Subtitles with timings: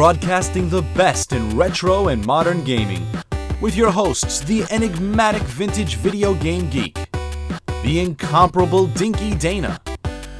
[0.00, 3.06] broadcasting the best in retro and modern gaming,
[3.60, 6.96] with your hosts, the enigmatic vintage video game geek,
[7.82, 9.78] the incomparable Dinky Dana,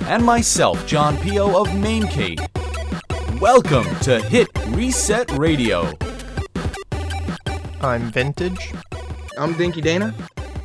[0.06, 2.40] and myself, John Pio of Maincade.
[3.38, 5.92] Welcome to Hit Reset Radio.
[7.82, 8.72] I'm Vintage.
[9.36, 10.14] I'm Dinky Dana.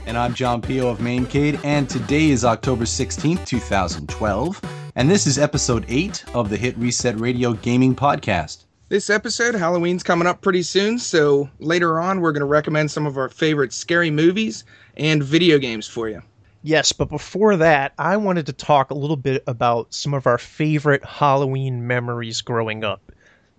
[0.06, 4.62] And I'm John Pio of Maincade, and today is October 16th, 2012,
[4.96, 8.65] and this is episode 8 of the Hit Reset Radio Gaming Podcast.
[8.88, 13.08] This episode, Halloween's coming up pretty soon, so later on we're going to recommend some
[13.08, 14.64] of our favorite scary movies
[14.96, 16.22] and video games for you.
[16.62, 20.38] Yes, but before that, I wanted to talk a little bit about some of our
[20.38, 23.12] favorite Halloween memories growing up.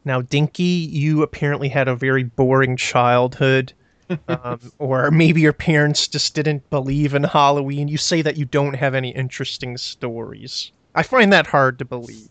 [0.05, 3.73] Now, Dinky, you apparently had a very boring childhood.
[4.29, 7.89] um, or maybe your parents just didn't believe in Halloween.
[7.89, 10.71] You say that you don't have any interesting stories.
[10.95, 12.29] I find that hard to believe.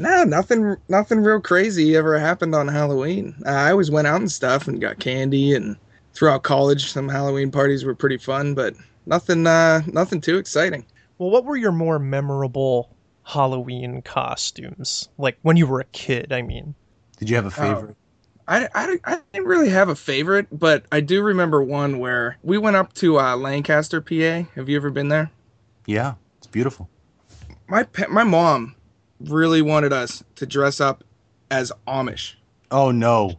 [0.00, 3.34] No, nothing, nothing real crazy ever happened on Halloween.
[3.44, 5.76] Uh, I always went out and stuff and got candy, and
[6.14, 8.74] throughout college, some Halloween parties were pretty fun, but
[9.04, 10.86] nothing, uh, nothing too exciting.
[11.18, 15.10] Well, what were your more memorable Halloween costumes?
[15.18, 16.74] Like when you were a kid, I mean.
[17.18, 17.94] Did you have a favorite?
[17.94, 17.96] Oh.
[18.48, 22.56] I, I, I didn't really have a favorite, but I do remember one where we
[22.56, 24.48] went up to uh, Lancaster, PA.
[24.54, 25.30] Have you ever been there?
[25.84, 26.88] Yeah, it's beautiful.
[27.68, 28.74] My my mom
[29.20, 31.04] really wanted us to dress up
[31.50, 32.34] as Amish.
[32.70, 33.38] Oh no!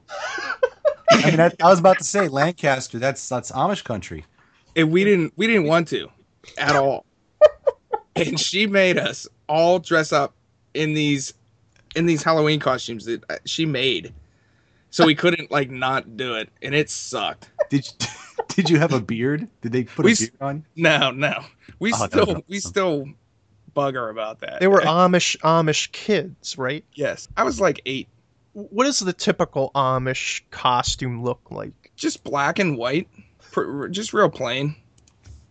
[1.12, 3.00] I mean, I, I, was about to say Lancaster.
[3.00, 4.26] That's that's Amish country.
[4.76, 6.10] And we didn't we didn't want to,
[6.58, 7.06] at all.
[8.16, 10.34] and she made us all dress up
[10.74, 11.34] in these
[11.96, 14.14] in these Halloween costumes that uh, she made
[14.92, 17.50] so we couldn't like not do it, and it sucked.
[17.70, 18.08] Did you,
[18.50, 19.48] did you have a beard?
[19.62, 20.66] Did they put we, a beard on?
[20.76, 21.46] No, no.
[21.80, 23.08] We oh, still we still
[23.74, 24.60] bug her about that.
[24.60, 26.84] They were Amish Amish kids, right?
[26.94, 28.08] Yes, I was like eight.
[28.54, 31.92] What does the typical Amish costume look like?
[31.96, 33.08] Just black and white,
[33.92, 34.76] just real plain.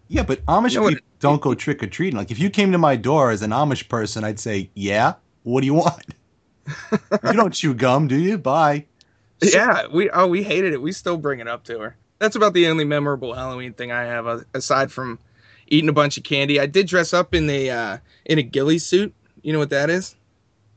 [0.08, 1.20] Yeah, but Amish you know people what?
[1.20, 2.16] don't go trick or treating.
[2.16, 5.60] Like if you came to my door as an Amish person, I'd say, "Yeah, what
[5.60, 6.04] do you want?"
[7.24, 8.36] you don't chew gum, do you?
[8.36, 8.86] Bye.
[9.42, 10.82] Yeah, we oh we hated it.
[10.82, 11.96] We still bring it up to her.
[12.18, 15.18] That's about the only memorable Halloween thing I have, uh, aside from
[15.70, 16.60] eating a bunch of candy.
[16.60, 19.14] I did dress up in a uh, in a ghillie suit.
[19.42, 20.16] You know what that is?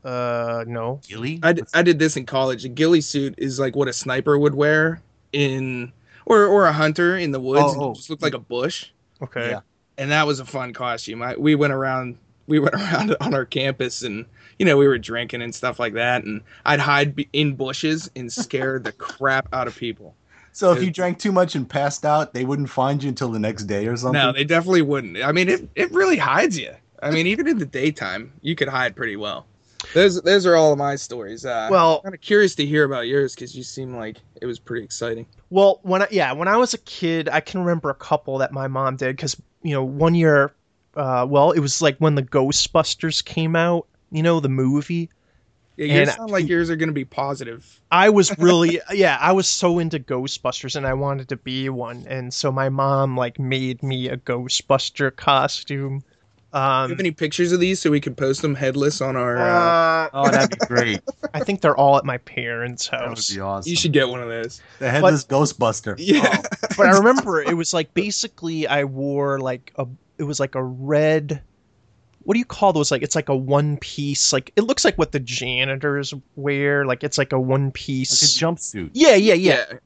[0.04, 1.00] Uh, no.
[1.06, 1.40] Ghillie?
[1.42, 2.64] I, I did this in college.
[2.64, 5.92] A ghillie suit is like what a sniper would wear in,
[6.26, 7.74] or or a hunter in the woods.
[7.76, 7.94] Oh, oh.
[7.94, 8.90] just looked like a bush.
[9.20, 9.50] Okay.
[9.50, 9.60] Yeah.
[9.96, 11.22] And that was a fun costume.
[11.22, 14.24] I, we went around we went around on our campus and
[14.58, 18.32] you know we were drinking and stuff like that and i'd hide in bushes and
[18.32, 20.14] scare the crap out of people
[20.54, 23.38] so if you drank too much and passed out they wouldn't find you until the
[23.38, 24.20] next day or something?
[24.20, 25.22] no they definitely wouldn't.
[25.22, 26.72] I mean it, it really hides you.
[27.02, 29.46] I mean even in the daytime you could hide pretty well.
[29.92, 31.44] Those those are all of my stories.
[31.44, 34.58] Uh, well kind of curious to hear about yours because you seem like it was
[34.58, 35.26] pretty exciting.
[35.50, 38.52] Well when I, yeah when i was a kid i can remember a couple that
[38.52, 40.54] my mom did because you know one year
[40.96, 45.10] uh, well, it was like when the Ghostbusters came out, you know, the movie.
[45.76, 47.80] Yeah, yours sound like yours are going to be positive.
[47.90, 52.04] I was really, yeah, I was so into Ghostbusters and I wanted to be one,
[52.08, 56.04] and so my mom like made me a Ghostbuster costume.
[56.52, 59.16] Um, Do you have any pictures of these so we could post them headless on
[59.16, 59.36] our?
[59.36, 59.44] Uh...
[59.44, 60.08] Uh...
[60.12, 61.00] oh, that'd be great.
[61.34, 63.00] I think they're all at my parents' house.
[63.00, 63.70] That would be awesome.
[63.70, 64.62] You should get one of those.
[64.78, 65.96] The headless but, Ghostbuster.
[65.98, 66.68] Yeah, oh.
[66.76, 70.62] but I remember it was like basically I wore like a it was like a
[70.62, 71.42] red
[72.24, 72.90] what do you call those?
[72.90, 77.04] Like it's like a one piece like it looks like what the janitors wear like
[77.04, 78.90] it's like a one piece like a jumpsuit.
[78.94, 79.78] Yeah yeah yeah, yeah.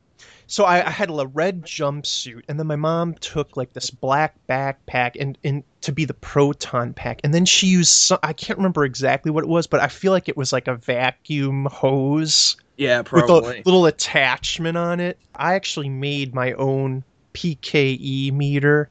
[0.47, 4.35] so I, I, had a red jumpsuit and then my mom took like this black
[4.49, 8.59] backpack and, and to be the proton pack and then she used some, i can't
[8.59, 12.57] remember exactly what it was but i feel like it was like a vacuum hose
[12.77, 15.19] yeah probably with a little attachment on it.
[15.35, 18.91] I actually made my own pke meter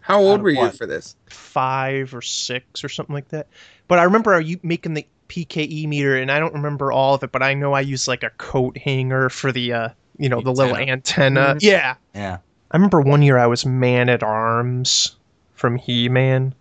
[0.00, 1.16] How old were you for this?
[1.26, 3.46] Five or six or something like that.
[3.88, 7.32] But I remember you making the PKE meter, and I don't remember all of it,
[7.32, 9.88] but I know I used like a coat hanger for the, uh,
[10.18, 11.40] you know, the little antenna.
[11.40, 11.58] Mm-hmm.
[11.60, 11.94] Yeah.
[12.14, 12.38] Yeah.
[12.70, 15.16] I remember one year I was Man at Arms
[15.54, 16.54] from He Man.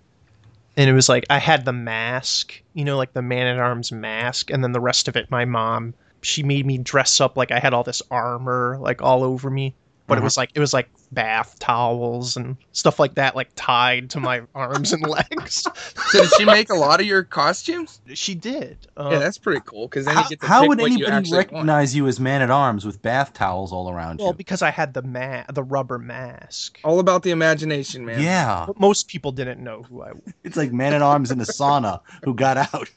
[0.78, 3.92] And it was like I had the mask, you know, like the Man at Arms
[3.92, 7.52] mask, and then the rest of it, my mom, she made me dress up like
[7.52, 9.74] I had all this armor like all over me
[10.10, 10.22] but uh-huh.
[10.22, 14.20] it was like it was like bath towels and stuff like that, like tied to
[14.20, 15.66] my arms and legs.
[16.12, 18.02] So did she make a lot of your costumes?
[18.14, 18.78] She did.
[18.98, 19.88] Uh, yeah, that's pretty cool.
[19.88, 21.96] Because then how, you get to how would anybody you recognize want.
[21.96, 24.24] you as man at arms with bath towels all around well, you?
[24.26, 26.80] Well, because I had the ma- the rubber mask.
[26.84, 28.22] All about the imagination, man.
[28.22, 28.66] Yeah.
[28.68, 30.22] But most people didn't know who I was.
[30.44, 32.90] It's like man at arms in a sauna who got out.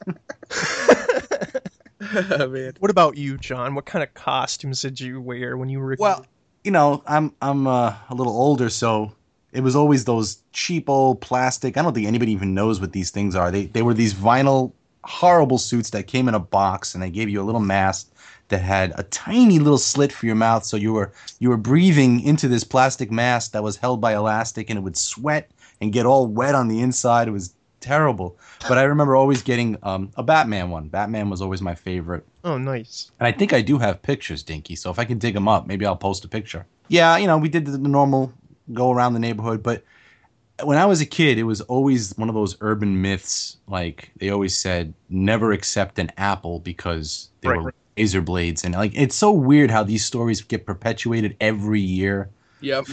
[2.15, 2.73] Oh, man.
[2.79, 3.75] What about you, John?
[3.75, 5.95] What kind of costumes did you wear when you were?
[5.99, 6.27] Well, kid?
[6.63, 9.11] You know, I'm I'm uh, a little older, so
[9.51, 11.77] it was always those cheap old plastic.
[11.77, 13.51] I don't think anybody even knows what these things are.
[13.51, 14.71] They they were these vinyl
[15.03, 18.09] horrible suits that came in a box, and they gave you a little mask
[18.47, 22.21] that had a tiny little slit for your mouth, so you were you were breathing
[22.21, 25.51] into this plastic mask that was held by elastic, and it would sweat
[25.81, 27.27] and get all wet on the inside.
[27.27, 28.37] It was terrible.
[28.67, 30.89] But I remember always getting um, a Batman one.
[30.89, 32.25] Batman was always my favorite.
[32.43, 33.11] oh, nice.
[33.19, 34.75] And I think I do have pictures, Dinky.
[34.75, 36.67] So if I can dig them up, maybe I'll post a picture.
[36.87, 38.33] Yeah, you know, we did the normal
[38.73, 39.83] go around the neighborhood, but
[40.63, 43.57] when I was a kid, it was always one of those urban myths.
[43.67, 47.73] Like they always said, never accept an apple because they Right, were right.
[47.97, 52.29] razor blades, and like it's so weird how these stories get perpetuated every year.
[52.61, 52.87] Yep.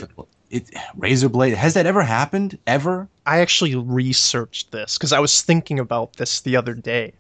[0.51, 3.09] It razor blade has that ever happened ever?
[3.25, 7.13] I actually researched this because I was thinking about this the other day.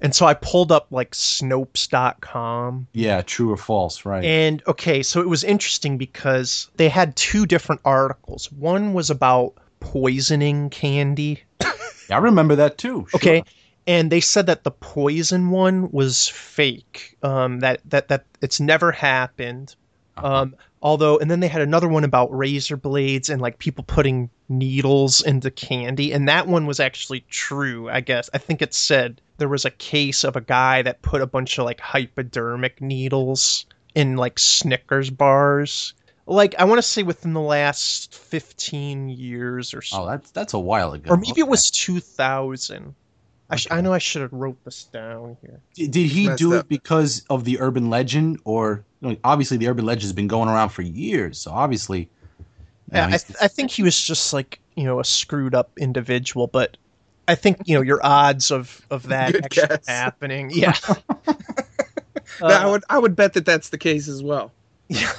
[0.00, 2.86] And so I pulled up like Snopes.com.
[2.92, 4.22] Yeah, true or false, right?
[4.24, 8.52] And okay, so it was interesting because they had two different articles.
[8.52, 11.42] One was about poisoning candy.
[12.10, 13.06] I remember that too.
[13.08, 13.18] sure.
[13.18, 13.42] Okay.
[13.86, 17.16] And they said that the poison one was fake.
[17.22, 19.74] Um, that, that, that it's never happened.
[20.16, 20.42] Uh-huh.
[20.42, 24.30] Um, although, and then they had another one about razor blades and like people putting
[24.48, 27.88] needles into candy, and that one was actually true.
[27.88, 31.22] I guess I think it said there was a case of a guy that put
[31.22, 35.94] a bunch of like hypodermic needles in like Snickers bars.
[36.26, 40.30] Like I want to say within the last fifteen years or oh, so, oh, that's
[40.30, 41.10] that's a while ago.
[41.10, 42.94] or maybe it was two thousand.
[43.48, 45.60] I, sh- I know I should have wrote this down here.
[45.74, 46.64] Did, did he do up.
[46.64, 50.26] it because of the urban legend, or you know, obviously the urban legend has been
[50.28, 51.38] going around for years?
[51.38, 52.08] So obviously,
[52.92, 55.54] you know, Yeah, I, th- I think he was just like you know a screwed
[55.54, 56.76] up individual, but
[57.28, 59.86] I think you know your odds of of that actually guess.
[59.86, 60.50] happening.
[60.52, 60.76] Yeah,
[62.48, 64.54] I Uh, would I would bet that that's the case as well.
[64.88, 65.12] yeah,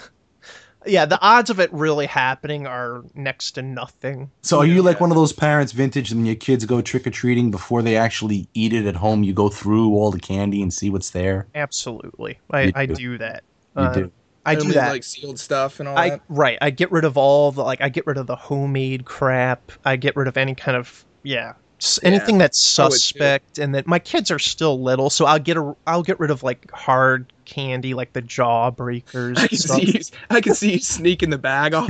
[0.88, 1.06] yeah.
[1.06, 4.31] The odds of it really happening are next to nothing.
[4.42, 7.12] so are you like one of those parents, vintage, and your kids go trick or
[7.12, 9.24] treating before they actually eat it at home?
[9.24, 11.48] You go through all the candy and see what's there.
[11.56, 12.95] Absolutely, I, You I do.
[12.95, 13.44] do that.
[13.75, 14.12] You Uh, do.
[14.45, 14.92] I do that.
[14.92, 16.22] like sealed stuff and all I that.
[16.30, 16.57] right.
[16.62, 17.81] I get rid of all the like.
[17.81, 19.72] I get rid of the homemade crap.
[19.84, 21.54] I get rid of any kind of yeah.
[21.81, 22.97] S- Yeah, Anything that's I would too.
[22.97, 26.31] suspect, and that my kids are still little, so I'll get a I'll get rid
[26.31, 29.38] of like hard candy, like the jawbreakers.
[29.38, 29.77] I can stuff.
[29.77, 30.00] see you.
[30.29, 31.89] I can see you sneaking the bag off,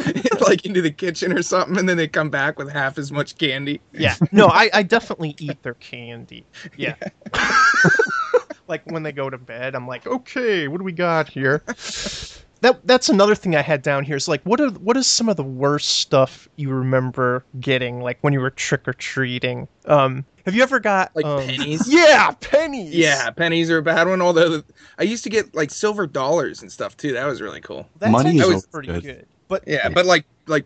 [0.40, 3.36] like into the kitchen or something, and then they come back with half as much
[3.38, 3.80] candy.
[3.92, 4.14] Yeah.
[4.32, 6.44] No, I, I definitely eat their candy.
[6.76, 6.94] Yeah.
[8.68, 11.62] like when they go to bed, I'm like, okay, what do we got here?
[12.60, 15.28] That that's another thing I had down here is like what are what is some
[15.28, 19.68] of the worst stuff you remember getting like when you were trick or treating?
[19.84, 21.86] Um have you ever got Like um, pennies?
[21.88, 22.94] Yeah, pennies.
[22.94, 24.22] Yeah, pennies are a bad one.
[24.22, 24.62] Although
[24.98, 27.12] I used to get like silver dollars and stuff too.
[27.12, 27.86] That was really cool.
[27.98, 29.02] That's Money actually is pretty good.
[29.02, 29.26] good.
[29.48, 30.64] But Yeah, but like like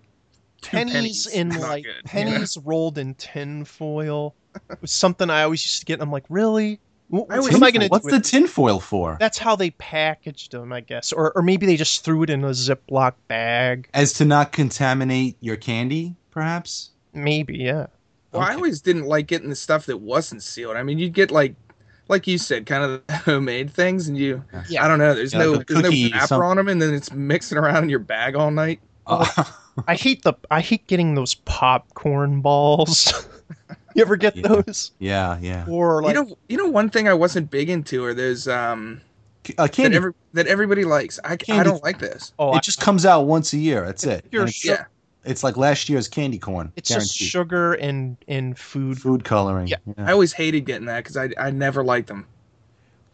[0.63, 2.31] two pennies, in like good, you know?
[2.33, 4.35] pennies rolled in tin foil
[4.81, 5.95] was something I always used to get.
[5.95, 6.81] And I'm like, really?
[7.13, 7.89] What, what am I going to?
[7.89, 8.31] What's with the this?
[8.31, 9.19] tinfoil for?
[9.21, 12.43] That's how they packaged them, I guess, or or maybe they just threw it in
[12.43, 13.87] a Ziploc bag.
[13.93, 16.89] As to not contaminate your candy, perhaps.
[17.13, 17.89] Maybe, yeah.
[18.33, 20.75] Well, I always didn't like getting the stuff that wasn't sealed.
[20.75, 21.55] I mean, you'd get like,
[22.09, 24.83] like you said, kind of homemade things, and you, Yeah.
[24.83, 25.15] I don't know.
[25.15, 27.91] There's Yeah, no, like there's no wrapper on them, and then it's mixing around in
[27.91, 28.81] your bag all night.
[29.07, 29.45] Uh,
[29.87, 33.29] I hate the I hate getting those popcorn balls.
[33.95, 34.49] you ever get Yeah.
[34.49, 34.93] those?
[34.99, 35.65] yeah, yeah.
[35.69, 39.01] Or like you know, you know, one thing I wasn't big into are those um
[39.59, 39.97] Uh, that candy.
[39.97, 41.19] every that everybody likes.
[41.25, 42.33] I, I don't like this.
[42.39, 43.85] oh, I- it just comes out once a year.
[43.85, 44.25] That's it.
[44.31, 44.85] You're it's, Yeah,
[45.25, 46.73] it's like last year's candy corn.
[46.77, 49.01] it's just sugar and and food.
[49.01, 49.69] food coloring.
[49.69, 49.77] Yeah.
[49.99, 52.27] I always hated getting that because I I never liked them.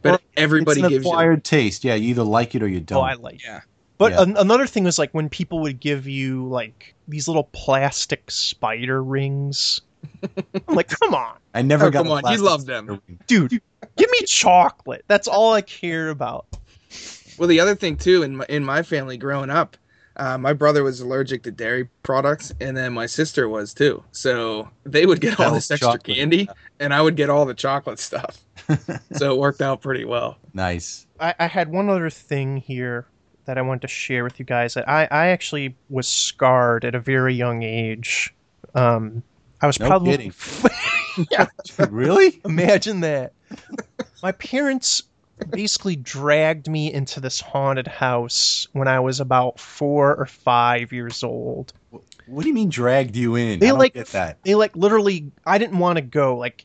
[0.02, 1.11] But Well, everybody it's an gives you.
[1.11, 1.82] acquired taste.
[1.85, 2.99] Yeah, you either like it or you Oh, don't.
[2.99, 3.42] Oh, I like.
[3.42, 3.61] Yeah.
[3.99, 4.23] But Yeah.
[4.23, 9.02] an- another thing was like when people would give you like these little plastic spider
[9.02, 9.80] rings.
[10.69, 12.05] I'm like, come on, I never Oh, got.
[12.05, 12.85] come on, you plastic love them.
[12.87, 13.50] spider dude.
[13.97, 15.05] Give me chocolate.
[15.09, 16.47] That's all I care about.
[17.38, 19.76] Well, the other thing too, in my in my family growing up,
[20.17, 24.02] uh, my brother was allergic to dairy products, and then my sister was too.
[24.11, 26.17] So they would get all this extra chocolate.
[26.17, 26.49] candy,
[26.81, 28.38] and I would get all the chocolate stuff.
[29.12, 30.38] so it worked out pretty well.
[30.52, 31.07] Nice.
[31.21, 33.07] I, I had one other thing here
[33.45, 34.75] that I wanted to share with you guys.
[34.75, 38.35] That I, I actually was scarred at a very young age.
[38.75, 39.23] Um,
[39.61, 40.33] I was No probably kidding.
[41.31, 41.47] yeah.
[41.91, 42.41] really?
[42.45, 43.33] Imagine that.
[44.23, 45.03] My parents
[45.50, 51.23] basically dragged me into this haunted house when I was about four or five years
[51.23, 51.73] old.
[52.27, 53.59] What do you mean dragged you in?
[53.59, 54.38] They I don't like get that.
[54.43, 55.31] They like literally.
[55.47, 56.37] I didn't want to go.
[56.37, 56.65] Like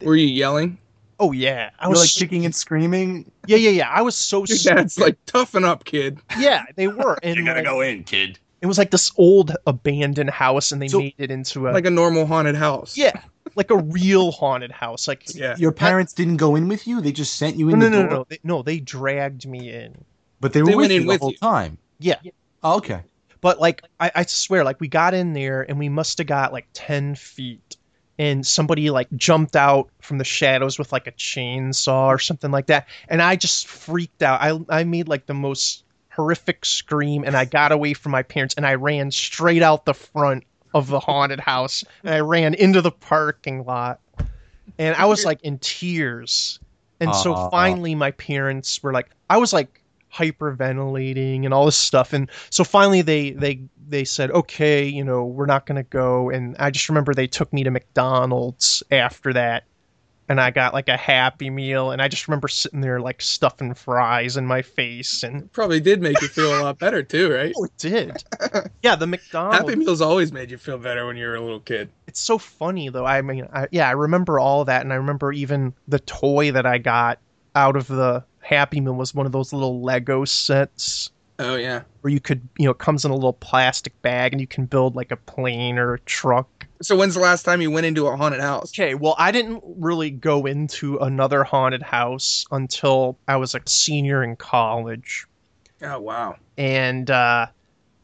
[0.00, 0.78] Were you yelling?
[1.20, 3.30] Oh yeah, I You're was like kicking and screaming.
[3.46, 3.88] yeah yeah yeah.
[3.88, 6.18] I was so Your dad's like, toughen up, kid.
[6.38, 7.16] yeah, they were.
[7.22, 8.38] And You're gonna like, go in, kid.
[8.62, 11.84] It was like this old abandoned house, and they So- made it into a Like
[11.86, 12.96] a normal haunted house.
[12.96, 13.12] yeah,
[13.56, 15.06] like a real haunted house.
[15.08, 15.56] Like Yeah.
[15.58, 17.00] Your parents didn't go in with you.
[17.00, 18.10] They just sent you in no the no door.
[18.10, 20.04] no they, no they dragged me in.
[20.40, 21.36] But they were They with went you in the with whole you.
[21.38, 21.78] time.
[21.98, 22.16] Yeah.
[22.62, 23.02] Oh, okay.
[23.40, 26.52] But like I, I swear, like we got in there and we must have got
[26.52, 27.76] like ten feet,
[28.18, 32.66] and somebody like jumped out from the shadows with like a chainsaw or something like
[32.66, 34.40] that, and I just freaked out.
[34.40, 35.82] I I made like the most
[36.14, 39.94] horrific scream, and I got away from my parents, and I ran straight out the
[39.94, 44.00] front of the haunted house, and I ran into the parking lot,
[44.78, 46.58] and I was like in tears.
[47.00, 47.50] And so Aw.
[47.50, 49.82] finally, my parents were like, I was like
[50.14, 55.24] hyperventilating and all this stuff and so finally they they they said okay you know
[55.24, 59.32] we're not going to go and i just remember they took me to mcdonald's after
[59.32, 59.64] that
[60.28, 63.74] and i got like a happy meal and i just remember sitting there like stuffing
[63.74, 67.52] fries in my face and Probably did make you feel a lot better too, right?
[67.58, 68.24] oh it did
[68.82, 71.60] yeah the mcdonald's Happy Meals always made you feel better when you were a little
[71.60, 71.90] kid.
[72.06, 75.32] it's so funny though i mean I, yeah i remember all that and i remember
[75.32, 77.18] even the toy that i got
[77.54, 81.82] out of the happy meal was one of those little lego sets Oh yeah.
[82.02, 84.66] where you could you know it comes in a little plastic bag and you can
[84.66, 88.06] build like a plane or a truck So when's the last time you went into
[88.06, 88.70] a haunted house?
[88.72, 94.22] okay well i didn't really go into another haunted house until i was a senior
[94.22, 95.26] in college
[95.82, 96.36] Oh wow.
[96.56, 97.46] and uh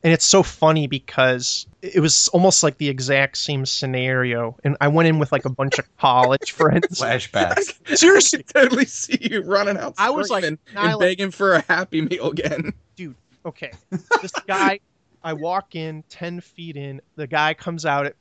[0.04, 4.88] and it's so funny because it was almost like the exact same scenario and i
[4.88, 7.74] went in with like a bunch of college friends Flashbacks.
[7.96, 8.38] Seriously.
[8.40, 11.54] I could totally see you running out I was like, screaming and like- begging for
[11.54, 12.72] a Happy Meal again.
[12.96, 13.14] Dude
[13.46, 13.70] okay
[14.20, 14.80] this guy
[15.22, 18.16] i walk in 10 feet in the guy comes out at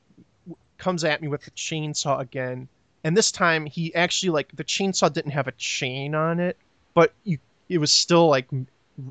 [0.78, 2.68] comes at me with the chainsaw again
[3.04, 6.56] and this time he actually like the chainsaw didn't have a chain on it
[6.94, 8.48] but you it was still like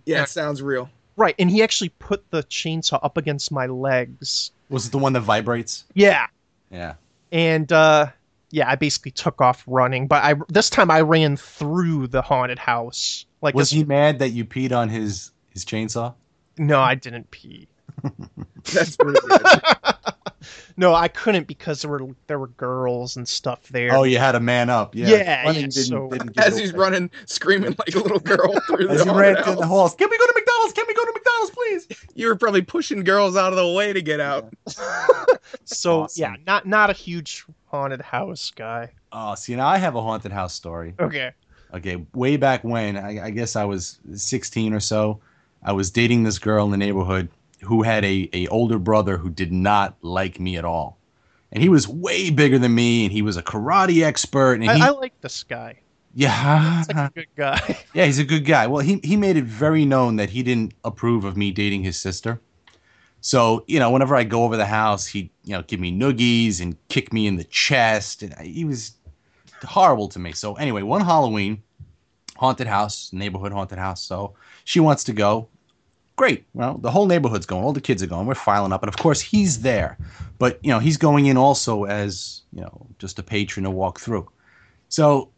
[0.04, 0.88] Yeah, it sounds real.
[1.16, 5.12] Right and he actually put the chainsaw up against my legs Was it the one
[5.14, 5.84] that vibrates?
[5.94, 6.26] yeah
[6.70, 6.94] Yeah.
[7.32, 8.06] and uh
[8.50, 12.58] yeah i basically took off running but i this time i ran through the haunted
[12.58, 16.14] house like Was this- he mad that you peed on his his chainsaw?
[16.58, 17.66] no i didn't pee
[18.74, 19.62] That's really good.
[20.76, 23.94] no, I couldn't because there were there were girls and stuff there.
[23.96, 24.94] Oh, you had a man up.
[24.94, 25.06] Yeah.
[25.08, 26.78] Yeah, yeah, didn't, so- didn't As he's away.
[26.80, 29.68] running, screaming like a little girl through As the he ran haunted through the house.
[29.70, 29.94] halls.
[29.94, 30.55] Can we go to McDonald's?
[30.72, 32.06] Can we go to McDonald's, please?
[32.16, 34.50] You were probably pushing girls out of the way to get out.
[35.64, 36.20] so awesome.
[36.22, 38.90] yeah, not not a huge haunted house guy.
[39.12, 40.94] Oh, see, now I have a haunted house story.
[40.98, 41.32] Okay.
[41.74, 45.20] Okay, way back when, I, I guess I was 16 or so.
[45.62, 47.28] I was dating this girl in the neighborhood
[47.60, 50.96] who had a, a older brother who did not like me at all.
[51.52, 54.54] And he was way bigger than me, and he was a karate expert.
[54.54, 55.80] And he, I, I like this guy.
[56.16, 57.78] Yeah, He's like a good guy.
[57.92, 58.66] yeah, he's a good guy.
[58.66, 61.98] Well, he he made it very known that he didn't approve of me dating his
[61.98, 62.40] sister.
[63.20, 66.62] So you know, whenever I go over the house, he'd you know give me noogies
[66.62, 68.92] and kick me in the chest, and I- he was
[69.62, 70.32] horrible to me.
[70.32, 71.62] So anyway, one Halloween,
[72.36, 74.00] haunted house, neighborhood haunted house.
[74.00, 74.32] So
[74.64, 75.48] she wants to go.
[76.16, 76.46] Great.
[76.54, 77.62] Well, the whole neighborhood's going.
[77.62, 78.26] All the kids are going.
[78.26, 79.98] We're filing up, and of course he's there.
[80.38, 84.00] But you know, he's going in also as you know just a patron to walk
[84.00, 84.26] through.
[84.88, 85.28] So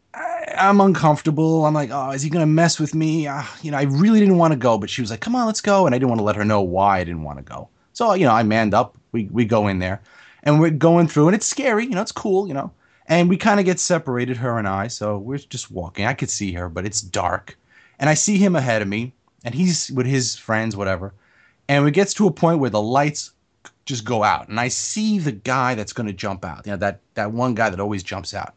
[0.57, 1.65] I'm uncomfortable.
[1.65, 3.27] I'm like, oh, is he gonna mess with me?
[3.27, 5.45] Uh, you know, I really didn't want to go, but she was like, come on,
[5.45, 7.43] let's go, and I didn't want to let her know why I didn't want to
[7.43, 7.69] go.
[7.93, 8.97] So you know, I manned up.
[9.11, 10.01] We we go in there,
[10.43, 11.85] and we're going through, and it's scary.
[11.85, 12.47] You know, it's cool.
[12.47, 12.71] You know,
[13.07, 14.87] and we kind of get separated, her and I.
[14.87, 16.05] So we're just walking.
[16.05, 17.57] I could see her, but it's dark,
[17.99, 19.13] and I see him ahead of me,
[19.43, 21.13] and he's with his friends, whatever.
[21.67, 23.31] And it gets to a point where the lights
[23.85, 26.65] just go out, and I see the guy that's going to jump out.
[26.65, 28.53] You know, that that one guy that always jumps out.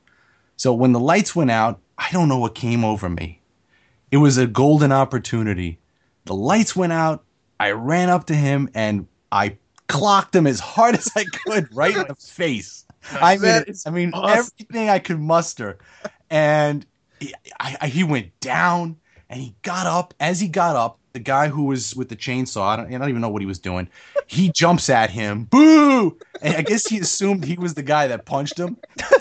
[0.56, 3.40] So when the lights went out, I don't know what came over me.
[4.11, 5.78] It was a golden opportunity.
[6.25, 7.25] The lights went out.
[7.58, 9.56] I ran up to him and I
[9.88, 12.84] clocked him as hard as I could right in the face.
[13.20, 14.50] I mean, I mean awesome.
[14.61, 15.78] everything I could muster,
[16.30, 16.87] and
[17.18, 18.96] he, I, I, he went down
[19.28, 20.14] and he got up.
[20.20, 23.09] As he got up, the guy who was with the chainsaw, I don't, I don't
[23.09, 23.88] even know what he was doing.
[24.26, 26.19] He jumps at him, boo!
[26.40, 28.76] And I guess he assumed he was the guy that punched him.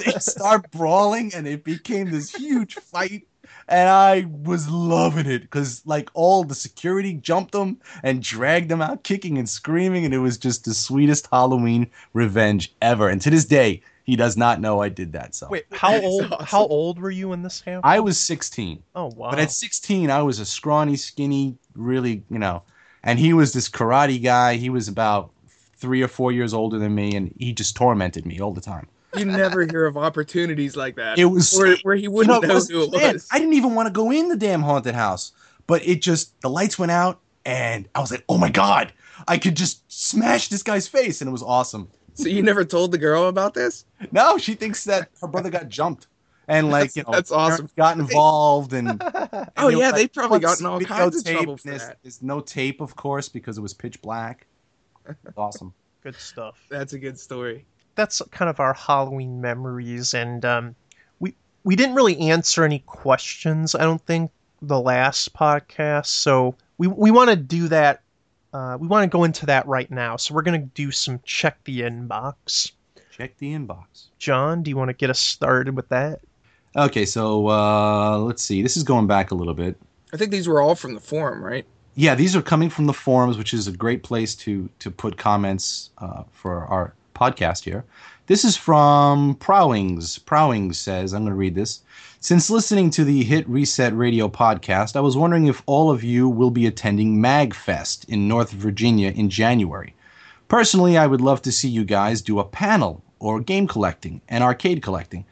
[0.05, 3.27] They start brawling, and it became this huge fight.
[3.67, 8.81] And I was loving it because, like, all the security jumped them and dragged them
[8.81, 13.07] out, kicking and screaming, and it was just the sweetest Halloween revenge ever.
[13.09, 15.35] And to this day, he does not know I did that.
[15.35, 16.45] So Wait, how old awesome.
[16.45, 17.83] how old were you in this happened?
[17.85, 18.81] I was 16.
[18.95, 19.29] oh wow.
[19.29, 22.63] But at 16, I was a scrawny, skinny, really, you know,
[23.03, 24.55] and he was this karate guy.
[24.55, 25.31] He was about
[25.77, 28.87] three or four years older than me, and he just tormented me all the time.
[29.17, 31.17] you never hear of opportunities like that.
[31.17, 33.27] It was where, where he wouldn't know, know, listen, who it man, was.
[33.31, 35.33] I didn't even want to go in the damn haunted house,
[35.67, 38.93] but it just the lights went out, and I was like, "Oh my god,
[39.27, 41.89] I could just smash this guy's face," and it was awesome.
[42.13, 43.85] So you never told the girl about this?
[44.11, 46.07] No, she thinks that her brother got jumped,
[46.51, 47.69] and like That's- you know, that's awesome.
[47.77, 49.01] got involved, and, and
[49.57, 51.87] Oh, they were yeah, they probably got in all kinds of trouble And for there's,
[51.87, 51.97] that.
[52.03, 54.45] there's no tape, of course, because it was pitch black.
[55.07, 55.73] It's awesome.
[56.03, 56.59] Good stuff.
[56.69, 57.65] That's a good story.
[57.95, 60.75] That's kind of our Halloween memories, and um,
[61.19, 63.75] we we didn't really answer any questions.
[63.75, 64.31] I don't think
[64.63, 68.01] the last podcast, so we we want to do that.
[68.53, 70.15] Uh, we want to go into that right now.
[70.17, 72.71] So we're gonna do some check the inbox.
[73.11, 74.07] Check the inbox.
[74.17, 76.21] John, do you want to get us started with that?
[76.75, 78.61] Okay, so uh, let's see.
[78.61, 79.75] This is going back a little bit.
[80.13, 81.65] I think these were all from the forum, right?
[81.95, 85.17] yeah, these are coming from the forums, which is a great place to to put
[85.17, 87.83] comments uh, for our podcast here.
[88.27, 90.17] This is from Prowings.
[90.17, 91.81] Prowings says, I'm going to read this.
[92.21, 96.29] Since listening to the Hit Reset Radio podcast, I was wondering if all of you
[96.29, 99.93] will be attending MagFest in North Virginia in January.
[100.47, 104.43] Personally, I would love to see you guys do a panel or game collecting and
[104.43, 105.25] arcade collecting.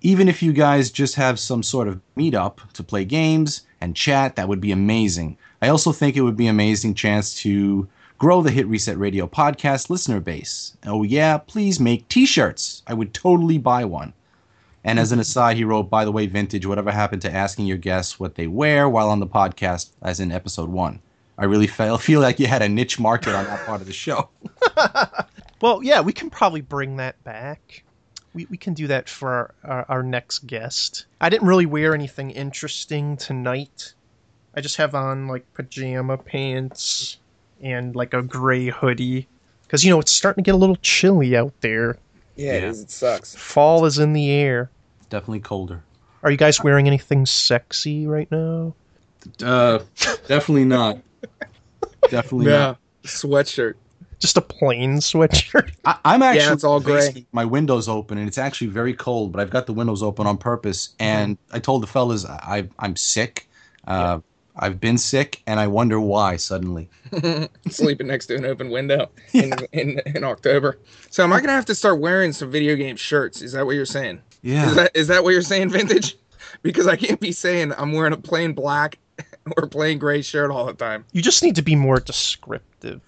[0.00, 4.36] Even if you guys just have some sort of meetup to play games and chat,
[4.36, 5.36] that would be amazing.
[5.60, 7.88] I also think it would be an amazing chance to
[8.18, 10.76] grow the Hit Reset Radio podcast listener base.
[10.86, 12.82] Oh yeah, please make t-shirts.
[12.86, 14.12] I would totally buy one.
[14.84, 17.76] And as an aside, he wrote, by the way, vintage, whatever happened to asking your
[17.76, 21.00] guests what they wear while on the podcast, as in episode one?
[21.36, 23.92] I really feel, feel like you had a niche market on that part of the
[23.92, 24.28] show.
[25.60, 27.82] Well, yeah, we can probably bring that back.
[28.38, 31.06] We, we can do that for our, our, our next guest.
[31.20, 33.94] I didn't really wear anything interesting tonight.
[34.54, 37.16] I just have on like pajama pants
[37.60, 39.26] and like a gray hoodie.
[39.64, 41.98] Because, you know, it's starting to get a little chilly out there.
[42.36, 42.68] Yeah, it Yeah.
[42.68, 42.80] is.
[42.82, 43.34] It sucks.
[43.34, 44.70] Fall is in the air.
[45.10, 45.82] Definitely colder.
[46.22, 48.72] Are you guys wearing anything sexy right now?
[49.42, 49.80] Uh,
[50.28, 50.98] definitely not.
[52.08, 52.76] Definitely Yeah.
[53.02, 53.74] Sweatshirt.
[54.18, 55.70] Just a plain sweatshirt?
[55.84, 57.26] I, I'm actually Yeah, it's all gray.
[57.32, 59.32] My windows open, and it's actually very cold.
[59.32, 60.90] But I've got the windows open on purpose.
[60.98, 63.48] And I told the fellas I, I'm sick.
[63.86, 64.20] Uh,
[64.60, 66.88] I've been sick, and I wonder why suddenly.
[67.68, 70.78] Sleeping next to an open window in, in in October.
[71.10, 73.40] So am I gonna have to start wearing some video game shirts?
[73.40, 74.20] Is that what you're saying?
[74.42, 74.68] Yeah.
[74.68, 76.16] Is that is that what you're saying, vintage?
[76.62, 78.98] Because I can't be saying I'm wearing a plain black
[79.56, 81.04] or plain gray shirt all the time.
[81.12, 83.00] You just need to be more descriptive.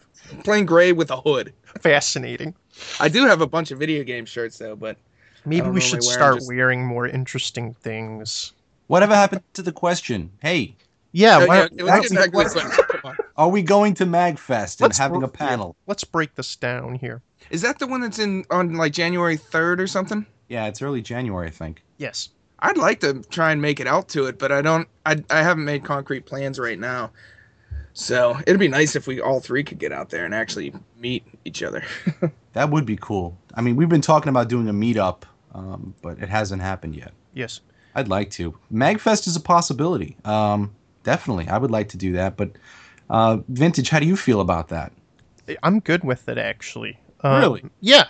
[0.44, 1.52] Plain gray with a hood.
[1.80, 2.54] Fascinating.
[2.98, 4.96] I do have a bunch of video game shirts though, but
[5.44, 8.52] Maybe we should wear 'em, start just- wearing more interesting things.
[8.88, 10.30] Whatever happened to the question?
[10.40, 10.74] Hey,
[11.12, 12.30] Yeah, why yeah, don't- let's get back to the actually-
[12.62, 12.70] question.
[12.88, 13.16] Come on.
[13.36, 15.48] are we going to Magfest and Let's having a br- yeah.
[15.48, 15.76] panel?
[15.86, 17.22] let's break this down here.
[17.50, 20.24] Is that the one that's in on like January 3rd or something?
[20.48, 21.82] Yeah, it's early January, I think.
[21.98, 22.28] Yes.
[22.60, 24.86] I'd like to try and make it out to it, but I don't.
[25.06, 27.10] I I haven't made concrete plans right now.
[27.92, 31.24] So it'd be nice if we all three could get out there and actually meet
[31.44, 31.84] each other.
[32.52, 33.38] That would be cool.
[33.54, 35.22] I mean, we've been talking about doing a meetup,
[35.54, 37.12] um, but it hasn't happened yet.
[37.32, 37.60] Yes.
[37.94, 38.58] I'd like to.
[38.72, 40.16] Magfest is a possibility.
[40.24, 40.74] Um,
[41.04, 42.36] definitely, I would like to do that.
[42.36, 42.50] But
[43.08, 44.92] uh, vintage, how do you feel about that?
[45.62, 46.98] I'm good with it actually.
[47.20, 47.64] Um, Really?
[47.80, 48.06] Yeah.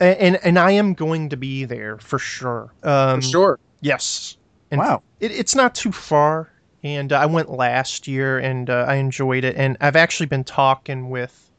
[0.00, 2.72] And and I am going to be there for sure.
[2.82, 3.58] Um, For sure.
[3.82, 4.36] Yes.
[4.70, 5.02] And wow.
[5.20, 6.50] It, it's not too far,
[6.82, 9.56] and uh, I went last year, and uh, I enjoyed it.
[9.56, 11.50] And I've actually been talking with.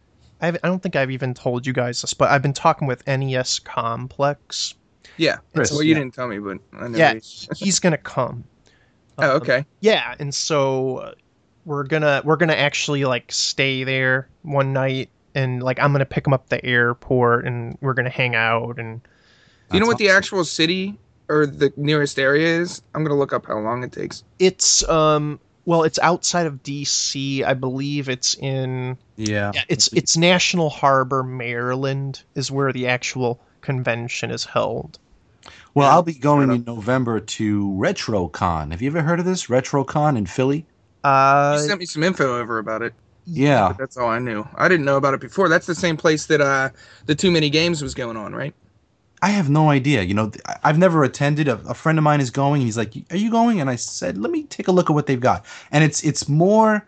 [0.42, 3.06] I've, I don't think I've even told you guys this, but I've been talking with
[3.06, 4.74] NES Complex.
[5.18, 5.38] Yeah.
[5.54, 6.00] Chris, well, you yeah.
[6.00, 6.98] didn't tell me, but I know.
[6.98, 7.14] Yeah,
[7.56, 8.44] he's gonna come.
[9.18, 9.66] Oh, Um, okay.
[9.82, 11.14] Yeah, and so uh,
[11.66, 16.26] we're gonna we're gonna actually like stay there one night, and like I'm gonna pick
[16.26, 18.80] him up at the airport, and we're gonna hang out.
[18.80, 19.02] And
[19.72, 20.98] you know what the actual city
[21.32, 22.82] or the nearest area is?
[22.94, 24.24] I'm gonna look up how long it takes.
[24.40, 27.44] it's um well, it's outside of D.C.
[27.44, 29.52] I believe it's in Yeah.
[29.54, 34.98] Yeah, it's it's National Harbor, Maryland, is where the actual convention is held.
[35.76, 38.72] Well, Yeah, I'll be going in November to RetroCon.
[38.72, 39.48] Have you ever heard of this?
[39.48, 40.66] RetroCon in Philly?
[41.04, 42.94] Uh, You sent me some info over about it.
[43.26, 43.70] Yeah.
[43.70, 44.48] But that's all I knew.
[44.56, 45.48] I didn't know about it before.
[45.48, 46.70] That's the same place that uh
[47.06, 48.54] the Too Many Games was going on, right?
[49.22, 50.02] I have no idea.
[50.02, 50.32] You know,
[50.64, 51.48] I've never attended.
[51.48, 52.62] A, a friend of mine is going.
[52.62, 55.06] He's like, "Are you going?" And I said, "Let me take a look at what
[55.06, 56.88] they've got." And it's it's more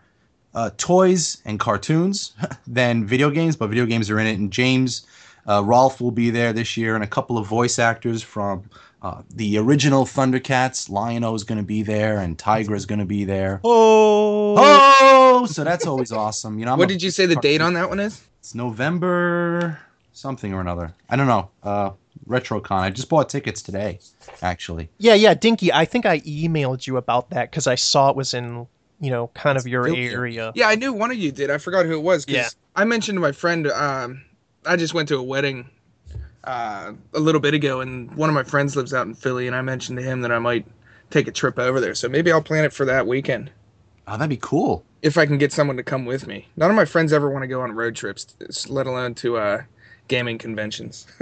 [0.54, 2.32] uh, toys and cartoons
[2.66, 4.38] than video games, but video games are in it.
[4.38, 5.06] And James
[5.48, 8.64] uh, Rolfe will be there this year, and a couple of voice actors from
[9.02, 10.90] uh, the original Thundercats.
[10.90, 13.60] Lion-O is going to be there, and Tygra is going to be there.
[13.62, 16.58] oh, Oh, so that's always awesome.
[16.58, 18.22] You know, I'm what did you say the date on that one is?
[18.40, 19.78] It's November
[20.14, 20.94] something or another.
[21.10, 21.50] I don't know.
[21.62, 21.90] Uh,
[22.28, 22.70] RetroCon.
[22.78, 23.98] I just bought tickets today,
[24.40, 24.88] actually.
[24.98, 25.72] Yeah, yeah, Dinky.
[25.72, 28.66] I think I emailed you about that because I saw it was in
[29.00, 30.52] you know kind of your Still area.
[30.54, 31.50] Yeah, I knew one of you did.
[31.50, 32.80] I forgot who it was because Yeah.
[32.80, 33.66] I mentioned to my friend.
[33.66, 34.24] Um,
[34.64, 35.68] I just went to a wedding
[36.44, 39.54] uh, a little bit ago, and one of my friends lives out in Philly, and
[39.56, 40.66] I mentioned to him that I might
[41.10, 41.94] take a trip over there.
[41.94, 43.50] So maybe I'll plan it for that weekend
[44.08, 44.84] Oh, that'd be cool.
[45.02, 46.48] if I can get someone to come with me.
[46.56, 48.34] None of my friends ever want to go on road trips,
[48.68, 49.62] let alone to uh,
[50.08, 51.06] gaming conventions.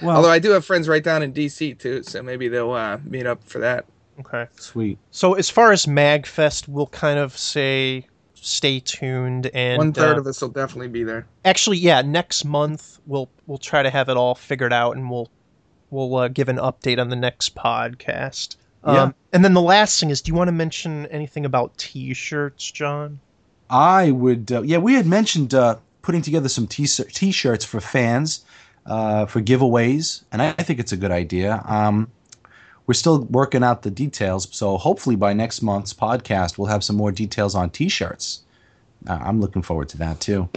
[0.00, 2.98] Well, Although I do have friends right down in DC too, so maybe they'll uh,
[3.04, 3.84] meet up for that.
[4.20, 4.46] Okay.
[4.56, 4.96] sweet.
[5.10, 10.20] So as far as Magfest, we'll kind of say stay tuned and One third uh,
[10.20, 11.26] of us will definitely be there.
[11.44, 15.28] actually yeah next month we'll we'll try to have it all figured out and we'll
[15.90, 19.10] we'll uh, give an update on the next podcast um, Yeah.
[19.32, 23.18] and then the last thing is do you want to mention anything about t-shirts john
[23.68, 24.50] I would.
[24.52, 25.76] Uh, yeah, we had mentioned uh,
[26.08, 28.42] putting together some t- t-shirts for fans
[28.86, 31.62] uh, for giveaways, and I, I think it's a good idea.
[31.66, 32.10] Um,
[32.86, 36.96] we're still working out the details, so hopefully by next month's podcast we'll have some
[36.96, 38.40] more details on t-shirts.
[39.06, 40.48] Uh, I'm looking forward to that too.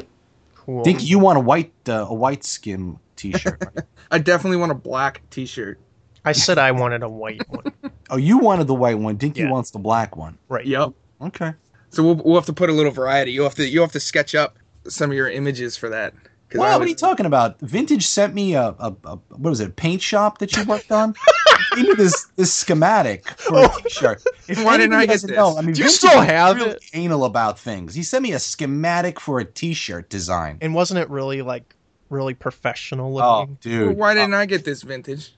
[0.56, 3.62] cool Think you want a white uh, a white skim t-shirt?
[3.76, 3.86] right?
[4.12, 5.80] I definitely want a black T-shirt.
[6.24, 7.74] i said i wanted a white one
[8.10, 9.18] oh, you wanted the white one.
[9.18, 9.52] Dinky Yeah.
[9.52, 10.38] wants the black one.
[10.48, 10.92] right Yep.
[11.24, 11.52] Okay.
[11.90, 13.34] So we'll, we'll have to put a little variety.
[13.34, 14.56] You will have to you will have to sketch up
[14.88, 16.14] some of your images for that.
[16.54, 17.60] I Wow, what are you talking about?
[17.62, 20.92] Vintage sent me a, a, a what was it, a paint shop that you worked
[20.92, 21.16] on?
[21.76, 23.78] Gave me this this schematic for a oh.
[23.84, 24.22] t-shirt.
[24.50, 25.24] If Why didn't I get this?
[25.24, 26.84] Know, I mean, Do you Vintage still have really it?
[26.94, 27.94] Anal about things.
[27.94, 30.58] He sent me a schematic for a t-shirt design.
[30.60, 31.76] and wasn't it really like
[32.10, 33.98] really professional Oh, looking Well, dude!
[33.98, 34.38] why didn't oh.
[34.40, 35.34] I get this vintage?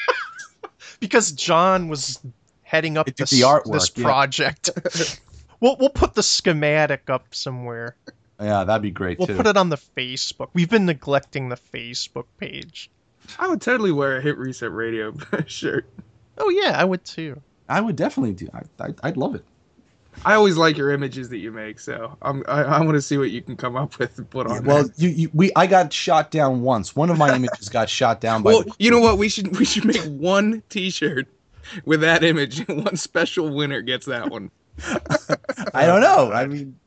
[1.00, 2.18] because john was
[2.62, 4.04] heading up this, the artwork, this yeah.
[4.04, 4.70] project
[5.60, 7.96] we'll, we'll put the schematic up somewhere
[8.42, 9.36] yeah, that'd be great We'll too.
[9.36, 10.48] put it on the Facebook.
[10.52, 12.90] We've been neglecting the Facebook page.
[13.38, 15.14] I would totally wear a Hit Reset Radio
[15.46, 15.86] shirt.
[16.38, 17.40] Oh yeah, I would too.
[17.68, 18.48] I would definitely do.
[18.52, 19.44] I, I, I'd love it.
[20.26, 23.16] I always like your images that you make, so I'm, I I want to see
[23.16, 24.64] what you can come up with and put on.
[24.64, 26.94] well, you, you, we, I got shot down once.
[26.94, 28.50] One of my images got shot down by.
[28.50, 29.16] well, the you know what?
[29.16, 31.28] We should we should make one T-shirt
[31.86, 34.50] with that image, one special winner gets that one.
[35.74, 36.30] I don't know.
[36.32, 36.78] I mean,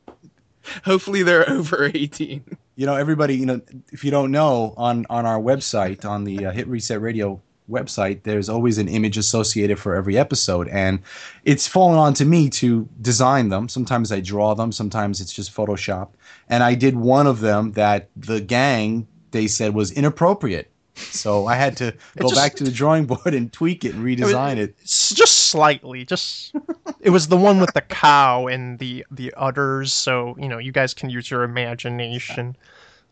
[0.84, 2.44] Hopefully, they're over 18.
[2.76, 6.46] you know everybody you know if you don't know on on our website on the
[6.46, 11.00] uh, hit reset radio website there's always an image associated for every episode and
[11.46, 13.68] it's fallen on to me to design them.
[13.68, 16.10] Sometimes i draw them sometimes it's just photoshop
[16.50, 21.56] and i did one of them that the gang they said was inappropriate so i
[21.56, 24.76] had to go just- back to the drawing board and tweak it and redesign it
[24.84, 26.04] S- Just slightly.
[26.06, 26.54] Just
[27.00, 29.94] it was the one with the cow and the the udders.
[29.94, 32.58] So you know, you guys can use your imagination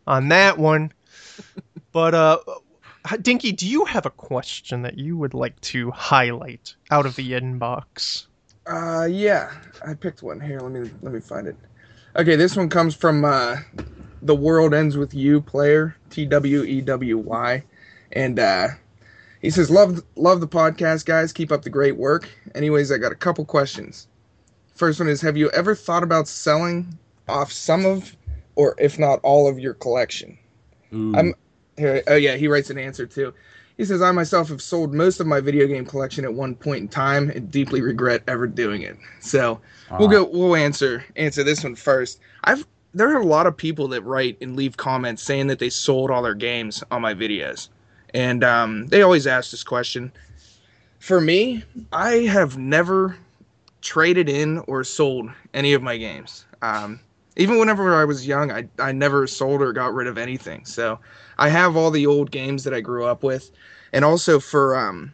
[0.06, 0.92] on that one.
[1.92, 2.38] But uh,
[3.22, 7.32] Dinky, do you have a question that you would like to highlight out of the
[7.32, 8.26] inbox?
[8.66, 9.52] Uh, yeah,
[9.86, 10.60] I picked one here.
[10.60, 11.56] Let me let me find it.
[12.16, 13.56] Okay, this one comes from uh,
[14.22, 17.62] the world ends with you player T W E W Y,
[18.14, 18.68] and uh,
[19.42, 21.32] he says love love the podcast, guys.
[21.32, 22.28] Keep up the great work.
[22.54, 24.08] Anyways, I got a couple questions.
[24.74, 26.98] First one is: Have you ever thought about selling
[27.28, 28.16] off some of,
[28.54, 30.38] or if not all of your collection?
[30.92, 31.34] I'm-
[31.76, 33.34] Here, oh yeah, he writes an answer too.
[33.76, 36.82] He says, I myself have sold most of my video game collection at one point
[36.82, 38.96] in time and deeply regret ever doing it.
[39.18, 39.60] So
[39.98, 42.20] we'll Uh, go we'll answer answer this one first.
[42.44, 45.68] I've there are a lot of people that write and leave comments saying that they
[45.68, 47.70] sold all their games on my videos.
[48.14, 50.12] And um, they always ask this question.
[51.00, 53.18] For me, I have never
[53.82, 56.46] traded in or sold any of my games.
[56.62, 57.00] Um,
[57.36, 60.64] even whenever I was young, I, I never sold or got rid of anything.
[60.64, 60.98] So
[61.38, 63.50] I have all the old games that I grew up with.
[63.92, 65.12] And also for um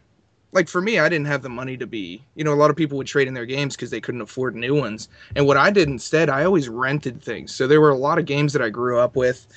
[0.53, 2.75] like for me, I didn't have the money to be, you know, a lot of
[2.75, 5.07] people would trade in their games because they couldn't afford new ones.
[5.35, 7.53] And what I did instead, I always rented things.
[7.53, 9.47] So there were a lot of games that I grew up with.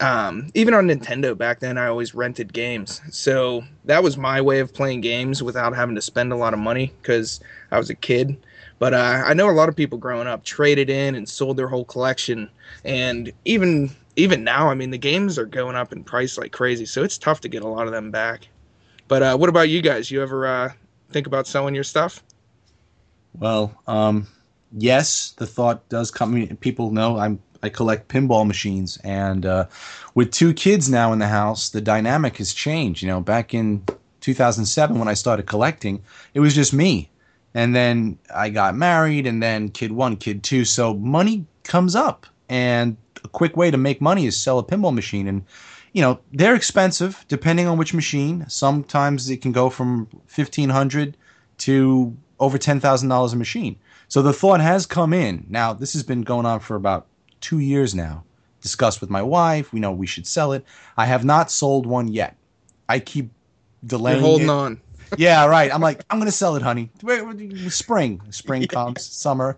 [0.00, 3.00] Um, even on Nintendo back then, I always rented games.
[3.10, 6.60] So that was my way of playing games without having to spend a lot of
[6.60, 8.36] money because I was a kid.
[8.78, 11.68] But uh, I know a lot of people growing up traded in and sold their
[11.68, 12.50] whole collection.
[12.84, 16.86] And even even now, I mean, the games are going up in price like crazy.
[16.86, 18.48] So it's tough to get a lot of them back.
[19.08, 20.10] But uh, what about you guys?
[20.10, 20.72] You ever uh,
[21.10, 22.22] think about selling your stuff?
[23.38, 24.28] Well, um,
[24.76, 26.46] yes, the thought does come.
[26.58, 29.64] People know I'm I collect pinball machines, and uh,
[30.14, 33.00] with two kids now in the house, the dynamic has changed.
[33.00, 33.82] You know, back in
[34.20, 36.02] 2007 when I started collecting,
[36.34, 37.10] it was just me,
[37.54, 40.66] and then I got married, and then kid one, kid two.
[40.66, 44.94] So money comes up, and a quick way to make money is sell a pinball
[44.94, 45.42] machine, and
[45.94, 48.44] you know, they're expensive depending on which machine.
[48.46, 51.16] Sometimes it can go from fifteen hundred
[51.58, 53.76] to over ten thousand dollars a machine.
[54.08, 55.46] So the thought has come in.
[55.48, 57.06] Now this has been going on for about
[57.44, 58.24] two years now.
[58.62, 59.72] Discussed with my wife.
[59.74, 60.64] We know we should sell it.
[60.96, 62.34] I have not sold one yet.
[62.88, 63.30] I keep
[63.86, 64.16] delaying.
[64.20, 64.50] You're holding it.
[64.50, 64.80] on.
[65.18, 65.72] Yeah, right.
[65.72, 66.90] I'm like, I'm gonna sell it, honey.
[67.70, 69.56] Spring, spring comes, summer.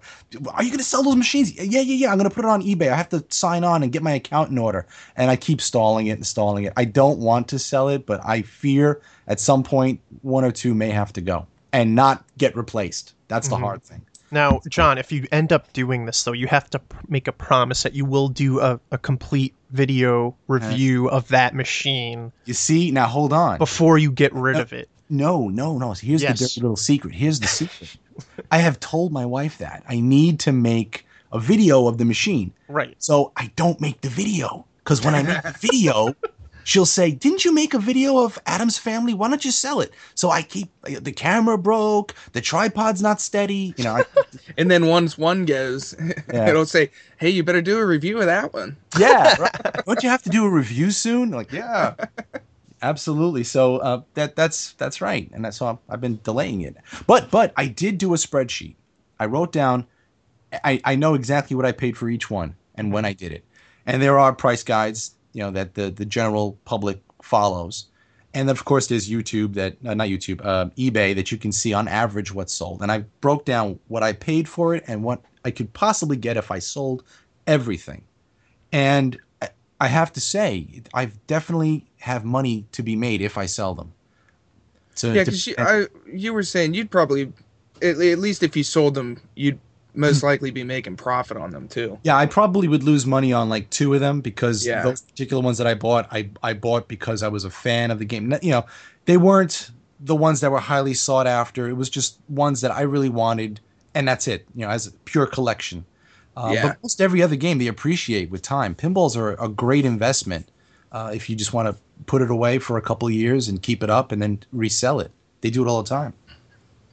[0.53, 1.55] Are you gonna sell those machines?
[1.55, 2.11] Yeah, yeah, yeah.
[2.12, 2.90] I'm gonna put it on eBay.
[2.92, 6.09] I have to sign on and get my account in order, and I keep stalling
[6.09, 6.75] it and stalling it.
[6.77, 10.75] I don't want to sell it, but I fear at some point one or two
[10.75, 13.14] may have to go and not get replaced.
[13.29, 13.61] That's the Mhm.
[13.61, 14.03] hard thing.
[14.31, 17.33] Now, John, if you end up doing this, though, you have to pr- make a
[17.33, 22.91] promise that you will do a, a complete video review of that machine You see,
[22.91, 23.59] now hold on.
[23.59, 24.89] before you get rid of it.
[25.09, 25.93] No, no, no.
[25.93, 26.39] Here's Yes.
[26.41, 27.15] the dirty little secret.
[27.15, 27.97] Here's the secret.
[28.51, 32.53] I have told my wife that I need to make a video of the machine.
[32.69, 32.97] Right.
[32.99, 36.15] So I don't make the video because when I make the video,
[36.66, 39.14] she'll say, "Didn't you make a video of Addams Family?
[39.14, 43.72] Why don't you sell it?" So I keep the camera broke, the tripod's not steady.
[43.79, 44.05] You know, I,
[44.59, 45.94] And then once one goes,
[46.33, 46.48] Yeah.
[46.48, 49.35] it'll say, "Hey, you better do a review of that one." yeah.
[49.38, 49.85] Right.
[49.87, 51.31] Don't you have to do a review soon?
[51.31, 51.94] Like, yeah,
[52.83, 53.44] absolutely.
[53.44, 56.76] So uh, that that's that's right, and that's so I've, I've been delaying it.
[57.07, 58.76] But but I did do a spreadsheet.
[59.18, 59.87] I wrote down.
[60.64, 63.44] I I know exactly what I paid for each one and when I did it,
[63.85, 67.87] and there are price guides, you know, that the the general public follows.
[68.33, 71.75] And of course, there's YouTube that uh, not YouTube, uh, eBay that you can see
[71.75, 72.83] on average what's sold.
[72.83, 76.38] And I broke down what I paid for it and what I could possibly get
[76.38, 77.05] if I sold
[77.46, 78.03] everything.
[78.72, 79.18] And
[79.81, 83.92] I- have to say, I've definitely have money to be made if I sell them.
[84.94, 87.33] So Yeah, because you, I, you were saying you'd probably,
[87.83, 89.59] at, at least if you sold them, you'd
[89.96, 90.26] most Hmm.
[90.26, 91.98] likely be making profit on them too.
[92.04, 94.82] yeah, I probably would lose money on like two of them because Yeah.
[94.82, 97.98] those particular ones that I bought, I I bought because I was a fan of
[97.98, 98.32] the game.
[98.42, 98.66] You know,
[99.06, 101.68] they weren't the ones that were highly sought after.
[101.68, 103.61] It was just ones that I really wanted,
[103.94, 104.46] and that's it.
[104.54, 105.85] You know, as a pure collection.
[106.37, 106.62] Uh, Yeah.
[106.68, 108.74] But most every other game they appreciate with time.
[108.74, 110.46] Pinballs are a great investment
[110.92, 113.62] uh, if you just want to put it away for a couple of years and
[113.62, 115.11] keep it up and then resell it.
[115.40, 116.12] They do it all the time.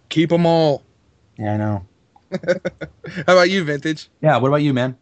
[0.09, 0.81] Keep them all.
[1.37, 1.85] Yeah, I know.
[3.27, 4.09] How about you, Vintage?
[4.21, 4.37] Yeah.
[4.37, 4.97] What about you, man?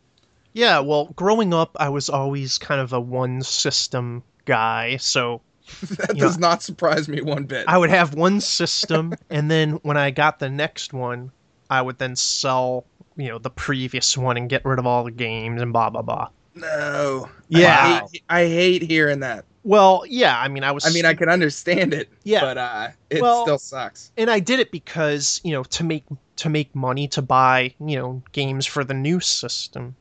[0.54, 4.98] Yeah, well, growing up, I was always kind of a one system guy.
[4.98, 5.42] So
[5.82, 6.24] That Yeah.
[6.24, 7.66] does not surprise me one bit.
[7.68, 11.32] I would have one system, and then when I got the next one,
[11.70, 15.12] I would then sell, you know, the previous one and get rid of all the
[15.12, 16.28] games and blah, blah, blah.
[16.56, 17.30] no.
[17.48, 17.78] Yeah.
[17.80, 19.46] I hate, I hate hearing that.
[19.64, 20.86] Well, yeah, I mean, I was.
[20.86, 22.10] I mean, I can understand it.
[22.24, 22.42] Yeah.
[22.42, 24.12] But uh, it Well- still sucks.
[24.18, 26.04] and I did it because you know to make
[26.42, 29.96] to make money to buy you know games for the new system.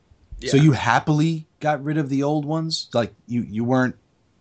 [0.47, 2.89] So you happily got rid of the old ones?
[2.93, 3.95] Like you you weren't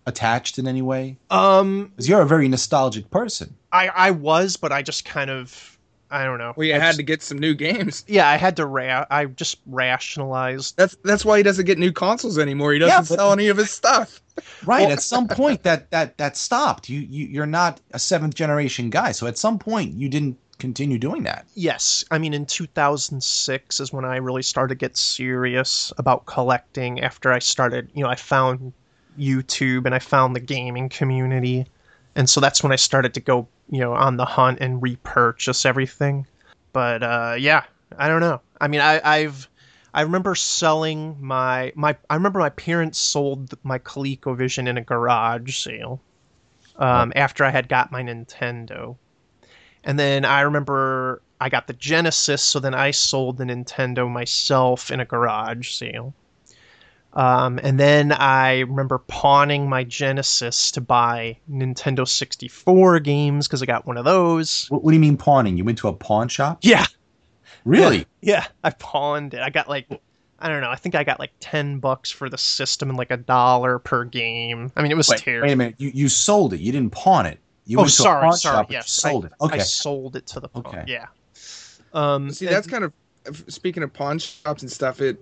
[0.06, 1.16] attached in any way?
[1.30, 3.54] Um, Because you're a very nostalgic person.
[3.72, 5.76] I I was, but I just kind of
[6.12, 6.54] I don't know.
[6.56, 8.04] Well, you I had just- to get some new games.
[8.08, 10.76] Yeah, I had to ra- I just rationalized.
[10.76, 12.72] That's that's why he doesn't get new consoles anymore.
[12.72, 14.20] He doesn't Yeah, but- sell any of his stuff.
[14.64, 14.82] Right.
[14.82, 16.88] Well- at some point that that that stopped.
[16.88, 19.12] You you you're not a seventh generation guy.
[19.12, 21.46] So at some point you didn't continue doing that.
[21.54, 27.00] Yes, I mean in 2006 is when I really started to get serious about collecting.
[27.00, 28.72] After I started, you know, I found
[29.18, 31.66] YouTube and I found the gaming community,
[32.14, 35.66] and so that's when I started to go, you know, on the hunt and repurchase
[35.66, 36.26] everything.
[36.72, 37.64] But uh, yeah,
[37.98, 38.40] I don't know.
[38.60, 39.48] I mean, I, I've
[39.92, 45.56] I remember selling my my I remember my parents sold my ColecoVision in a garage
[45.56, 46.00] sale
[46.76, 48.96] um, after I had got my Nintendo.
[49.84, 54.90] And then I remember I got the Genesis, so then I sold the Nintendo myself
[54.90, 56.14] in a garage sale.
[57.12, 63.66] Um, and then I remember pawning my Genesis to buy Nintendo 64 games because I
[63.66, 64.66] got one of those.
[64.68, 65.56] What, what do you mean pawning?
[65.56, 66.58] You went to a pawn shop?
[66.62, 66.86] Yeah,
[67.64, 68.06] Really?
[68.20, 69.40] yeah, I pawned it.
[69.40, 69.88] I got like,
[70.38, 73.10] I don't know, I think I got like 10 bucks for the system and like
[73.10, 74.70] a dollar per game.
[74.76, 75.48] I mean, it was Wait, terrible.
[75.48, 75.74] wait a minute.
[75.78, 76.60] You you sold it.
[76.60, 77.38] You didn't pawn it.
[77.66, 78.56] You oh, went to a sorry, pawn sorry.
[78.56, 79.32] shop and Yes, you sold I, it.
[79.40, 79.54] Okay.
[79.54, 80.66] I sold it to the pawn.
[80.66, 80.84] Okay.
[80.86, 81.06] Yeah.
[81.92, 82.92] Um, See, and- that's kind of
[83.48, 85.00] speaking of pawn shops and stuff.
[85.00, 85.18] It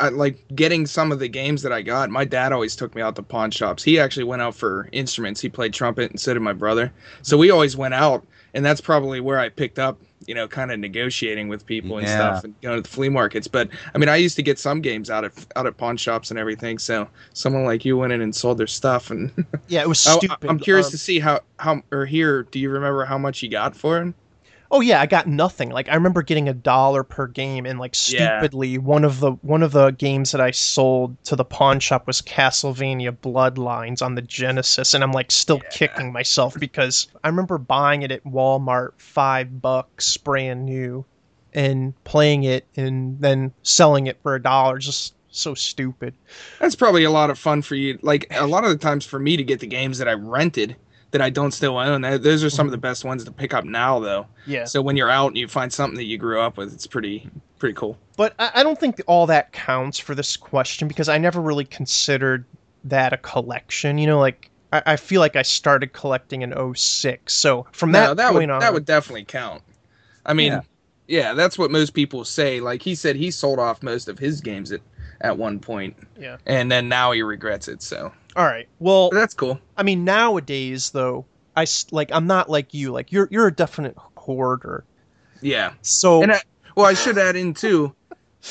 [0.00, 2.10] I, like getting some of the games that I got.
[2.10, 3.82] My dad always took me out to pawn shops.
[3.82, 5.40] He actually went out for instruments.
[5.40, 6.92] He played trumpet, and so did my brother.
[7.22, 10.70] So we always went out, and that's probably where I picked up, you know, kind
[10.72, 12.08] of negotiating with people and Yeah.
[12.08, 13.46] stuff, and going to the flea markets.
[13.48, 16.30] But I mean, I used to get some games out of out at pawn shops
[16.30, 16.78] and everything.
[16.78, 19.32] So someone like you went in and sold their stuff, and
[19.66, 20.50] yeah, it was stupid.
[20.50, 22.44] I'm curious Um, to see how how or here.
[22.44, 24.14] Do you remember how much you got for it?
[24.70, 25.70] Oh yeah, I got nothing.
[25.70, 28.38] Like I remember getting a dollar per game, and like Yeah.
[28.38, 32.06] stupidly, one of the one of the games that I sold to the pawn shop
[32.06, 37.58] was Castlevania Bloodlines on the Genesis, and I'm like still kicking myself because I remember
[37.58, 41.04] buying it at Walmart, five bucks, brand new,
[41.52, 44.78] and playing it, and then selling it for a dollar.
[44.78, 46.14] Just so stupid.
[46.60, 47.98] That's probably a lot of fun for you.
[48.02, 50.76] Like a lot of the times for me to get the games that I rented
[51.14, 52.02] that I don't still own.
[52.02, 52.82] Those are some of the mm-hmm.
[52.82, 54.26] best ones to pick up now, though.
[54.46, 54.64] Yeah.
[54.64, 57.30] So when you're out and you find something that you grew up with, it's pretty
[57.60, 57.96] pretty cool.
[58.16, 61.66] But I, I don't think all that counts for this question because I never really
[61.66, 62.44] considered
[62.82, 63.96] that a collection.
[63.96, 67.32] You know, like I, I feel like I started collecting in 06.
[67.32, 69.62] So from that, no, that point would on, that would definitely count.
[70.26, 70.62] I mean, Yeah.
[71.06, 71.34] yeah.
[71.34, 72.58] that's what most people say.
[72.58, 74.80] Like he said, he sold off most of his games at
[75.24, 76.36] at one point, yeah.
[76.46, 77.82] and then now he regrets it.
[77.82, 78.68] So All right.
[78.78, 79.58] Well, but that's cool.
[79.76, 81.24] I mean, nowadays though,
[81.56, 82.92] I like I'm not like you.
[82.92, 84.84] Like you're you're a definite hoarder.
[85.40, 85.72] Yeah.
[85.82, 86.40] So And I,
[86.76, 87.94] well, I should add in too.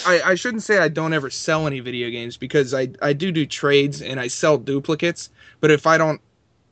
[0.07, 3.31] I, I shouldn't say I don't ever sell any video games because I, I do
[3.31, 5.29] do trades and I sell duplicates.
[5.59, 6.19] But if I don't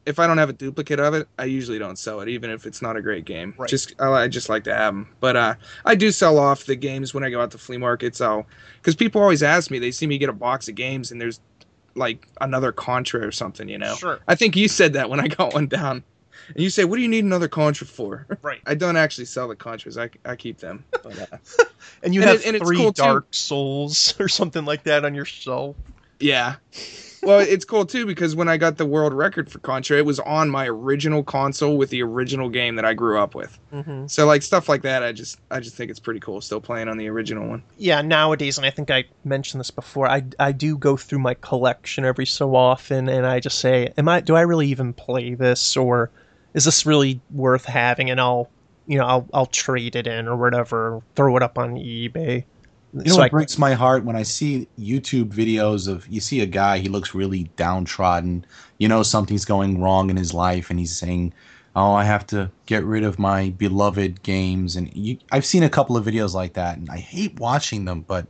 [0.06, 2.66] if I don't have a duplicate of it, I usually don't sell it, even if
[2.66, 3.54] it's not a great game.
[3.58, 3.70] Right.
[3.70, 5.08] Just I, I just like to have them.
[5.20, 8.20] But uh, I do sell off the games when I go out to flea markets.
[8.22, 9.80] I'll because people always ask me.
[9.80, 11.40] They see me get a box of games and there's
[11.96, 13.68] like another Contra or something.
[13.70, 13.96] You know.
[13.96, 14.20] Sure.
[14.28, 16.04] I think you said that when I got one down.
[16.48, 18.60] And you say, "What do you need another Contra for?" right.
[18.66, 20.02] I don't actually sell the Contras.
[20.02, 20.84] I, I keep them.
[21.04, 21.38] But, uh,
[22.04, 23.04] And you and have it- and it's three cool, too.
[23.04, 25.76] Dark Souls or something like that on your shelf.
[26.20, 26.56] Yeah.
[27.24, 30.20] Well, it's cool too because when I got the world record for Contra, it was
[30.20, 33.58] on my original console with the original game that I grew up with.
[33.74, 34.08] Mm-hmm.
[34.08, 36.88] So like stuff like that, I just I just think it's pretty cool still playing
[36.88, 37.64] on the original one.
[37.78, 41.34] yeah nowadays and i think i mentioned this before i i do go through my
[41.36, 45.34] collection every so often and i just say am i do i really even play
[45.34, 46.10] this or
[46.54, 48.50] is this really worth having and i'll
[48.88, 52.44] you know i'll i'll trade it in or whatever throw it up on ebay
[52.94, 56.20] You know So what I- breaks my heart when I see YouTube videos of you
[56.20, 58.46] see a guy he looks really downtrodden.
[58.80, 61.34] You know something's going wrong in his life, and he's saying,
[61.76, 65.70] "Oh, I have to get rid of my beloved games." And you, I've seen a
[65.70, 68.28] couple of videos like that, and I hate watching them, but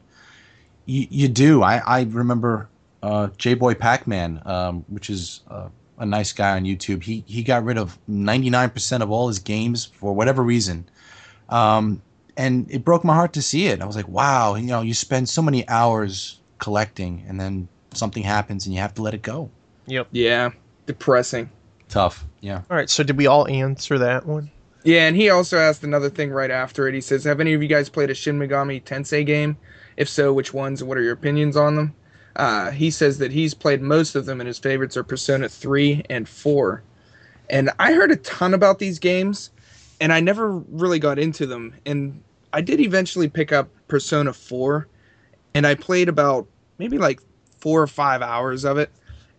[0.86, 1.64] you, you do.
[1.64, 2.70] I, I remember
[3.02, 7.02] uh, J Boy Pac Man, um, which is uh, a nice guy on YouTube.
[7.04, 10.88] He he got rid of ninety nine percent of all his games for whatever reason.
[11.50, 12.02] Um,
[12.38, 13.82] and it broke my heart to see it.
[13.82, 18.24] I was like, wow, you know, you spend so many hours collecting, and then something
[18.24, 19.50] happens, and you have to let it go.
[19.86, 20.52] yep Yeah.
[20.86, 21.50] Depressing.
[21.90, 22.62] Tough, yeah.
[22.70, 24.50] all right so did we all answer that one
[24.84, 26.96] Yeah, and he also asked another thing right after it.
[26.96, 29.58] He says, "Have any of you guys played a Shin Megami Tensei game?
[29.98, 31.94] If so, which ones and what are your opinions on them?"
[32.36, 36.04] Uh, he says that he's played most of them, and his favorites are Persona 3
[36.10, 36.82] and 4.
[37.50, 39.50] And I heard a ton about these games,
[40.02, 41.74] and I never really got into them.
[41.86, 44.88] And I did eventually pick up Persona 4,
[45.54, 46.48] and I played about
[46.80, 47.22] maybe like
[47.60, 48.90] four or five hours of it.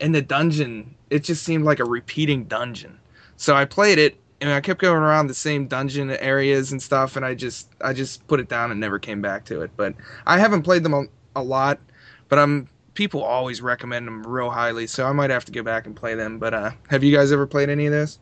[0.01, 2.99] And the dungeon, it just seemed like a repeating dungeon.
[3.37, 7.17] So I played it, and I kept going around the same dungeon areas and stuff,
[7.17, 9.71] and I just I just put it down and never came back to it.
[9.77, 9.95] But
[10.27, 11.05] I haven't played them a,
[11.37, 11.81] a lot,
[12.29, 15.87] but I'm people always recommend them real highly, so I might have to go back
[15.87, 16.39] and play them.
[16.39, 18.19] But uh, have you guys ever played any of this?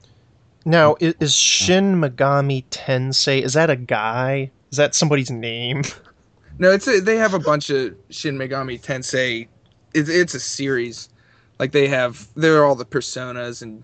[0.64, 5.82] Now i- is shin megami tensei is that a guy is that somebody's name
[6.58, 9.48] No, it's a, they have a bunch of Shin Megami Tensei.
[9.94, 11.08] It's it's a series.
[11.58, 13.82] Like they have, they're all the personas and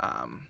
[0.00, 0.46] um,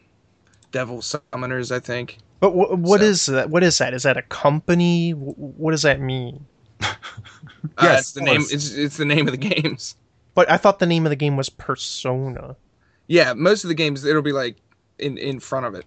[0.72, 1.70] devil summoners.
[1.70, 2.18] I think.
[2.40, 5.82] but wh- what So- is that what is that is that a company what does
[5.82, 6.44] that mean
[6.80, 6.86] Uh,
[7.82, 8.40] Yes, it's the name.
[8.50, 9.94] It's it's the name of the games.
[10.34, 12.56] But I thought the name of the game was Persona.
[13.06, 14.56] Yeah, most of the games it'll be like
[15.00, 15.84] in in front of it.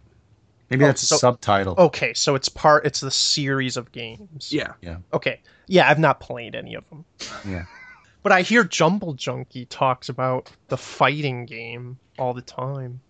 [0.69, 1.76] Maybe Oh, that's a subtitle.
[1.78, 2.86] Okay, so it's part.
[2.86, 4.52] It's the series of games.
[4.52, 4.73] Yeah.
[4.82, 4.97] Yeah.
[5.13, 5.41] Okay.
[5.67, 7.06] Yeah, I've not played any of them.
[7.47, 7.65] Yeah.
[8.23, 13.02] But I hear Jumble Junkie talks about the fighting game all the time.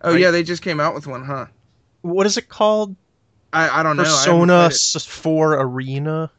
[0.00, 0.20] Oh Right.
[0.20, 1.46] yeah, they just came out with one, huh?
[2.02, 2.94] What is it called?
[3.52, 4.04] I I don't know.
[4.04, 4.74] Persona played it.
[4.96, 6.30] s- 4 Arena.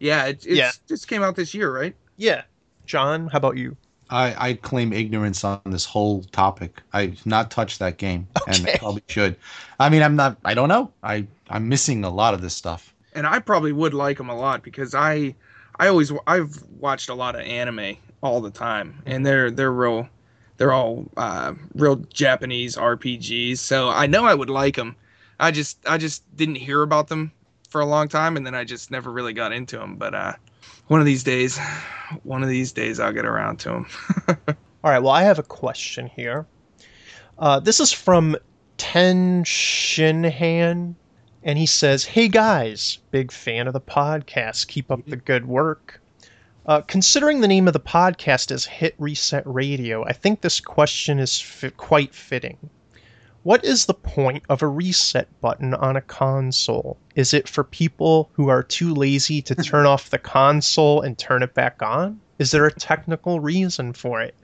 [0.00, 0.72] Yeah, it it's Yeah.
[0.88, 1.94] just came out this year, right?
[2.16, 2.42] Yeah.
[2.86, 3.76] John, how about you?
[4.10, 6.82] I, I claim ignorance on this whole topic.
[6.92, 9.36] I've not touched that game, and I probably should.
[9.78, 10.36] I mean, I'm not.
[10.44, 10.92] I don't know.
[11.02, 12.94] I I'm missing a lot of this stuff.
[13.14, 15.34] and I probably would like them a lot because I
[15.78, 20.08] I always I've watched a lot of anime all the time and they're they're real
[20.56, 24.96] they're all uh, real Japanese RPGs so I know I would like them
[25.40, 27.32] I just I just didn't hear about them
[27.68, 30.34] for a long time and then I just never really got into them but uh
[30.88, 31.58] one of these days
[32.22, 33.86] one of these days I'll get around to them
[34.82, 36.46] All right, well, I have a question here.
[37.38, 38.34] Uh, this is from
[38.78, 40.94] Ten Shinhan,
[41.42, 44.68] and he says, "Hey guys, big fan of the podcast.
[44.68, 46.00] Keep up the good work."
[46.64, 51.18] Uh, considering the name of the podcast is Hit Reset Radio, I think this question
[51.18, 52.56] is fi- quite fitting.
[53.42, 56.98] What is the point of a reset button on a console?
[57.14, 61.42] Is it for people who are too lazy to turn off the console and turn
[61.42, 62.20] it back on?
[62.38, 64.34] Is there a technical reason for it?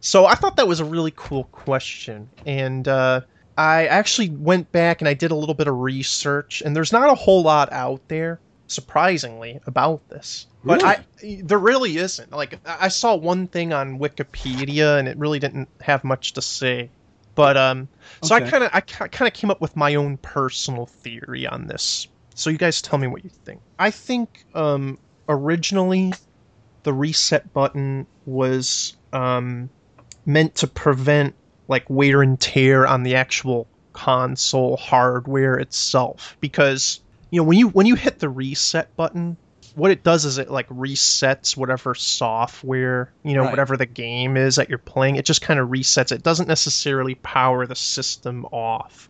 [0.00, 3.22] So I thought that was a really cool question, and uh,
[3.56, 7.10] I actually went back and I did a little bit of research, and there's not
[7.10, 10.46] a whole lot out there, surprisingly, about this.
[10.62, 11.04] But I,
[11.42, 12.32] there really isn't.
[12.32, 16.42] Like I I saw one thing on Wikipedia, and it really didn't have much to
[16.42, 16.90] say.
[17.34, 17.88] But um,
[18.22, 21.66] so I kind of I kind of came up with my own personal theory on
[21.66, 22.08] this.
[22.34, 23.60] So you guys tell me what you think.
[23.78, 24.98] I think um,
[25.28, 26.12] originally
[26.82, 29.70] the reset button was um,
[30.26, 31.34] meant to prevent
[31.68, 37.00] like wear and tear on the actual console hardware itself because
[37.30, 39.36] you know when you when you hit the reset button
[39.76, 43.50] what it does is it like resets whatever software you know Right.
[43.50, 47.14] whatever the game is that you're playing it just kind of resets it doesn't necessarily
[47.16, 49.08] power the system off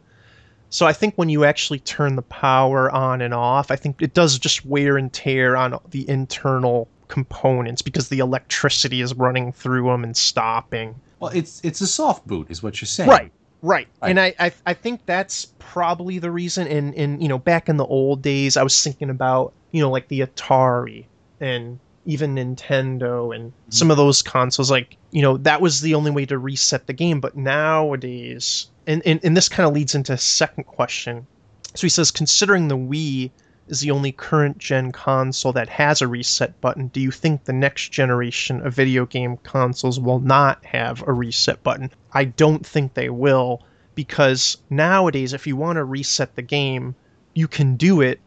[0.69, 4.13] so i think when you actually turn the power on and off i think it
[4.13, 9.87] does just wear and tear on the internal components because the electricity is running through
[9.87, 13.09] them and stopping Well, it's it's a soft boot, is what you're saying.
[13.09, 13.31] Right.
[13.63, 13.89] Right.
[14.03, 14.11] Right.
[14.11, 17.77] And I, I I think that's probably the reason and in you know, back in
[17.79, 21.05] the old days I was thinking about, you know, like the Atari
[21.41, 23.71] and even Nintendo and mm-hmm.
[23.71, 26.93] some of those consoles, like, you know, that was the only way to reset the
[26.93, 27.21] game.
[27.21, 31.27] But nowadays and, and, and this kind of leads into a second question.
[31.75, 33.31] So he says, considering the Wii
[33.69, 37.53] is the only current gen console that has a reset button, do you think the
[37.53, 41.91] next generation of video game consoles will not have a reset button?
[42.13, 43.63] I don't think they will
[43.97, 46.95] because nowadays, if you want to reset the game,
[47.35, 48.21] you can do it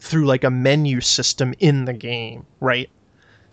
[0.00, 2.90] through like a menu system in the game, right?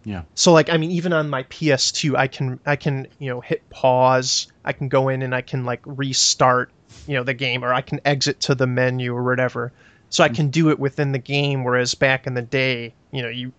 [0.05, 0.23] Yeah.
[0.35, 3.67] So like I mean even on my PS2 I can I can, you know, hit
[3.69, 6.71] pause, I can go in and I can like restart,
[7.07, 9.71] you know, the game or I can exit to the menu or whatever.
[10.09, 10.35] So I mm.
[10.35, 13.53] can do it within the game whereas back in the day, you know, you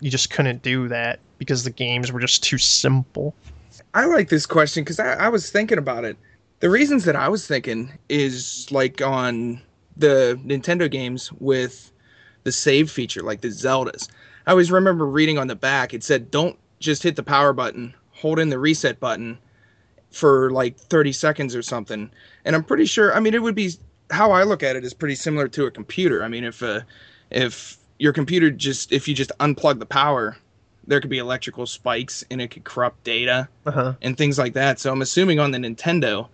[0.00, 3.34] you just couldn't do that because the games were just too simple.
[3.94, 6.16] I like this question because I, I was thinking about it.
[6.60, 9.62] The reasons that I was thinking is like on
[9.96, 11.92] the Nintendo games with
[12.48, 14.08] the save feature, like the Zeldas.
[14.46, 17.92] I always remember reading on the back, it said, don't just hit the power button,
[18.12, 19.36] hold in the reset button
[20.10, 22.10] for like 30 seconds or something.
[22.46, 23.72] And I'm pretty sure, I mean, it would be
[24.10, 26.24] how I look at it is pretty similar to a computer.
[26.24, 26.80] I mean, if, uh,
[27.30, 30.38] if your computer just, if you just unplug the power,
[30.86, 33.92] there could be electrical spikes and it could corrupt data Uh-huh.
[34.00, 34.80] and things like that.
[34.80, 36.28] So I'm assuming on the Nintendo,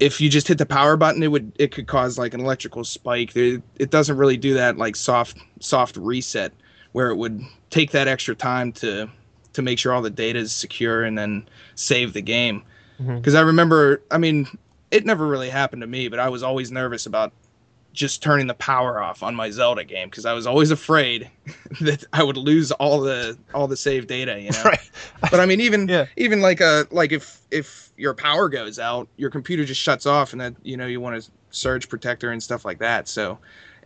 [0.00, 2.84] if you just hit the power button, it would it could cause like an electrical
[2.84, 3.34] spike.
[3.34, 6.52] It doesn't really do that like soft soft reset
[6.92, 9.08] where it would take that extra time to
[9.52, 12.62] to make sure all the data is secure and then save the game.
[13.00, 13.16] Mm-hmm.
[13.16, 14.46] Because I remember, I mean,
[14.90, 17.32] it never really happened to me, but I was always nervous about
[17.92, 21.30] just turning the power off on my Zelda game because I was always afraid
[21.80, 24.40] that I would lose all the all the save data.
[24.40, 24.90] You know, Right.
[25.30, 26.06] but I mean, even Yeah.
[26.16, 30.32] even like a like if if your power goes out, your computer just shuts off,
[30.32, 33.08] and that you know you want a surge protector and stuff like that.
[33.08, 33.38] So,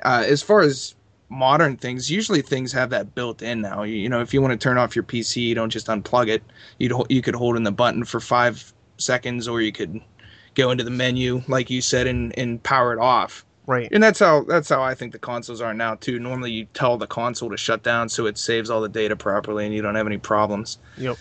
[0.05, 0.95] uh, as far as
[1.29, 3.85] modern things, usually things have that built in now.
[3.85, 6.29] You, you know, if you want to turn off your PC, you don't just unplug
[6.29, 6.43] it.
[6.79, 10.01] You'd you could hold in the button for five seconds, or you could
[10.55, 13.45] go into the menu like you said and and power it off.
[13.67, 13.89] Right.
[13.93, 16.19] And that's how that's how I think the consoles are now too.
[16.19, 19.65] Normally, you tell the console to shut down so it saves all the data properly,
[19.65, 20.79] and you don't have any problems.
[20.99, 21.17] Yep.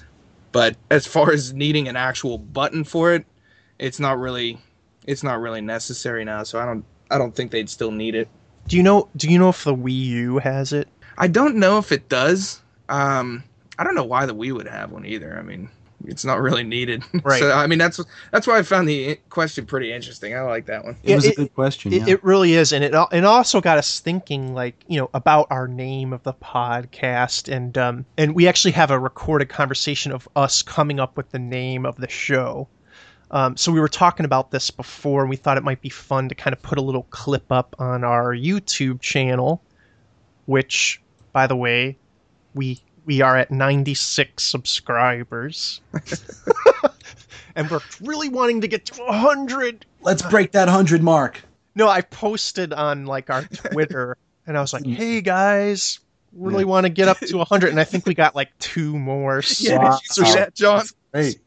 [0.51, 3.25] But as far as needing an actual button for it,
[3.79, 4.59] it's not really
[5.05, 6.43] it's not really necessary now.
[6.43, 8.27] So I don't I don't think they'd still need it.
[8.67, 10.87] Do you know do you know if the Wii U has it?
[11.17, 12.61] I don't know if it does.
[12.89, 13.43] Um,
[13.77, 15.37] I don't know why the Wii would have one either.
[15.37, 15.69] I mean,
[16.05, 17.03] it's not really needed.
[17.23, 17.39] Right.
[17.39, 17.99] so I mean, that's
[18.31, 20.35] that's why I found the question pretty interesting.
[20.35, 20.97] I like that one.
[21.03, 21.93] It Yeah, was a good question.
[21.93, 22.13] It, yeah.
[22.13, 25.67] it really is, and it it also got us thinking, like you know, about our
[25.67, 30.63] name of the podcast, and um, and we actually have a recorded conversation of us
[30.63, 32.67] coming up with the name of the show.
[33.31, 36.27] Um, so we were talking about this before, and we thought it might be fun
[36.29, 39.61] to kind of put a little clip up on our YouTube channel,
[40.47, 41.97] which, by the way,
[42.53, 45.81] we we are at 96 subscribers.
[47.55, 51.41] and we're really wanting to get to 100 Let's break that hundred mark.
[51.75, 55.99] no, I posted on like our Twitter, and I was like, "Hey guys,
[56.33, 56.69] really Yeah.
[56.69, 59.41] want to get up to 100," and I think we got like two more.
[59.43, 60.33] So, Yeah, did Wow.
[60.35, 60.85] that, John?
[61.13, 61.39] Great.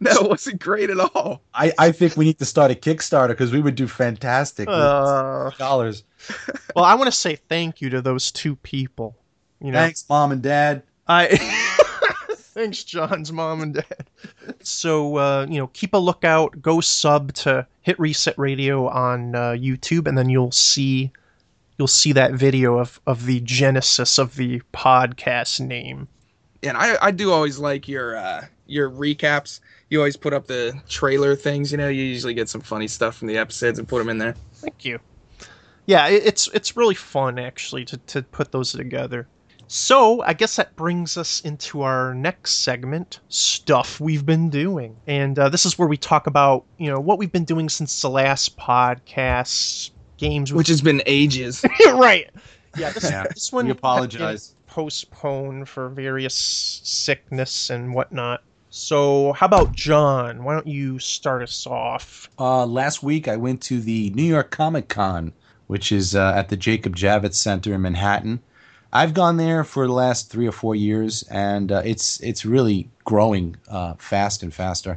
[0.00, 1.40] no, it wasn't great at all.
[1.54, 4.66] I, I think we need to start a Kickstarter because we would do fantastic.
[4.68, 6.02] with Uh, dollars.
[6.74, 9.14] well, I want to say thank you to those two people.
[9.60, 10.82] You know, Thanks, mom and dad.
[11.08, 11.36] I
[12.56, 14.10] thanks, John's mom and dad.
[14.62, 16.60] So uh, you know, keep a lookout.
[16.60, 21.12] Go sub to Hit Reset Radio on uh, YouTube, and then you'll see
[21.78, 26.08] you'll see that video of of the genesis of the podcast name.
[26.62, 29.60] And I, I do always like your uh, your recaps.
[29.88, 31.70] You always put up the trailer things.
[31.70, 34.18] You know, you usually get some funny stuff from the episodes and put them in
[34.18, 34.34] there.
[34.54, 34.98] Thank you.
[35.86, 39.28] Yeah, it, it's it's really fun actually to to put those together.
[39.68, 45.38] So I guess that brings us into our next segment, stuff we've been doing, and
[45.38, 48.10] uh, this is where we talk about you know what we've been doing since the
[48.10, 51.64] last podcast, games Which has been ages.
[51.86, 52.30] right.
[52.76, 54.54] Yeah, this, Yeah, this one we apologize.
[54.66, 58.42] postponed for various sickness and whatnot.
[58.70, 60.44] So how about John?
[60.44, 62.28] Why don't you start us off?
[62.38, 65.32] Uh, last week, I went to the New York Comic Con,
[65.66, 68.42] which is uh, at the Jacob Javits Center in Manhattan.
[68.96, 72.88] I've gone there for the last three or four years, and uh, it's it's really
[73.04, 74.96] growing uh, fast and faster.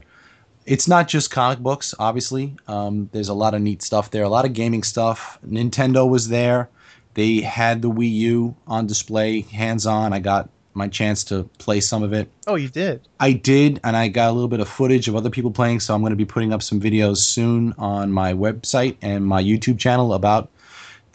[0.65, 2.55] It's not just comic books, obviously.
[2.69, 5.37] Um, there's a lot of neat stuff there, a lot of gaming stuff.
[5.45, 6.69] Nintendo was there.
[7.15, 10.13] They had the Wii U on display, hands on.
[10.13, 12.31] I got my chance to play some of it.
[12.47, 13.05] Oh, you did.
[13.19, 15.93] I did, and I got a little bit of footage of other people playing, so
[15.93, 19.77] I'm going to be putting up some videos soon on my website and my YouTube
[19.77, 20.49] channel about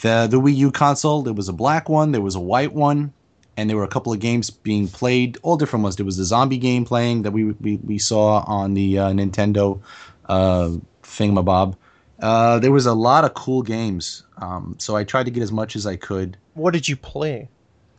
[0.05, 1.23] the the Wii U console.
[1.23, 3.15] There was a black one, there was a white one,
[3.57, 5.97] and there were a couple of games being played, all different ones.
[5.97, 9.83] There was the zombie game playing that we we, we saw on the uh, Nintendo
[10.27, 10.71] uh,
[11.03, 11.77] thingamabob.
[12.21, 15.53] Uh, there was a lot of cool games, um, so I tried to get as
[15.53, 16.39] much as I could.
[16.55, 17.51] What did you play?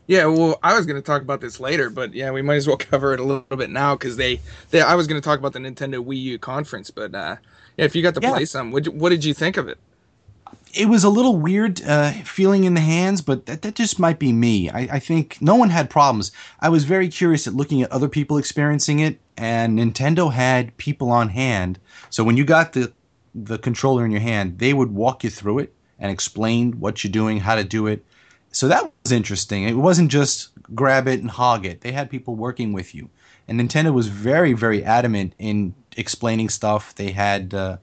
[0.08, 2.68] Yeah, well, I was going to talk about this later, but yeah, we might as
[2.68, 5.40] well cover it a little bit now because they, they, I was going to talk
[5.40, 7.38] about the Nintendo Wii U conference, but uh,
[7.78, 8.32] yeah, if you got to Yeah.
[8.34, 9.80] play some, what, what did you think of it?
[10.76, 14.20] It was a little weird uh, feeling in the hands, but that, that just might
[14.20, 14.70] be me.
[14.70, 16.32] I, I think no one had problems.
[16.60, 21.10] I was very curious at looking at other people experiencing it, and Nintendo had people
[21.12, 21.80] on hand.
[22.10, 22.92] So when you got the
[23.34, 27.12] the controller in your hand, they would walk you through it and explain what you're
[27.12, 28.06] doing, how to do it.
[28.54, 29.64] So that was interesting.
[29.64, 31.82] It wasn't just grab it and hog it.
[31.82, 33.10] They had people working with you,
[33.48, 36.96] and Nintendo was very, very adamant in explaining stuff.
[36.96, 37.78] They had uh,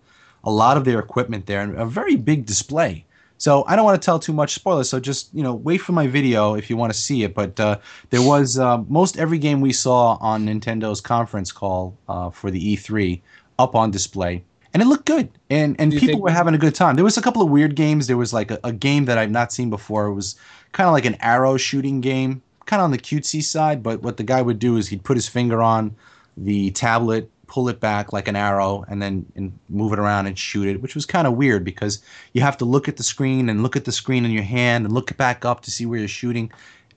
[0.45, 3.05] a lot of their equipment there and a very big display.
[3.38, 4.88] So I don't want to tell too much spoilers.
[4.88, 7.34] So just you know, wait for my video if you want to see it.
[7.34, 7.78] But uh,
[8.11, 12.76] there was uh, most every game we saw on Nintendo's conference call uh, for the
[12.76, 13.20] E3
[13.59, 15.28] up on display, and it looked good.
[15.51, 16.95] And and people think- were having a good time.
[16.95, 18.07] There was a couple of weird games.
[18.07, 20.07] There was like a, a game that I've not seen before.
[20.07, 20.36] It was
[20.70, 23.82] kind of like an arrow shooting game, kind of on the cutesy side.
[23.82, 25.97] But what the guy would do is he'd put his finger on
[26.36, 30.38] the tablet, pull it back like an arrow, and then and move it around and
[30.38, 33.50] shoot it, which was kind of weird because you have to look at the screen
[33.50, 35.98] and look at the screen in your hand and look back up to see where
[35.98, 36.50] you're shooting.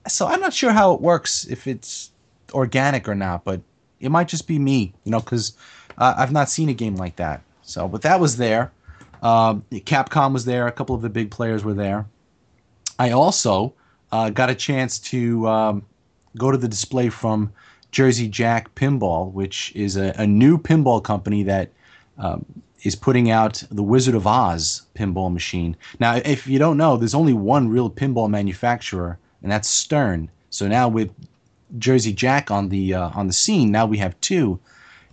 [0.08, 2.10] So I'm not sure how it works if it's
[2.54, 3.60] organic or not, but
[4.00, 5.52] it might just be me, you know, because
[5.98, 7.42] uh, I've not seen a game like that.
[7.60, 8.72] So, but that was there.
[9.22, 10.66] Um, Capcom was there.
[10.68, 12.06] A couple of the big players were there.
[12.98, 13.74] I also
[14.10, 15.84] uh, got a chance to um,
[16.38, 17.52] go to the display from
[17.92, 21.70] Jersey Jack Pinball, which is a, a new pinball company that
[22.18, 22.44] um,
[22.82, 25.76] is putting out the Wizard of Oz pinball machine.
[25.98, 30.30] Now, if you don't know, there's only one real pinball manufacturer, and that's Stern.
[30.50, 31.10] So now with
[31.78, 34.58] Jersey Jack on the uh, on the scene, now we have two,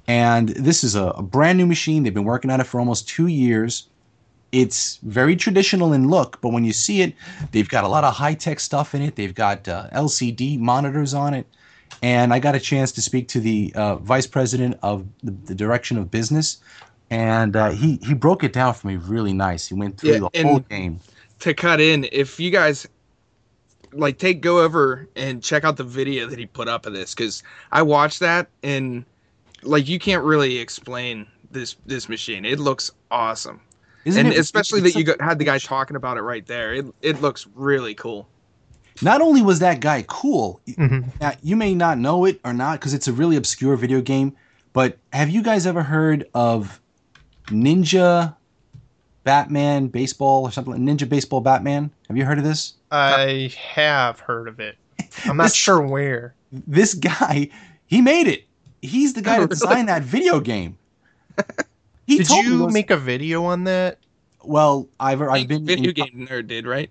[0.07, 2.03] and this is a, a brand new machine.
[2.03, 3.87] They've been working on it for almost two years.
[4.51, 7.15] It's very traditional in look, but when you see it,
[7.51, 9.15] they've got a lot of high tech stuff in it.
[9.15, 11.47] They've got uh, LCD monitors on it,
[12.01, 15.55] and I got a chance to speak to the uh, vice president of the, the
[15.55, 16.57] direction of business,
[17.09, 19.67] and uh, he he broke it down for me really nice.
[19.67, 20.99] He went through Yeah, the whole game.
[21.39, 22.87] To cut in, if you guys
[23.91, 27.13] like take go over and check out the video that he put up of this,
[27.13, 29.05] because I watched that and
[29.61, 32.45] like you can't really explain this this machine.
[32.45, 33.61] It looks awesome,
[34.05, 36.45] Isn't and it- especially it's that you got, had the guy talking about it right
[36.45, 36.73] there.
[36.73, 38.27] It it looks really cool.
[39.01, 41.05] Not only was that guy cool, Mhm.
[41.19, 44.33] Now, you may not know it or not because it's a really obscure video game,
[44.73, 46.79] but have you guys ever heard of
[47.47, 48.35] Ninja
[49.23, 51.91] Batman Baseball or something like Ninja Baseball Batman?
[52.07, 52.73] Have you heard of this?
[52.91, 54.77] I have heard of it.
[55.25, 56.33] I'm not This- sure where.
[56.51, 57.49] This guy,
[57.87, 58.43] he made it.
[58.81, 60.77] He's the guy that designed that video game.
[62.05, 63.97] He Did told me you those- make a video on that?
[64.43, 66.89] Well, I've I've been video in- game nerd did right.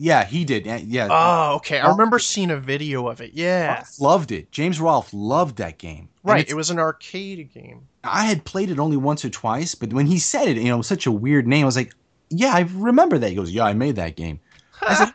[0.00, 0.64] Yeah, he did.
[0.64, 1.08] Yeah.
[1.10, 1.80] Oh, okay.
[1.80, 3.32] I remember seeing a video of it.
[3.34, 3.78] Yeah.
[3.78, 4.52] Rolfe loved it.
[4.52, 6.08] James Rolfe loved that game.
[6.22, 6.48] Right.
[6.48, 7.80] It was an arcade game.
[8.04, 10.82] I had played it only once or twice, but when he said it, you know,
[10.82, 11.94] such a weird name, I was like,
[12.30, 14.38] "Yeah, I remember that." He goes, "Yeah, I made that game."
[14.80, 15.14] I said,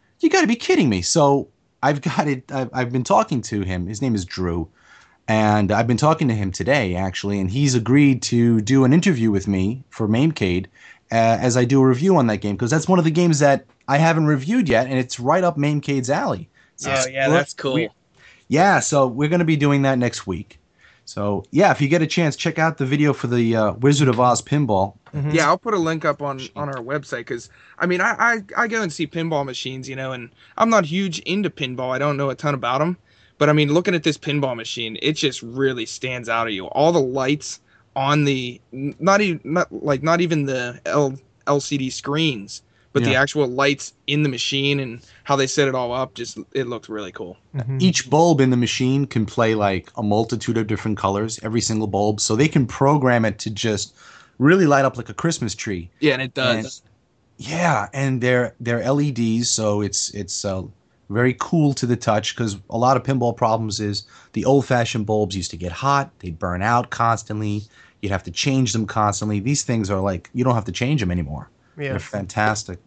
[0.20, 1.48] "You got to be kidding me!" So
[1.82, 2.50] I've got it.
[2.50, 3.86] I've, I've been talking to him.
[3.86, 4.68] His name is Drew,
[5.28, 9.30] and I've been talking to him today actually, and he's agreed to do an interview
[9.30, 10.66] with me for Mamecade
[11.12, 13.38] uh, as I do a review on that game because that's one of the games
[13.38, 16.48] that I haven't reviewed yet, and it's right up Mamecade's alley.
[16.76, 17.74] So Oh yeah, that's cool.
[17.74, 17.88] we-
[18.48, 20.60] yeah, so we're going to be doing that next week.
[21.04, 24.08] So yeah, if you get a chance, check out the video for the uh, Wizard
[24.08, 24.94] of Oz pinball.
[25.14, 25.32] Mhm.
[25.32, 28.42] Yeah, I'll put a link up on on our website because I mean I, I
[28.64, 31.90] I go and see pinball machines, you know, and I'm not huge into pinball.
[31.90, 32.96] I don't know a ton about them,
[33.38, 36.66] but I mean, looking at this pinball machine, it just really stands out at you.
[36.66, 37.60] All the lights
[37.94, 41.16] on the not even not like not even the L,
[41.46, 42.62] LCD screens,
[42.96, 46.14] but the actual lights in the machine and how they set it all up.
[46.14, 47.36] Just it looks really cool.
[47.54, 47.80] Mhm.
[47.80, 51.86] Each bulb in the machine can play like a multitude of different colors, every single
[51.86, 53.94] bulb, so they can program it to just
[54.38, 55.90] really light up like a Christmas tree.
[56.00, 56.82] Yeah, and it does.
[57.38, 60.62] Yeah, and they're they're LEDs, so it's it's uh,
[61.10, 65.36] very cool to the touch because a lot of pinball problems is the old-fashioned bulbs
[65.36, 67.62] used to get hot, they'd burn out constantly.
[68.02, 69.38] You'd have to change them constantly.
[69.40, 71.48] These things are like you don't have to change them anymore.
[71.78, 71.90] Yeah.
[71.90, 72.78] They're fantastic.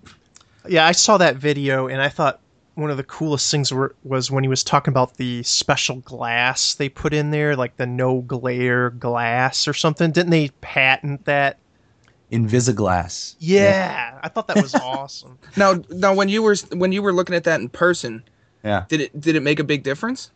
[0.68, 2.42] Yeah, I saw that video and I thought
[2.76, 6.76] one of the coolest things were, was when he was talking about the special glass
[6.76, 10.12] they put in there, like the no glare glass or something.
[10.12, 11.60] Didn't they patent that?
[12.32, 13.36] Invisiglass.
[13.40, 15.38] Yeah, I thought that was awesome.
[15.58, 18.24] Now, now when you were when you were looking at that in person,
[18.64, 18.86] Yeah.
[18.88, 20.32] did it did it make a big difference?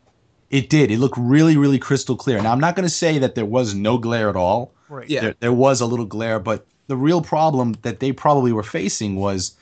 [0.49, 0.91] It did.
[0.91, 2.41] It looked really, really crystal clear.
[2.41, 4.73] Now I'm not going to say that there was no glare at all.
[4.89, 5.09] Right.
[5.09, 5.21] Yeah.
[5.21, 9.15] There, there was a little glare, but the real problem that they probably were facing
[9.15, 9.55] was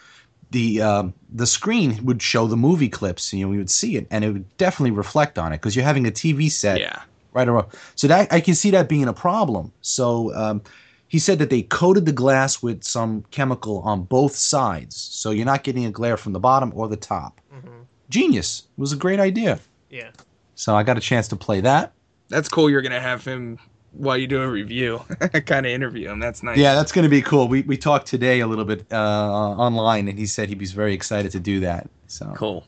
[0.51, 3.31] the um, the screen would show the movie clips.
[3.33, 5.85] You know, we would see it, and it would definitely reflect on it because you're
[5.85, 7.01] having a TV set Yeah.
[7.31, 7.67] right around.
[7.95, 9.71] So that I can see that being a problem.
[9.81, 10.61] So um,
[11.07, 15.45] he said that they coated the glass with some chemical on both sides, so you're
[15.45, 17.39] not getting a glare from the bottom or the top.
[17.55, 17.85] Mhm.
[18.09, 18.63] Genius.
[18.77, 19.57] It was a great idea.
[19.89, 20.09] Yeah.
[20.55, 21.93] So I got a chance to play that.
[22.27, 22.69] That's cool.
[22.69, 23.57] You're gonna have him
[23.93, 25.01] while you do a review,
[25.45, 26.19] kind of interview him.
[26.19, 26.57] That's nice.
[26.57, 27.47] Yeah, that's going to be cool.
[27.47, 30.93] We we talked today a little bit uh, online, and he said he'd be very
[30.93, 31.89] excited to do that.
[32.07, 32.67] So cool.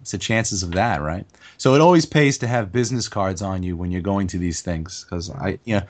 [0.00, 1.26] it's the chances of that, right?
[1.58, 4.62] So it always pays to have business cards on you when you're going to these
[4.62, 5.82] things, because I, you know,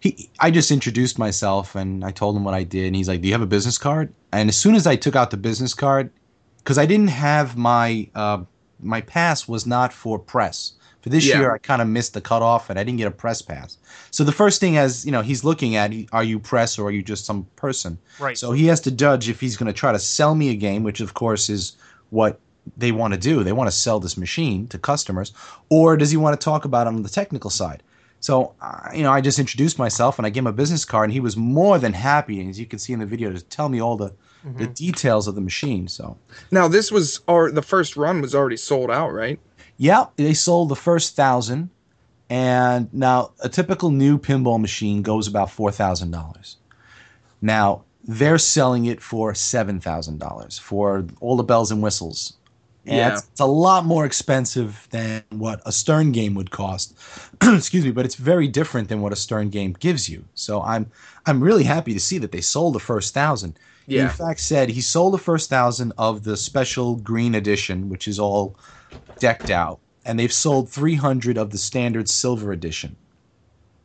[0.00, 3.20] he I just introduced myself and I told him what I did, and he's like,
[3.20, 5.74] "Do you have a business card?" And as soon as I took out the business
[5.74, 6.10] card,
[6.58, 8.42] because I didn't have my uh,
[8.80, 10.72] my pass was not for press.
[11.06, 11.38] For this Yeah.
[11.38, 13.78] year, I kind of missed the cutoff, and I didn't get a press pass.
[14.10, 16.90] So the first thing, as you know, he's looking at, are you press or are
[16.90, 17.96] you just some person?
[18.18, 18.36] Right.
[18.36, 20.82] So he has to judge if he's going to try to sell me a game,
[20.82, 21.76] which of course is
[22.10, 22.40] what
[22.76, 23.44] they want to do.
[23.44, 25.32] They want to sell this machine to customers,
[25.68, 27.84] or does he want to talk about it on the technical side?
[28.18, 31.04] So, uh, you know, I just introduced myself and I gave him a business card,
[31.04, 33.68] and he was more than happy, as you can see in the video, to tell
[33.68, 34.12] me all the,
[34.56, 35.86] the details of the machine.
[35.86, 36.16] So,
[36.50, 39.38] Now this was or the first run was already sold out, right?
[39.76, 41.70] Yeah, they sold the first thousand,
[42.30, 46.58] and now a typical new pinball machine goes about four thousand dollars.
[47.40, 52.34] Now they're selling it for seven thousand dollars for all the bells and whistles.
[52.86, 53.08] And Yeah.
[53.08, 56.96] it's, it's a lot more expensive than what a Stern game would cost.
[57.42, 60.24] Excuse me, but it's very different than what a Stern game gives you.
[60.34, 60.90] So I'm
[61.26, 63.58] I'm really happy to see that they sold the first thousand.
[63.88, 68.06] He in fact said he sold the first thousand of the special green edition, which
[68.08, 68.56] is all
[69.18, 72.96] decked out, and they've sold 300 of the standard silver edition.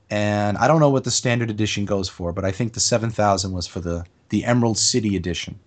[0.10, 3.52] And I don't know what the standard edition goes for, but I think the 7000
[3.52, 5.60] was for the the Emerald City edition.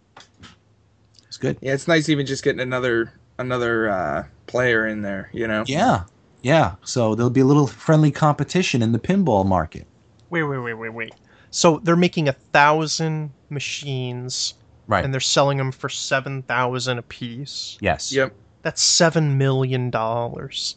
[1.27, 1.59] It's good.
[1.61, 5.31] Yeah, it's nice even just getting another another uh, player in there.
[5.33, 5.65] You know.
[5.67, 6.05] Yeah.
[6.43, 6.75] Yeah.
[6.85, 9.87] So there'll be a little friendly competition in the pinball market.
[10.31, 11.15] Wait, wait, wait, wait, wait.
[11.51, 14.55] So they're making a thousand machines
[14.87, 15.03] Right.
[15.05, 17.79] and they're selling them for seven thousand apiece.
[17.81, 18.13] yes.
[18.13, 18.35] Yep.
[18.65, 20.77] That's seven million dollars.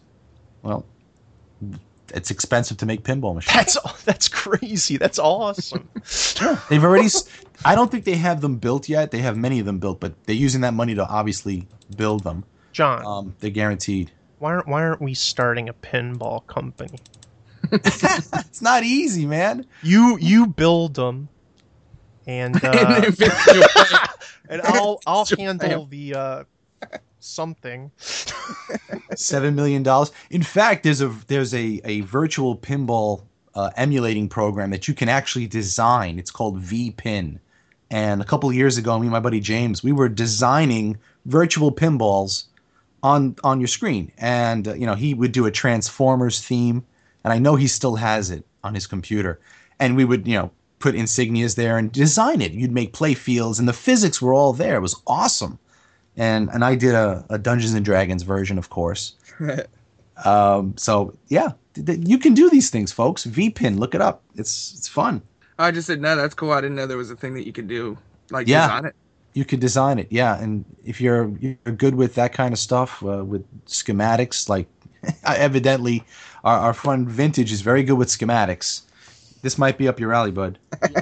[0.62, 0.86] Well,
[2.14, 3.56] it's expensive to make pinball machines.
[3.56, 4.98] That's that's crazy.
[4.98, 5.88] That's awesome.
[6.70, 7.08] They've already.
[7.66, 9.10] I don't think they have them built yet.
[9.12, 11.66] They have many of them built, but they're using that money to obviously
[11.96, 12.44] build them.
[12.74, 14.12] John, Um, they're guaranteed.
[14.40, 17.00] why aren't why aren't we starting a pinball company?
[17.72, 19.66] It's not easy, man.
[19.82, 21.30] You you build them,
[22.28, 23.12] and uh,
[24.50, 26.44] and I'll I'll handle the uh,
[27.20, 27.92] something.
[29.16, 30.12] Seven million dollars.
[30.30, 33.24] In fact, there's a there's a a virtual pinball
[33.56, 36.20] uh, emulating program that you can actually design.
[36.20, 37.40] It's called VPin,
[37.90, 42.46] And a couple years ago, me and my buddy James, we were designing virtual pinballs
[43.04, 44.12] on on your screen.
[44.18, 46.86] And uh, you know, he would do a Transformers theme,
[47.24, 49.40] and I know he still has it on his computer.
[49.80, 52.52] And we would, you know, put insignias there and design it.
[52.52, 54.78] You'd make play fields, and the physics were all there.
[54.78, 55.60] It was awesome.
[56.18, 59.14] And and I did a, a Dungeons and Dragons version, of course.
[60.26, 63.26] Um, so yeah, th- th- you can do these things, folks.
[63.26, 64.24] VPin, look it up.
[64.36, 65.22] It's it's fun.
[65.60, 66.16] I just said no.
[66.16, 66.52] That's cool.
[66.52, 67.98] I didn't know there was a thing that you could do,
[68.32, 68.68] like Yeah.
[68.68, 68.96] design it.
[69.34, 70.42] You could design it, yeah.
[70.42, 74.68] And if you're you're good with that kind of stuff, uh, with schematics, like
[75.24, 76.04] evidently
[76.44, 78.82] our, our friend Vintage is very good with schematics.
[79.44, 80.58] This might be up your alley, bud.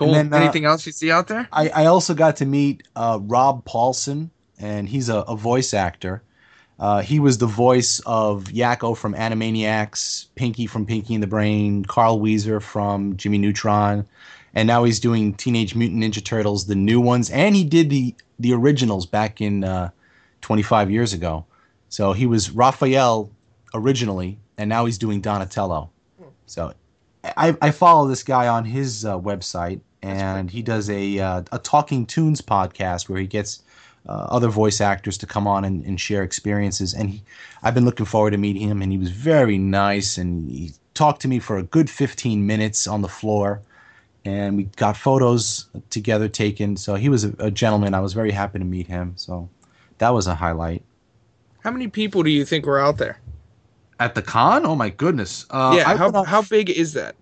[0.00, 0.14] Cool.
[0.14, 1.46] then, uh, Anything else you see out there?
[1.52, 6.22] I, I also got to meet uh, Rob Paulsen, and he's a, a voice actor.
[6.78, 11.84] Uh, he was the voice of Yakko from Animaniacs, Pinky from Pinky and the Brain,
[11.84, 14.06] Carl Wheezer from Jimmy Neutron,
[14.54, 18.14] and now he's doing Teenage Mutant Ninja Turtles, the new ones, and he did the
[18.38, 19.90] the originals back in uh,
[20.40, 21.44] 25 years ago.
[21.90, 23.30] So he was Raphael
[23.74, 25.90] originally, and now he's doing Donatello.
[26.46, 26.72] So
[27.22, 31.58] I, I follow this guy on his uh, website, and he does a uh, a
[31.58, 33.62] Talkin' Toons podcast where he gets
[34.08, 36.94] uh, other voice actors to come on and, and share experiences.
[36.94, 37.22] And he,
[37.62, 41.22] I've been looking forward to meeting him, and he was very nice, and he talked
[41.22, 43.60] to me for a good 15 minutes on the floor,
[44.24, 46.76] and we got photos together taken.
[46.76, 47.94] So he was a, a gentleman.
[47.94, 49.14] I was very happy to meet him.
[49.16, 49.48] So
[49.98, 50.82] that was a highlight.
[51.62, 53.20] How many people do you think were out there?
[53.98, 54.64] At the con?
[54.64, 55.44] Oh my goodness!
[55.50, 55.90] Uh, yeah.
[55.90, 57.16] I How how big is that?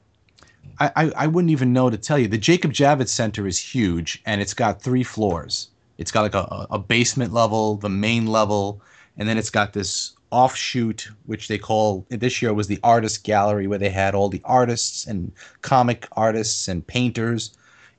[0.81, 2.29] I, I, wouldn't even know to tell you.
[2.29, 5.71] The Jacob Javits Center is huge, and it's got three floors.
[5.99, 8.81] It's got like a, a basement level, the main level,
[9.17, 13.67] and then it's got this offshoot, which they call this year was the artist gallery,
[13.67, 17.57] where they had all the artists and comic artists and painters.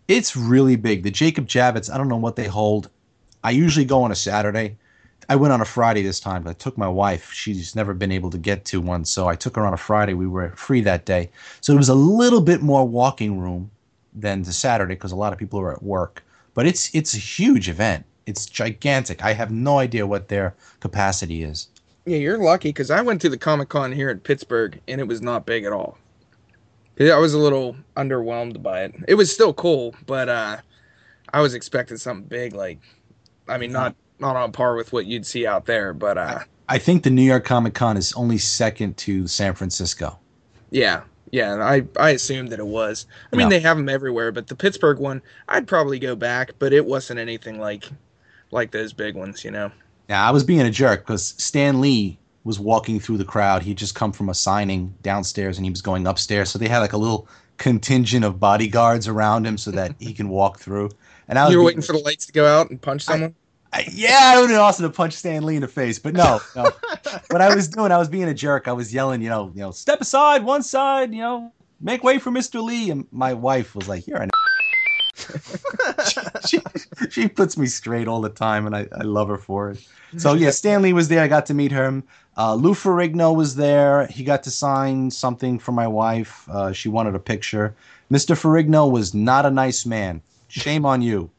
[0.07, 1.03] It's really big.
[1.03, 2.89] The Jacob Javits, I don't know what they hold.
[3.43, 4.77] I usually go on a Saturday.
[5.29, 7.31] I went on a Friday this time, but I took my wife.
[7.31, 10.15] She's never been able to get to one, so I took her on a Friday.
[10.15, 11.29] We were free that day.
[11.61, 13.69] So it was a little bit more walking room
[14.11, 16.23] than the Saturday because a lot of people are at work.
[16.55, 18.05] But it's it's a huge event.
[18.25, 19.23] It's gigantic.
[19.23, 21.67] I have no idea what their capacity is.
[22.05, 25.07] Yeah, you're lucky because I went to the Comic Con here in Pittsburgh and it
[25.07, 25.97] was not big at all.
[26.99, 28.95] I was a little underwhelmed by it.
[29.07, 30.57] It was still cool, but uh,
[31.31, 32.53] I was expecting something big.
[32.53, 32.79] Like,
[33.47, 36.77] I mean, not not on par with what you'd see out there, but uh, I
[36.77, 40.19] think the New York Comic Con is only second to San Francisco.
[40.71, 41.01] yeah,
[41.31, 41.55] yeah.
[41.63, 43.05] I I assumed that it was.
[43.31, 43.49] I mean, No.
[43.55, 47.19] they have them everywhere, but the Pittsburgh one, I'd probably go back, but it wasn't
[47.19, 47.89] anything like
[48.51, 49.71] like those big ones, you know.
[50.09, 53.61] Yeah, I was being a jerk because Stan Lee was walking through the crowd.
[53.61, 56.49] He'd just come from a signing downstairs and he was going upstairs.
[56.49, 60.29] So they had like a little contingent of bodyguards around him so that he can
[60.29, 60.89] walk through.
[61.27, 63.03] And I was You were being- waiting for the lights to go out and punch
[63.03, 63.35] someone.
[63.71, 66.13] I, yeah, it would have been awesome to punch Stan Lee in the face, but
[66.13, 66.63] no, no.
[67.29, 68.67] what I was doing, I was being a jerk.
[68.67, 72.17] I was yelling, you know, you know, step aside, one side, you know, make way
[72.17, 72.63] for Mr.
[72.63, 72.89] Lee.
[72.89, 74.29] And my wife was like, "You're an."
[76.07, 76.59] she, she,
[77.09, 79.87] she puts me straight all the time, and I, I love her for it.
[80.17, 81.21] So yeah, Stan Lee was there.
[81.21, 82.03] I got to meet him.
[82.35, 84.07] Uh, Lou Ferrigno was there.
[84.07, 86.47] He got to sign something for my wife.
[86.49, 87.75] Uh, she wanted a picture.
[88.11, 88.35] Mr.
[88.35, 90.21] Ferrigno was not a nice man.
[90.47, 91.29] Shame on you.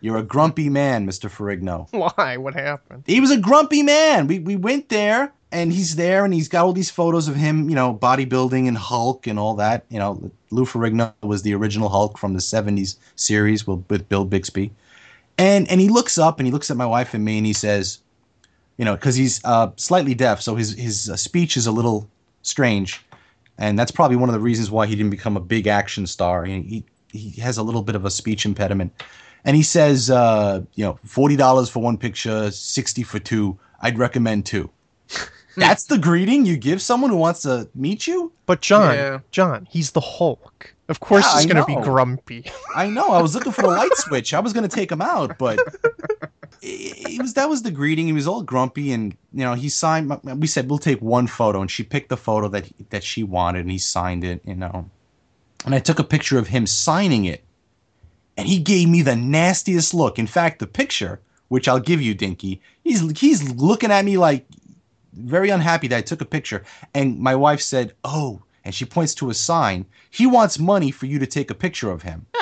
[0.00, 1.30] You're a grumpy man, Mr.
[1.30, 1.88] Ferrigno.
[2.16, 2.36] Why?
[2.36, 3.04] What happened?
[3.06, 4.26] He was a grumpy man.
[4.26, 7.68] We we went there and he's there and he's got all these photos of him,
[7.68, 9.84] you know, bodybuilding and Hulk and all that.
[9.88, 14.70] You know, Lou Ferrigno was the original Hulk from the 70s series with, Bill Bixby.
[15.38, 17.52] And and he looks up and he looks at my wife and me and he
[17.52, 18.00] says,
[18.76, 22.08] you know, cuz he's uh, slightly deaf, so his his uh, speech is a little
[22.42, 23.04] strange.
[23.56, 26.44] And that's probably one of the reasons why he didn't become a big action star.
[26.44, 28.92] He he, he has a little bit of a speech impediment
[29.48, 33.58] and he says, uh, you know, forty dollars for one picture, sixty for two.
[33.80, 34.70] I'd recommend two.
[35.56, 38.30] That's the greeting you give someone who wants to meet you.
[38.44, 39.20] But John, Yeah.
[39.30, 40.74] John, he's the Hulk.
[40.90, 42.44] Of course Yeah, he's gonna be grumpy.
[42.76, 43.08] I know.
[43.08, 44.34] I was looking for the light switch.
[44.34, 45.58] I was going to take him out, but
[46.62, 48.06] it, it was that was the greeting.
[48.06, 50.12] He was all grumpy, and you know, he signed.
[50.24, 53.60] We said we'll take one photo, and she picked the photo that that she wanted,
[53.62, 54.42] and he signed it.
[54.44, 54.90] You know,
[55.64, 57.44] and I took a picture of him signing it,
[58.38, 60.18] and he gave me the nastiest look.
[60.18, 64.46] In fact, the picture, which I'll give you, Dinky, he's he's looking at me like
[65.12, 66.62] very unhappy that I took a picture.
[66.94, 69.84] And my wife said, "Oh," and she points to a sign.
[70.10, 72.24] He wants money for you to take a picture of him.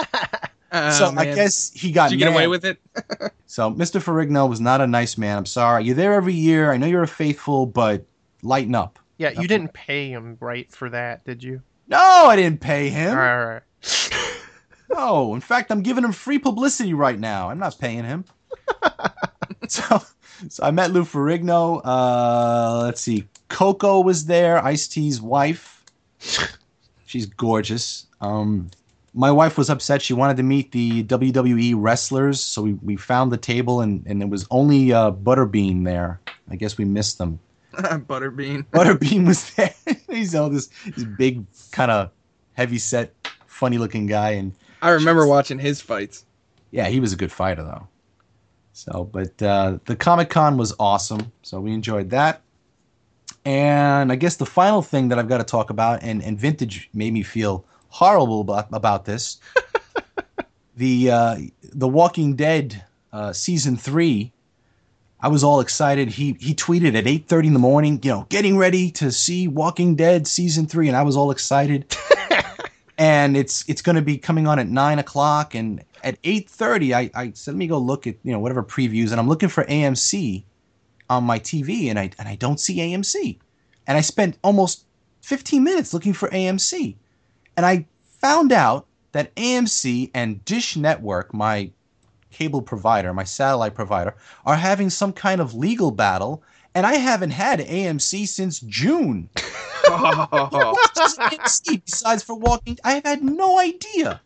[0.72, 2.78] Oh, so I guess he got Did you get away with it?
[3.46, 4.02] So Mr.
[4.02, 5.38] Ferrigno was not a nice man.
[5.38, 5.84] I'm sorry.
[5.84, 6.72] You're there every year.
[6.72, 8.04] I know you're a faithful, but
[8.42, 8.98] lighten up.
[9.16, 11.62] Yeah, you didn't pay him right for that, did you?
[11.86, 13.10] No, I didn't pay him.
[13.10, 13.62] All right.
[14.92, 17.50] No, in fact, I'm giving him free publicity right now.
[17.50, 18.24] I'm not paying him.
[19.68, 20.02] so,
[20.48, 21.80] so I met Lou Ferrigno.
[21.84, 25.84] Uh, let's see, Coco was there, Ice T's wife.
[27.06, 28.06] She's gorgeous.
[28.20, 28.70] Um,
[29.14, 30.02] my wife was upset.
[30.02, 34.22] She wanted to meet the WWE wrestlers, so we, we found the table, and, and
[34.22, 36.20] it was only uh, Butterbean there.
[36.50, 37.38] I guess we missed them.
[37.72, 38.66] Butterbean.
[38.72, 39.74] Butterbean was there.
[40.10, 42.10] He's all this, this big, kind of
[42.52, 43.14] heavy set,
[43.46, 44.52] funny looking guy, and
[44.82, 46.24] I remember watching his fights.
[46.70, 47.88] yeah, he was a good fighter though.
[48.72, 52.42] So, but uh, the Comic Con was awesome, so we enjoyed that.
[53.46, 56.90] And I guess the final thing that I've got to talk about, and, and Vintage
[56.92, 59.38] made me feel horrible about, about this.
[60.76, 61.36] the uh,
[61.72, 64.32] The Walking Dead uh, season three.
[65.20, 66.08] I was all excited.
[66.08, 69.48] He he tweeted at eight thirty in the morning, you know, getting ready to see
[69.48, 71.96] Walking Dead season three, and I was all excited.
[72.98, 76.94] and it's it's going to be coming on at nine o'clock, and at eight thirty,
[76.94, 79.48] I, I said, let me go look at you know whatever previews, and I'm looking
[79.48, 80.44] for AMC
[81.10, 83.38] on my TV, and I and I don't see AMC,
[83.86, 84.84] and I spent almost
[85.20, 86.96] fifteen minutes looking for AMC,
[87.56, 87.86] and I
[88.20, 91.70] found out that AMC and Dish Network, my
[92.30, 96.42] cable provider, my satellite provider, are having some kind of legal battle,
[96.76, 99.30] and I haven't had AMC since June.
[99.88, 102.78] What does AMC besides for walking?
[102.84, 104.20] I have had no idea.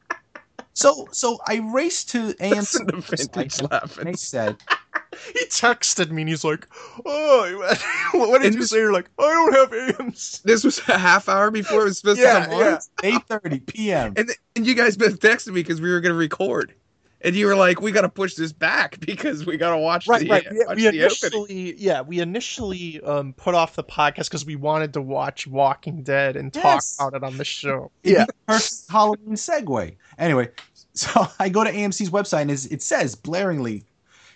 [0.75, 2.91] So so I raced to AMC.
[3.17, 4.05] Vintage and laughing.
[4.05, 4.57] they said,
[5.35, 6.67] He texted me and he's like,
[7.05, 7.77] "Oh,
[8.13, 11.29] what did And you say?" You're like, "I don't have AMC." This was a half
[11.29, 12.61] hour before it was supposed Yeah, to come on.
[13.03, 13.19] yeah.
[13.29, 14.13] 8:30 p.m.
[14.17, 16.75] And, and you guys both texted me because we were going to record.
[17.23, 20.07] And you were like, we got to push this back because we got to watch
[20.09, 20.47] Right, the, right.
[20.51, 21.01] We, watch we the opening.
[21.03, 26.03] initially, yeah, we initially um, put off the podcast because we wanted to watch Walking
[26.03, 26.97] Dead and talk Yes.
[26.99, 27.91] about it on the show.
[28.05, 29.97] Yeah, be perfect Halloween segue.
[30.19, 30.49] Anyway,
[30.95, 33.85] so I go to AMC's website and it's- it says blaringly,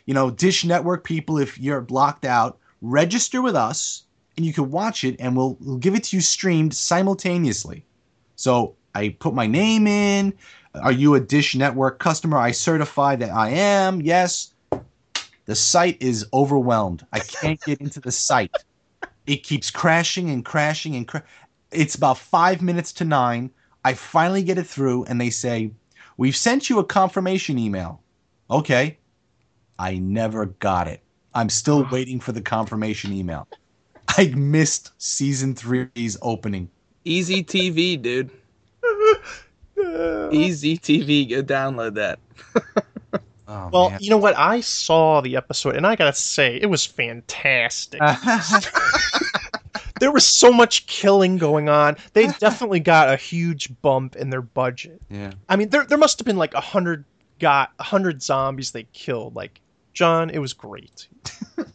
[0.07, 4.03] you know, Dish Network people, if you're blocked out, register with us
[4.37, 7.85] and you can watch it and we'll, we'll give it to you streamed simultaneously.
[8.37, 10.35] So I put my name in.
[10.83, 12.39] Are you a Dish Network customer?
[12.39, 14.01] I certify that I am.
[14.01, 14.53] Yes.
[15.47, 17.07] The site is overwhelmed.
[17.13, 18.57] I can't get into the site.
[19.27, 21.23] It keeps crashing and crashing and cra-
[21.71, 23.51] it's about five minutes to nine.
[23.85, 25.71] I finally get it through, and they say,
[26.17, 28.01] We've sent you a confirmation email.
[28.51, 28.99] Okay.
[29.79, 31.03] I never got it.
[31.35, 33.49] I'm still waiting for the confirmation email.
[34.09, 36.71] I missed season three's opening.
[37.05, 38.31] EZTV, dude.
[40.33, 41.31] EZTV.
[41.31, 42.19] Go download that.
[43.47, 43.99] Oh, Well, man.
[44.01, 44.35] you know what?
[44.39, 48.01] I saw the episode, and I gotta say, it was fantastic.
[50.01, 51.97] there was so much killing going on.
[52.15, 55.01] They definitely got a huge bump in their budget.
[55.11, 55.33] yeah.
[55.49, 57.05] I mean, there there must have been like a hundred
[57.39, 59.37] got a hundred zombies they killed.
[59.37, 59.61] Like,
[59.93, 61.07] John, it was great.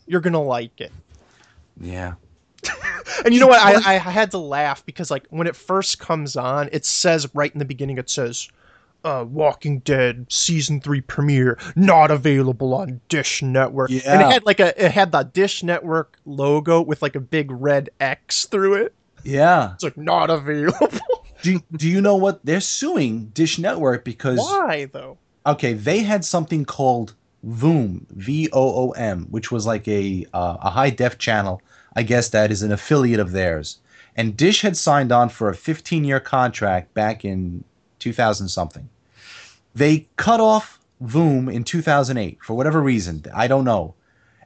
[0.08, 0.92] You're gonna like it.
[1.80, 2.16] Yeah.
[3.26, 3.60] And you know what?
[3.60, 7.52] I, I had to laugh because like when it first comes on, it says right
[7.52, 8.48] in the beginning, it says,
[9.04, 14.02] uh, "Walking Dead season three premiere not available on Dish Network." Yeah.
[14.06, 17.52] And it had like a it had the Dish Network logo with like a big
[17.52, 18.94] red X through it.
[19.24, 19.74] Yeah.
[19.74, 20.88] It's like not available.
[21.42, 22.46] Do, do you know what?
[22.46, 25.18] They're suing Dish Network because Why though?
[25.46, 27.16] okay, they had something called
[27.46, 31.62] Voom, V O O M, which was like a uh, a high def channel.
[31.96, 33.80] I guess that is an affiliate of theirs.
[34.16, 37.64] And Dish had signed on for a 15 year contract back in
[38.00, 38.90] 2000 something.
[39.76, 43.24] They cut off Voom in 2008 for whatever reason.
[43.34, 43.94] I don't know.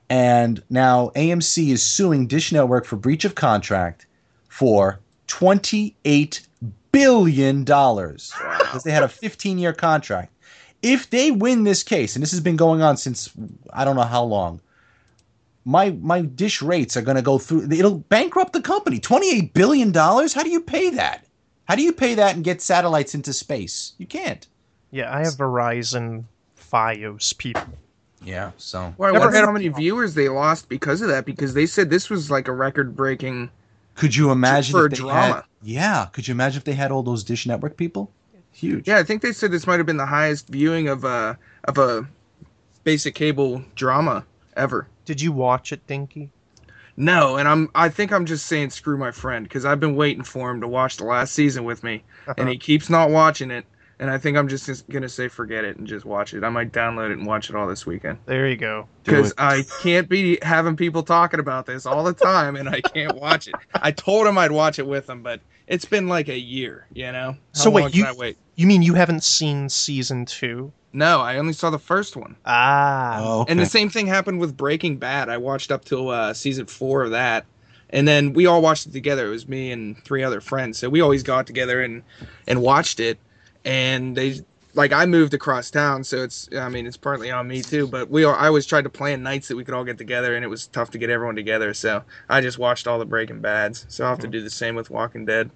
[0.10, 4.06] And now AMC is suing Dish Network for breach of contract
[4.50, 6.48] for 28
[6.91, 10.32] billion dollars because they had a 15 year contract.
[10.82, 13.32] If they win this case, and this has been going on since
[13.72, 14.62] I don't know how long,
[15.66, 17.72] my my dish rates are going to go through.
[17.72, 18.99] It'll bankrupt the company.
[18.99, 20.34] 28 billion dollars.
[20.34, 21.26] How do you pay that?
[21.66, 23.93] How do you pay that and get satellites into space?
[23.97, 24.45] You can't.
[24.91, 26.26] Yeah, I have Verizon
[26.59, 27.64] FiOS people.
[28.24, 28.51] Yeah.
[28.57, 31.26] So Well, I wonder had how many viewers they lost because of that.
[31.26, 33.49] Because they said this was like a record-breaking.
[33.95, 35.36] could you imagine for if a they drama.
[35.36, 35.43] had?
[35.61, 36.05] Yeah.
[36.11, 38.11] Could you imagine if they had all those Dish Network people?
[38.51, 38.88] Huge.
[38.88, 41.78] Yeah, I think they said this might have been the highest viewing of a of
[41.78, 42.07] a
[42.84, 44.88] basic cable drama ever.
[45.06, 46.30] Did you watch it, Dinky?
[46.95, 50.24] No, and I'm I think I'm just saying screw my friend because I've been waiting
[50.24, 52.36] for him to watch the last season with me, uh-huh.
[52.38, 53.66] and he keeps not watching it.
[53.99, 56.43] And I think I'm just, just gonna say forget it and just watch it.
[56.43, 58.88] I might download it and watch it all this weekend There you go.
[59.04, 59.34] Because.
[59.38, 63.47] I can't be having people talking about this all the time and I can't watch
[63.47, 63.56] it.
[63.74, 67.12] I told him I'd watch it with him, but it's been like a year, you
[67.12, 67.32] know.
[67.32, 68.38] How So wait, you- I wait?
[68.56, 70.72] You mean you haven't seen season two?
[70.91, 72.36] No, I only saw the first one.
[72.45, 73.51] Ah, Oh, okay.
[73.51, 75.28] And the same thing happened with Breaking Bad.
[75.30, 77.45] I watched up till uh, season four of that,
[77.89, 79.26] and then we all watched it together.
[79.28, 82.04] It was me and three other friends, so we always got together and
[82.47, 83.18] and watched it.
[83.66, 84.41] And they
[84.76, 87.88] like I moved across town, so it's I mean it's partly on me too.
[87.88, 90.36] But we all, I always tried to plan nights that we could all get together,
[90.36, 91.74] and it was tough to get everyone together.
[91.74, 93.88] So I just watched all the Breaking Bads.
[93.89, 95.49] So I'll have to do the same with Walking Dead.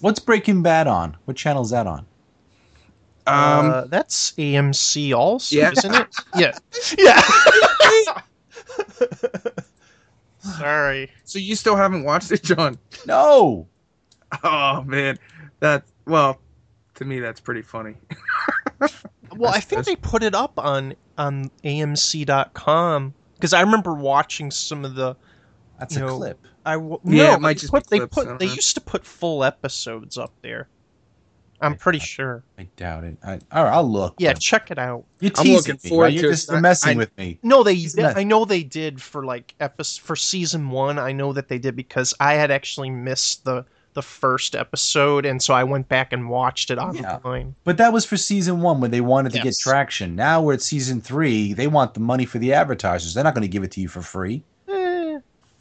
[0.00, 1.16] What's Breaking Bad on?
[1.26, 2.06] What channel is that on?
[3.26, 5.70] Um, uh, that's AMC also, Yeah.
[5.72, 6.08] isn't it?
[6.36, 6.58] Yeah,
[6.98, 8.22] yeah.
[10.58, 11.10] Sorry.
[11.24, 12.78] so you still haven't watched it, John?
[13.06, 13.68] No.
[14.42, 15.18] Oh man,
[15.60, 16.40] that well,
[16.96, 17.94] to me that's pretty funny.
[19.34, 24.84] Well, I think they put it up on on AMC.com because I remember watching some
[24.84, 25.16] of the.
[25.78, 26.46] That's a know, clip.
[26.66, 28.46] I w- Yeah, no, it might they just put, be they clips, I put they
[28.48, 28.52] know.
[28.52, 30.68] used to put full episodes up there.
[31.62, 32.42] I'm I- pretty I- sure.
[32.58, 33.16] I doubt it.
[33.24, 34.14] I, all right, I'll look.
[34.18, 35.04] Yeah, check it out.
[35.20, 36.12] You're I'm teasing looking me, forward right?
[36.12, 36.32] You're to it.
[36.32, 37.38] just messing I- with me.
[37.42, 37.74] No, they.
[37.74, 40.98] Isn't did- I know they did for like episode for season one.
[40.98, 45.42] I know that they did because I had actually missed the the first episode, and
[45.42, 47.16] so I went back and watched it Yeah.
[47.16, 47.54] online.
[47.64, 50.16] But that was for season one when they wanted to get traction.
[50.16, 51.52] Now we're at season three.
[51.52, 53.12] They want the money for the advertisers.
[53.12, 54.42] They're not going to give it to you for free.
[54.66, 55.18] Eh,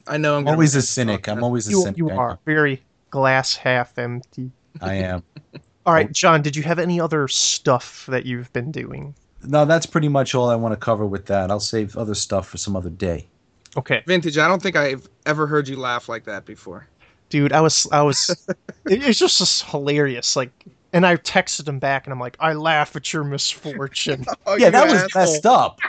[0.07, 1.27] I know I'm I'm always a cynic.
[1.27, 1.97] I'm always a you cynic.
[1.97, 4.49] you are very glass half empty.
[4.81, 5.23] I am.
[5.85, 6.41] All right, John.
[6.41, 9.15] Did you have any other stuff that you've been doing?
[9.43, 11.49] No, that's pretty much all I want to cover with that.
[11.49, 13.27] I'll save other stuff for some other day.
[13.75, 14.37] Okay, Vintage.
[14.37, 16.87] I don't think I've ever heard you laugh like that before.
[17.29, 17.53] dude.
[17.53, 18.29] I was I was.
[18.85, 20.35] it, it's just, just hilarious.
[20.35, 20.51] Like,
[20.93, 24.25] and I texted him back, and I'm like, I laugh at your misfortune.
[24.45, 25.79] Oh, yeah, you that was messed up.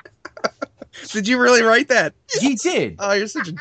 [1.08, 2.14] Did you really write that?
[2.40, 2.96] He did.
[2.98, 3.54] Oh, you're such a.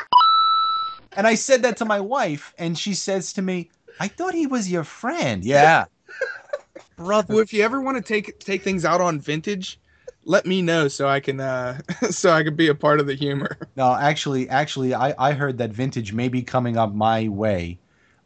[1.13, 3.69] And I said that to my wife, and she says to me,
[3.99, 5.43] I thought he was your friend.
[5.43, 5.86] Yeah.
[6.97, 9.79] Brother, Well, if you ever want to take take things out on Vintage,
[10.23, 11.79] let me know so I can uh
[12.09, 13.57] so I can be a part of the humor.
[13.77, 17.79] No, actually, actually, I, I heard that vintage may be coming up my way.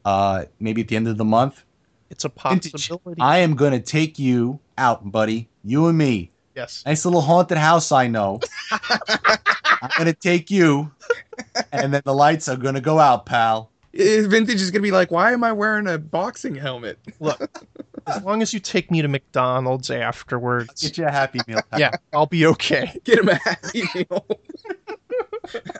[0.03, 1.63] Uh, maybe at the end of the month.
[2.09, 2.71] it's a Vintage.
[2.89, 3.21] possibility.
[3.21, 5.47] I am gonna take you out, buddy.
[5.63, 6.31] You and me.
[6.55, 6.83] yes.
[6.85, 8.39] Nice little haunted house I know.
[8.71, 10.91] I'm gonna take you,
[11.71, 13.71] and then the lights are gonna go out, pal.
[13.93, 16.99] Vintage is gonna be like, why am I wearing a boxing helmet?
[17.19, 17.39] Look,
[18.07, 21.61] as long as you take me to McDonald's afterwards, get you a happy meal.
[21.71, 21.79] pal.
[21.79, 22.99] yeah, I'll be okay.
[23.03, 24.25] Get him a happy meal.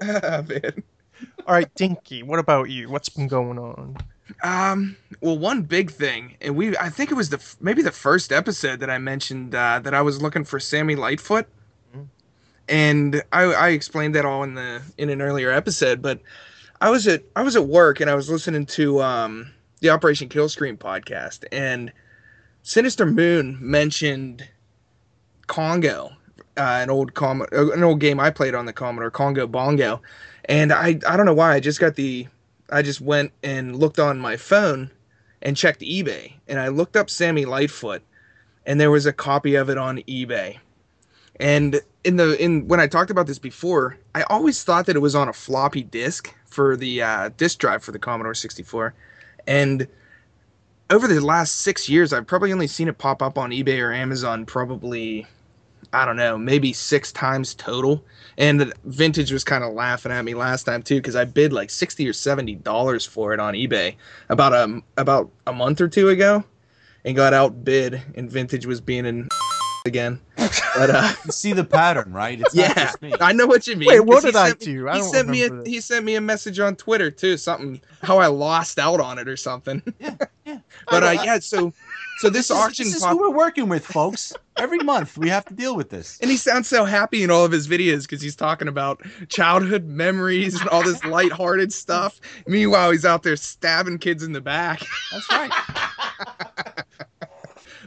[0.02, 0.84] Ah, man.
[1.48, 2.90] All right, Dinky, what about you?
[2.90, 3.98] What's been going on?
[4.44, 4.96] Um.
[5.22, 8.80] Well, one big thing, and we I think it was the maybe the first episode
[8.80, 11.48] that I mentioned uh, that I was looking for Sammy Lightfoot,
[11.96, 12.08] Mhm.
[12.68, 16.02] and I, I explained that all in the in an earlier episode.
[16.02, 16.20] But
[16.82, 19.52] I was at I was at work and I was listening to um
[19.82, 21.94] the Operation Killscreen podcast, and
[22.66, 24.50] Sinister Moon mentioned
[25.46, 26.14] Congo,
[26.58, 30.02] uh, an old com uh, an old game I played on the Commodore, Congo Bongo,
[30.46, 32.28] and I I don't know why I just got the
[32.72, 34.90] I just went and looked on my phone
[35.44, 38.02] and checked eBay, and I looked up Sammy Lightfoot,
[38.66, 40.58] and there was a copy of it on eBay.
[41.40, 45.04] And in the in when I talked about this before, I always thought that it
[45.04, 48.96] was on a floppy disk for the uh, disk drive for the Commodore 64,
[49.46, 49.88] and
[50.90, 53.92] over the last six years, I've probably only seen it pop up on eBay or
[53.92, 55.26] Amazon probably,
[55.94, 58.04] I don't know, maybe six times total.
[58.38, 61.70] And Vintage was kind of laughing at me last time too because I bid like
[61.70, 63.96] sixty or seventy dollars for it on eBay
[64.30, 66.44] about a about a month or two ago,
[67.06, 68.02] and got outbid.
[68.16, 69.30] And Vintage was being in
[69.86, 70.20] again.
[70.36, 72.40] But uh, You see the pattern, right?
[72.40, 73.14] It's not yeah, just me.
[73.22, 73.88] I know what you mean.
[73.90, 74.90] Wait, what did I sent me- do?
[74.90, 77.38] I he don't sent me a remember he sent me a message on Twitter too,
[77.38, 79.82] something how I lost out on it or something.
[80.00, 80.16] Yeah,
[80.46, 80.60] yeah.
[80.90, 81.74] But uh, I know, yeah, so
[82.18, 84.34] so this This is, auction this is who we're working with, folks.
[84.58, 86.20] Every month we have to deal with this.
[86.22, 89.86] and he sounds so happy in all of his videos because he's talking about childhood
[89.86, 92.20] memories and all this lighthearted stuff.
[92.48, 94.82] Meanwhile, he's out there stabbing kids in the back.
[95.12, 95.52] That's right.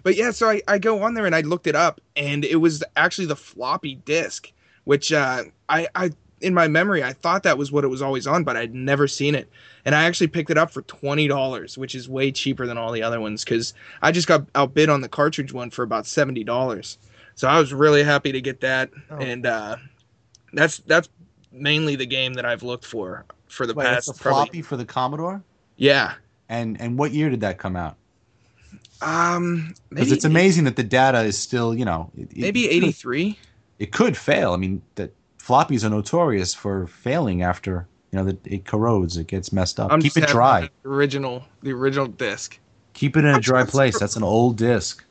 [0.08, 2.56] But yeah, so I, I go on there and I looked it up, and it
[2.56, 4.50] was actually the floppy disk,
[4.84, 8.26] which uh, I, I in my memory I thought that was what it was always
[8.26, 9.50] on, but I'd never seen it.
[9.84, 12.90] And I actually picked it up for twenty dollars, which is way cheaper than all
[12.90, 16.42] the other ones because I just got outbid on the cartridge one for about seventy
[16.42, 16.96] dollars.
[17.34, 19.18] So I was really happy to get that, Oh.
[19.18, 19.76] and uh,
[20.54, 21.10] that's that's
[21.52, 24.78] mainly the game that I've looked for for the Wait, past a probably floppy for
[24.78, 25.42] the Commodore.
[25.76, 26.14] yeah.
[26.48, 27.98] And and what year did that come out?
[29.02, 32.92] Um, Because it's amazing that the data is still, you know, it, it maybe eighty
[32.92, 33.38] three.
[33.78, 34.52] It could fail.
[34.52, 39.26] I mean, that floppies are notorious for failing after you know that it corrodes, it
[39.28, 39.92] gets messed up.
[39.92, 40.68] I'm Keep just it dry.
[40.82, 42.58] the original, the original disc.
[42.94, 43.98] Keep it in a I'm dry place.
[43.98, 45.04] That's an old disc.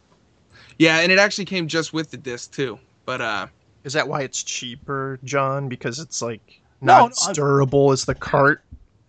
[0.79, 2.77] Yeah, and it actually came just with the disc too.
[3.05, 3.47] But uh,
[3.83, 5.69] Is that why it's cheaper, John?
[5.69, 8.63] Because it's like not no, as I- durable as the cart.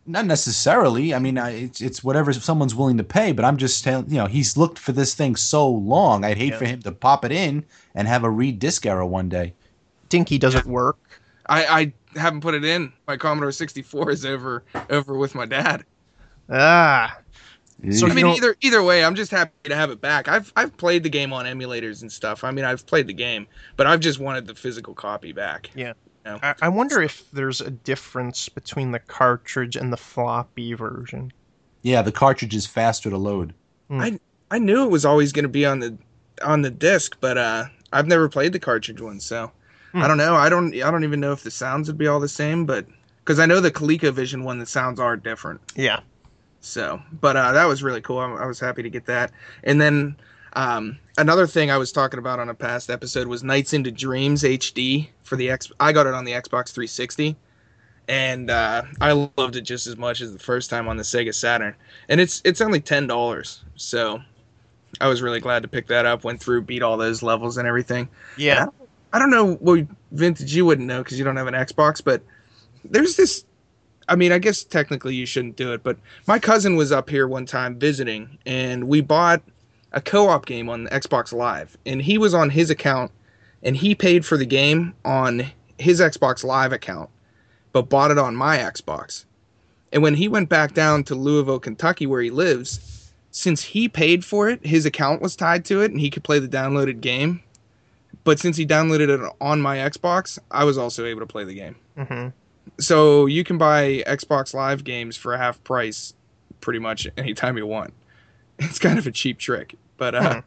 [0.09, 1.13] Not necessarily.
[1.15, 3.33] I mean, I, it's it's whatever someone's willing to pay.
[3.33, 6.25] But I'm just telling you know he's looked for this thing so long.
[6.25, 6.59] I'd hate Yeah.
[6.59, 9.53] for him to pop it in and have a read disc error one day.
[10.09, 10.97] Dinky doesn't work.
[11.47, 12.93] I, I haven't put it in.
[13.07, 15.85] My Commodore 64 is over over with my dad.
[16.51, 17.19] Ah,
[17.91, 20.27] So I mean, don't- either either way, I'm just happy to have it back.
[20.29, 22.45] I've I've played the game on emulators and stuff.
[22.45, 23.47] I mean, I've played the game,
[23.77, 25.71] but I've just wanted the physical copy back.
[25.75, 25.93] Yeah.
[26.25, 26.39] You know?
[26.43, 31.33] I, I wonder if there's a difference between the cartridge and the floppy version.
[31.83, 33.55] yeah, the cartridge is faster to load.
[33.91, 34.19] I
[34.51, 35.97] I knew it was always going to be on the
[36.43, 39.51] on the disc, but uh, I've never played the cartridge one, so
[39.93, 40.03] Hmm.
[40.03, 40.35] I don't know.
[40.35, 42.85] I don't I don't even know if the sounds would be all the same, but
[43.21, 45.63] because I know the ColecoVision one, the sounds are different.
[45.77, 46.01] Yeah.
[46.61, 48.19] So, but uh, that was really cool.
[48.19, 49.33] I, I was happy to get that.
[49.65, 50.17] And then
[50.55, 54.43] um, another thing I was talking about on a past episode was Nights into Dreams
[54.43, 55.71] HD for the X.
[55.81, 57.37] I got it on the Xbox 360,
[58.09, 61.35] and uh, I loved it just as much as the first time on the Sega
[61.35, 61.75] Saturn.
[62.09, 64.21] And it's it's only ten dollars, so
[65.01, 66.25] I was really glad to pick that up.
[66.25, 68.09] Went through, beat all those levels and everything.
[68.37, 68.67] Yeah.
[69.13, 72.23] I don't know what vintage you wouldn't know because you don't have an Xbox, but
[72.85, 73.45] there's this.
[74.09, 77.29] I mean, I guess technically you shouldn't do it, but my cousin was up here
[77.29, 79.43] one time visiting, and we bought
[79.93, 83.11] a co-op game on Xbox Live, and he was on his account,
[83.63, 87.11] and he paid for the game on his Xbox Live account,
[87.73, 89.25] but bought it on my Xbox.
[89.93, 94.25] And when he went back down to Louisville, Kentucky, where he lives, since he paid
[94.25, 97.43] for it, his account was tied to it, and he could play the downloaded game.
[98.25, 101.55] But since he downloaded it on my Xbox, I was also able to play the
[101.55, 101.77] game.
[101.97, 102.29] hmm
[102.79, 106.13] So you can buy Xbox Live games for half price
[106.61, 107.95] pretty much anytime you want.
[108.65, 110.43] It's kind of a cheap trick, but uh,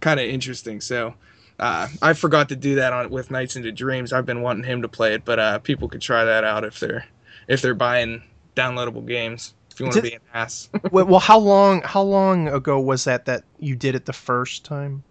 [0.00, 0.80] kind of interesting.
[0.80, 1.14] So
[1.58, 4.12] uh, I forgot to do that on with Nights into Dreams.
[4.12, 6.78] I've been wanting him to play it, but uh, people could try that out if
[6.78, 7.04] they're
[7.48, 8.22] if they're buying
[8.54, 9.54] downloadable games.
[9.72, 11.82] If you want to be an ass, well, well, how long?
[11.82, 15.02] How long ago was that that you did it the first time?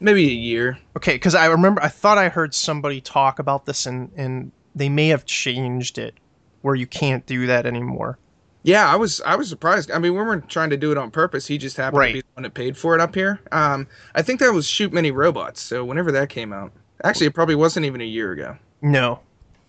[0.00, 0.78] maybe a year.
[0.96, 4.88] Okay, because I remember I thought I heard somebody talk about this, and and they
[4.88, 6.14] may have changed it
[6.62, 8.18] where you can't do that anymore.
[8.64, 9.90] Yeah, I was I was surprised.
[9.90, 11.46] I mean, we weren't trying to do it on purpose.
[11.46, 12.08] He just happened Right.
[12.08, 13.38] to be the one that paid for it up here.
[13.52, 15.60] Um, I think that was Shoot Many Robots.
[15.60, 16.72] So whenever that came out,
[17.04, 18.56] actually, it probably wasn't even a year ago.
[18.80, 19.20] No,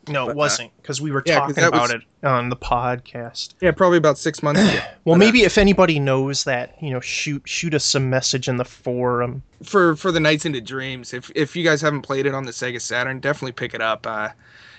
[0.08, 2.56] no, But, uh, it wasn't because we were yeah, talking about was- it on the
[2.56, 3.50] podcast.
[3.60, 4.72] Yeah, probably about six months ago.
[5.04, 8.48] Well, But, uh, maybe if anybody knows that, you know, shoot shoot us some message
[8.48, 9.44] in the forum.
[9.64, 12.52] for for the Nights into Dreams, if if you guys haven't played it on the
[12.54, 14.08] Sega Saturn, definitely pick it up.
[14.08, 14.30] Uh,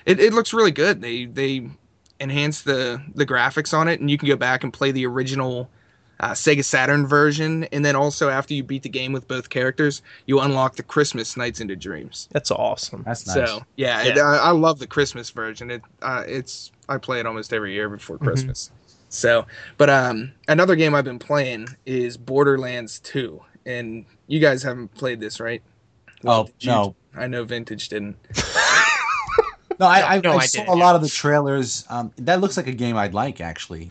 [0.06, 1.02] it it looks really good.
[1.02, 1.68] They they
[2.20, 5.68] enhanced the the graphics on it, and you can go back and play the original.
[6.18, 10.00] Uh, Sega Saturn version, and then also after you beat the game with both characters,
[10.24, 12.26] you unlock the Christmas Nights into Dreams.
[12.32, 13.02] That's awesome.
[13.04, 13.34] That's nice.
[13.50, 15.70] So yeah, It, I, I love the Christmas version.
[15.70, 18.70] It uh, it's I play it almost every year before Christmas.
[19.10, 19.44] So,
[19.76, 25.20] but um, another game I've been playing is Borderlands 2, and you guys haven't played
[25.20, 25.62] this, right?
[26.24, 26.94] Oh, you- no.
[27.14, 28.16] I know Vintage didn't.
[29.78, 31.84] No, I, I, No, I I saw a lot of the trailers.
[31.90, 33.90] Um, that looks like a game I'd like actually.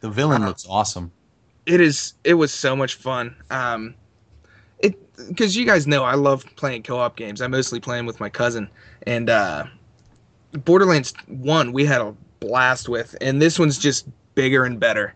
[0.00, 0.48] The villain Uh-huh.
[0.48, 1.10] looks awesome.
[1.66, 2.14] It is.
[2.24, 3.36] It was so much fun.
[3.50, 3.94] Um,
[4.78, 4.94] it
[5.28, 7.42] because you guys know I love playing co-op games.
[7.42, 8.68] I'm mostly play 'em with my cousin,
[9.06, 9.64] and uh,
[10.64, 15.14] Borderlands One we had a blast with, and this one's just bigger and better.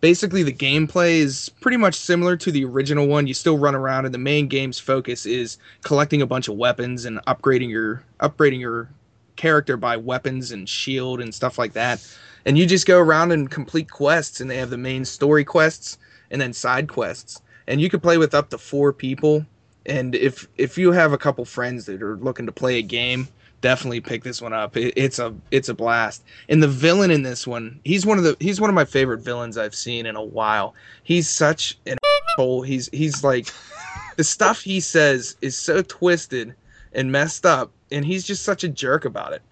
[0.00, 3.26] Basically, the gameplay is pretty much similar to the original one.
[3.26, 7.04] You still run around, and the main game's focus is collecting a bunch of weapons
[7.04, 8.88] and upgrading your upgrading your
[9.38, 12.06] character by weapons and shield and stuff like that.
[12.44, 15.98] And you just go around and complete quests, and they have the main story quests
[16.30, 17.40] and then side quests.
[17.66, 19.46] And you can play with up to four people.
[19.86, 23.28] And if if you have a couple friends that are looking to play a game,
[23.60, 24.76] definitely pick this one up.
[24.76, 26.22] It, it's a it's a blast.
[26.48, 29.20] And the villain in this one, he's one of the he's one of my favorite
[29.20, 30.74] villains I've seen in a while.
[31.04, 31.98] He's such an
[32.32, 32.62] asshole.
[32.62, 33.48] He's he's like
[34.16, 36.54] the stuff he says is so twisted
[36.92, 39.42] and messed up, and he's just such a jerk about it.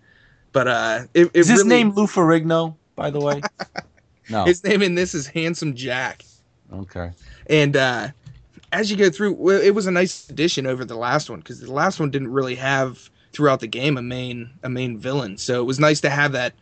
[0.52, 3.42] But uh, it, it Is his really, name Lou Ferrigno, by the way?
[4.30, 4.44] no.
[4.44, 6.24] His name in this is Handsome Jack.
[6.72, 7.12] Okay.
[7.48, 8.08] And uh,
[8.72, 11.72] as you go through, it was a nice addition over the last one because the
[11.72, 15.36] last one didn't really have throughout the game a main a main villain.
[15.36, 16.54] So it was nice to have that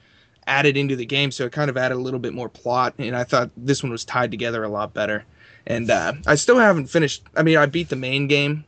[0.46, 1.30] added into the game.
[1.30, 3.92] So it kind of added a little bit more plot, and I thought this one
[3.92, 5.24] was tied together a lot better.
[5.66, 7.22] And uh, I still haven't finished.
[7.36, 8.64] I mean, I beat the main game,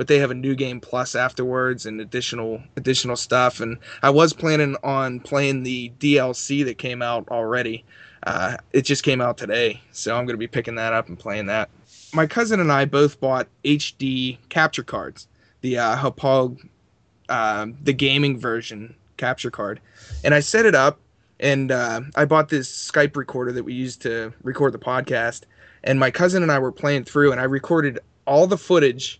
[0.00, 3.60] but they have a new game plus afterwards and additional additional stuff.
[3.60, 7.84] And I was planning on playing the DLC that came out already.
[8.22, 11.18] Uh, it just came out today, so I'm going to be picking that up and
[11.18, 11.68] playing that.
[12.14, 15.28] my cousin and I both bought HD capture cards,
[15.60, 16.66] the uh, Hauppauge,
[17.28, 19.80] uh, the gaming version capture card,
[20.24, 20.98] and I set it up,
[21.40, 25.42] and uh, I bought this Skype recorder that we use to record the podcast,
[25.84, 29.19] and my cousin and I were playing through, and I recorded all the footage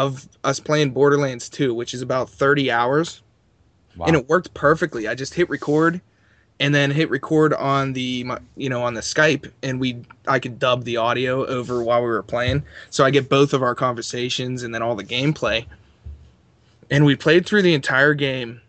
[0.00, 3.20] of us playing Borderlands 2, which is about 30 hours,
[3.96, 4.06] Wow.
[4.06, 5.06] and it worked perfectly.
[5.08, 6.00] I just hit record
[6.58, 10.58] and then hit record on the you know on the Skype and we I could
[10.58, 12.62] dub the audio over while we were playing.
[12.90, 15.66] So I get both of our conversations and then all the gameplay.
[16.90, 18.60] And we played through the entire game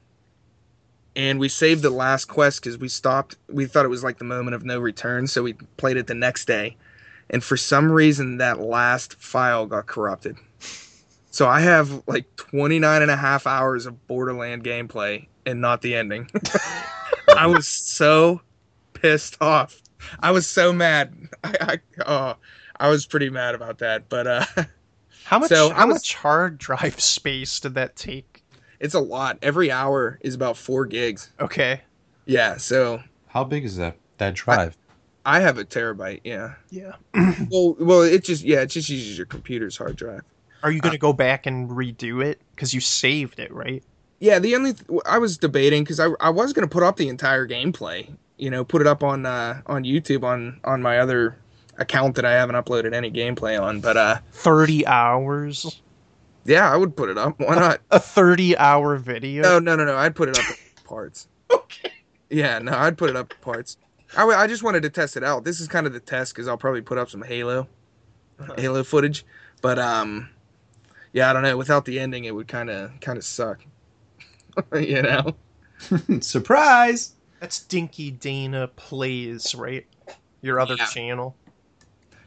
[1.16, 4.24] and we saved the last quest cuz we stopped we thought it was like the
[4.26, 6.76] moment of no return so we played it the next day.
[7.30, 10.36] And for some reason that last file got corrupted.
[11.32, 15.96] So I have like 29 and a half hours of Borderland gameplay and not the
[15.96, 16.30] ending.
[17.38, 18.42] I was so
[18.94, 19.82] pissed off.
[20.20, 21.14] I was so mad.
[21.44, 22.36] I, I oh,
[22.80, 24.10] I was pretty mad about that.
[24.10, 24.46] But uh,
[25.24, 28.44] How much So how was- much hard drive space did that take?
[28.82, 29.38] it's a lot.
[29.44, 31.30] Every hour is about four gigs.
[31.40, 31.82] Okay.
[32.26, 32.58] Yeah.
[32.58, 34.76] So How big is that that drive?
[35.26, 36.22] I have a terabyte.
[36.24, 36.56] Yeah.
[36.72, 36.94] Yeah.
[37.52, 40.24] Well, well, it just yeah, it just uses your computer's hard drive.
[40.64, 43.84] Are you going to go back and redo it cuz you saved it, right?
[44.20, 47.10] Yeah, the only th- I was debating because I, I was gonna put up the
[47.10, 48.08] entire gameplay,
[48.38, 51.36] you know, put it up on uh, on YouTube on on my other
[51.80, 55.82] account that I haven't uploaded any gameplay on, but uh, 30 hours.
[56.46, 57.40] yeah, I would put it up.
[57.40, 57.82] Why not?
[57.90, 59.42] A 30 hour video.
[59.42, 59.96] No, no, no, no.
[59.98, 60.46] I'd put it up
[60.84, 61.28] parts.
[61.52, 61.92] Okay.
[62.30, 63.78] Yeah, no, I'd put it up parts.
[64.16, 65.46] I, w- I just wanted to test it out.
[65.46, 67.68] This is kind of the test because I'll probably put up some Halo,
[68.58, 69.26] Halo footage.
[69.62, 70.30] But um,
[71.14, 71.58] yeah, I don't know.
[71.58, 73.66] Without the ending, it would kind of kind of suck.
[74.74, 75.36] you know?
[76.20, 77.14] Surprise!
[77.40, 79.86] That's Dinky Dana Plays, right?
[80.42, 80.86] Your other Yeah.
[80.86, 81.36] channel.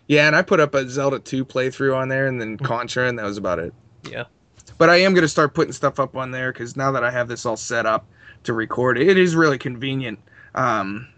[0.06, 3.18] Yeah, and I put up a Zelda 2 playthrough on there, and then Contra, and
[3.18, 3.72] that was about it.
[4.02, 4.24] Yeah.
[4.76, 7.28] But I am gonna start putting stuff up on there because now that I have
[7.28, 8.04] this all set up
[8.42, 10.18] to record, it is really convenient.
[10.54, 11.08] Um,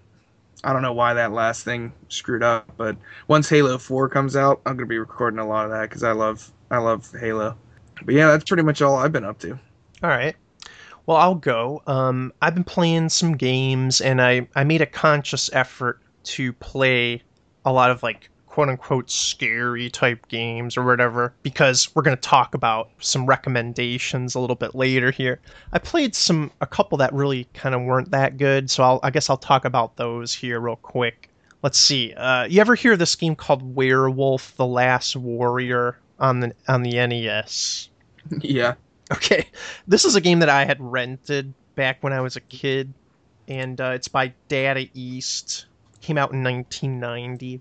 [0.63, 2.97] I don't know why that last thing screwed up, but
[3.29, 6.13] once Halo 4 comes out, I'm gonna be recording a lot of that because I
[6.13, 7.57] love I love Halo.
[8.05, 9.53] But yeah, that's pretty much all I've been up to.
[10.03, 10.37] All right.
[11.07, 11.83] Well, I'll go.
[11.87, 17.23] Um, I've been playing some games, and I, I made a conscious effort to play
[17.65, 22.21] a lot of like quote unquote scary type games or whatever because we're going to
[22.21, 25.41] talk about some recommendations a little bit later here.
[25.73, 29.11] I played some a couple that really kind of weren't that good, so I'll, I
[29.11, 31.29] guess I'll talk about those here real quick.
[31.63, 32.15] Let's see.
[32.15, 36.95] Uh, you ever hear this game called Werewolf: The Last Warrior on the on the
[37.07, 37.89] NES?
[38.41, 38.75] yeah.
[39.13, 39.47] Okay,
[39.87, 42.93] this is a game that I had rented back when I was a kid,
[43.47, 45.67] and uh, it's by Data East.
[46.01, 47.61] Came out in 1990,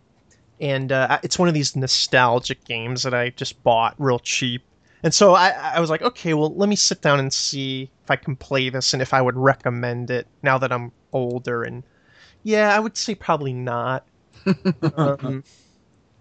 [0.60, 4.64] and uh, it's one of these nostalgic games that I just bought real cheap.
[5.04, 8.10] And so I, I was like, okay, well, let me sit down and see if
[8.10, 11.64] I can play this and if I would recommend it now that I'm older.
[11.64, 11.84] And
[12.42, 14.06] yeah, I would say probably not.
[14.96, 15.44] um,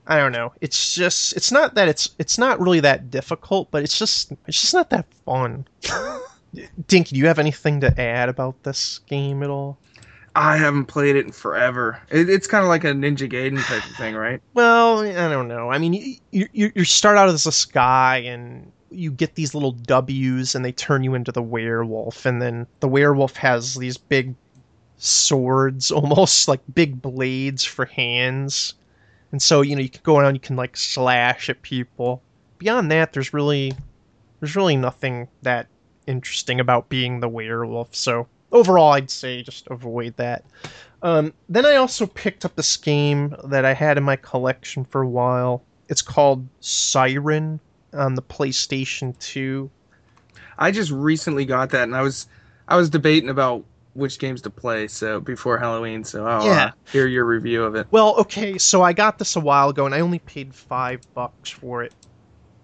[0.07, 0.53] I don't know.
[0.61, 4.61] It's just it's not that it's it's not really that difficult, but it's just it's
[4.61, 5.67] just not that fun.
[6.87, 9.79] Dinky, do you have anything to add about this game at all?
[10.37, 12.01] I haven't played it in forever.
[12.11, 14.41] It, it's kind of like a Ninja Gaiden type of thing, right?
[14.55, 15.71] Well, I don't know.
[15.71, 15.95] I mean,
[16.31, 20.65] you you, you start out as a sky and you get these little W's and
[20.65, 24.35] they turn you into the werewolf, and then the werewolf has these big
[24.99, 28.75] swords, almost like big blades for hands,
[29.35, 32.23] and so you know you can go around, you can like slash at people.
[32.59, 33.73] Beyond that, there's really
[34.39, 35.67] there's really nothing that
[36.07, 37.97] interesting about being the werewolf.
[37.97, 40.45] So overall, I'd say just avoid that.
[41.03, 45.03] Um, then I also picked up this game that I had in my collection for
[45.03, 45.65] a while.
[45.89, 47.59] It's called Siren
[47.93, 49.69] on the PlayStation 2.
[50.59, 52.29] I just recently got that, and I was
[52.69, 54.87] I was debating about which games to play.
[54.89, 56.67] So before Halloween, so I'll Yeah.
[56.67, 57.87] uh, hear your review of it.
[57.91, 61.49] Well, okay, so I got this a while ago and I only paid five bucks
[61.51, 61.95] for it.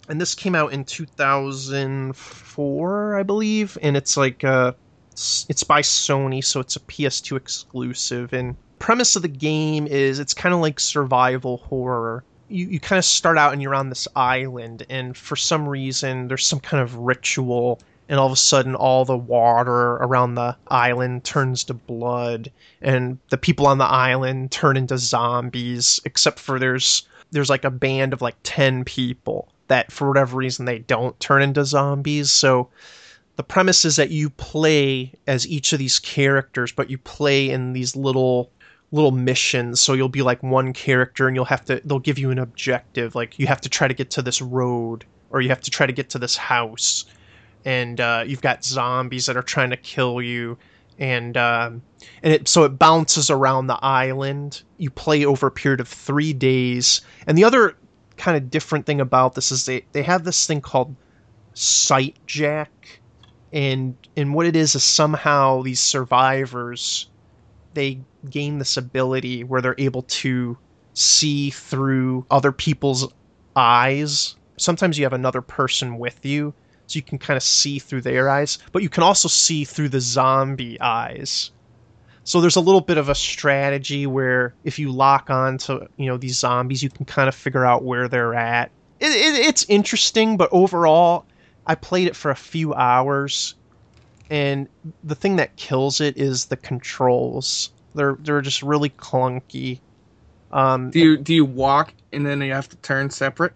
[0.09, 4.73] And this came out in 2004, I believe, and it's like uh
[5.13, 8.33] it's by Sony, so it's a PS2 exclusive.
[8.33, 12.25] And premise of the game is it's kind of like survival horror.
[12.49, 16.27] You you kind of start out and you're on this island, and for some reason
[16.29, 17.81] there's some kind of ritual,
[18.11, 22.51] and all of a sudden all the water around the island turns to blood,
[22.83, 26.01] and the people on the island turn into zombies.
[26.05, 30.65] Except for there's there's like a band of like ten people that for whatever reason
[30.65, 32.33] they don't turn into zombies.
[32.33, 32.69] So
[33.37, 37.73] the premise is that you play as each of these characters, but you play in
[37.73, 38.51] these little
[38.91, 39.81] little missions.
[39.81, 43.15] So you'll be like one character and you'll have to they'll give you an objective
[43.15, 45.87] like you have to try to get to this road or you have to try
[45.87, 47.05] to get to this house
[47.65, 50.57] and uh, you've got zombies that are trying to kill you
[51.01, 51.83] and um,
[52.23, 54.63] and it so it bounces around the island.
[54.77, 57.77] You play over a period of three days, and the other
[58.17, 60.95] kind of different thing about this is they they have this thing called
[61.55, 63.01] sight jack,
[63.53, 67.09] and and what it is is somehow these survivors
[67.73, 70.59] they gain this ability where they're able to
[70.93, 73.13] see through other people's
[73.55, 74.35] eyes.
[74.57, 76.53] Sometimes you have another person with you,
[76.91, 79.91] so you can kind of see through their eyes, but you can also see through
[79.91, 81.53] the zombie eyes.
[82.25, 86.07] So there's a little bit of a strategy where if you lock on to you
[86.07, 88.73] know these zombies, you can kind of figure out where they're at.
[88.99, 91.27] It, it, it's interesting, but overall,
[91.65, 93.55] I played it for a few hours,
[94.29, 94.69] and
[95.05, 97.71] the thing that kills it is the controls.
[97.95, 99.79] They're they're just really clunky.
[100.51, 103.53] Um, Do you do you walk and then you have to turn separate?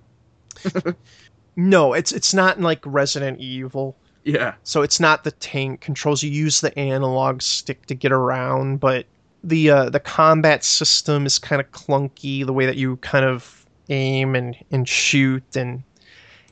[1.56, 3.97] no, it's it's not like Resident Evil.
[4.24, 4.55] Yeah.
[4.62, 6.22] So it's not the tank controls.
[6.22, 9.06] You use the analog stick to get around, but
[9.43, 12.44] the uh, the combat system is kind of clunky.
[12.44, 15.82] The way that you kind of aim and and shoot, and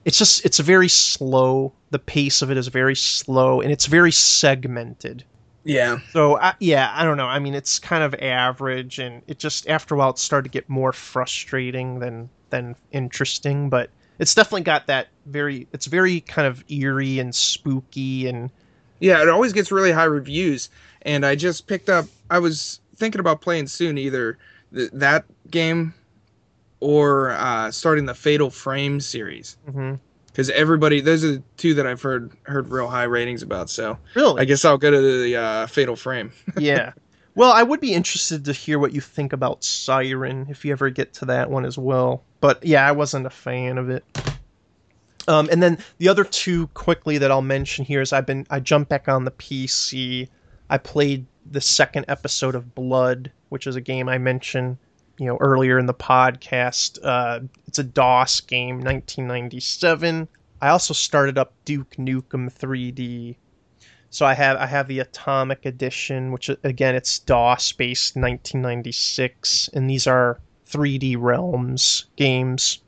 [0.05, 1.73] it's just it's very slow.
[1.91, 5.25] The pace of it is very slow, and it's very segmented.
[5.65, 5.99] Yeah.
[6.13, 7.27] So I, yeah, I don't know.
[7.27, 10.53] I mean, it's kind of average, and it just after a while it started to
[10.53, 13.71] get more frustrating than than interesting.
[13.71, 13.91] But
[14.23, 15.67] it's definitely got that very.
[15.73, 18.51] It's very kind of eerie and spooky, and
[19.01, 20.71] Yeah, it always gets really high reviews.
[21.03, 22.07] And I just picked up.
[22.31, 24.39] I was thinking about playing soon either
[24.73, 25.93] th- that game
[26.79, 29.57] or uh, starting the Fatal Frame series
[30.27, 33.71] because everybody those are the two that I've heard heard real high ratings about.
[33.71, 36.31] So really, I guess I'll go to the uh, Fatal Frame.
[36.57, 36.93] yeah.
[37.35, 40.91] Well, I would be interested to hear what you think about Siren if you ever
[40.91, 42.23] get to that one as well.
[42.43, 44.05] But yeah, I wasn't a fan of it.
[45.29, 48.59] Um, and then the other two quickly that I'll mention here is I've been I
[48.59, 50.29] jumped back on the PC.
[50.69, 54.77] I played the second episode of Blood, which is a game I mentioned,
[55.19, 56.99] you know, earlier in the podcast.
[57.01, 60.27] Uh, it's a DOS game, 1997.
[60.61, 63.37] I also started up Duke Nukem 3D,
[64.11, 69.89] so I have I have the Atomic Edition, which again it's DOS based 1996, and
[69.89, 70.41] these are
[70.73, 72.81] 3D Realms games,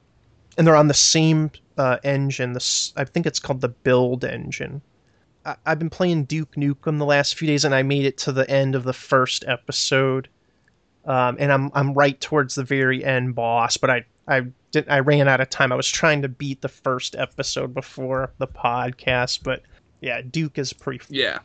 [0.57, 2.53] and they're on the same uh, engine.
[2.53, 4.81] This I think it's called the Build engine.
[5.45, 8.33] I, I've been playing Duke Nukem the last few days, and I made it to
[8.33, 10.29] the end of the first episode,
[11.05, 15.01] um, and I'm I'm right towards the very end boss, but I I did I
[15.01, 15.73] ran out of time.
[15.73, 19.63] I was trying to beat the first episode before the podcast, but
[20.01, 21.41] yeah, Duke is pretty Yeah,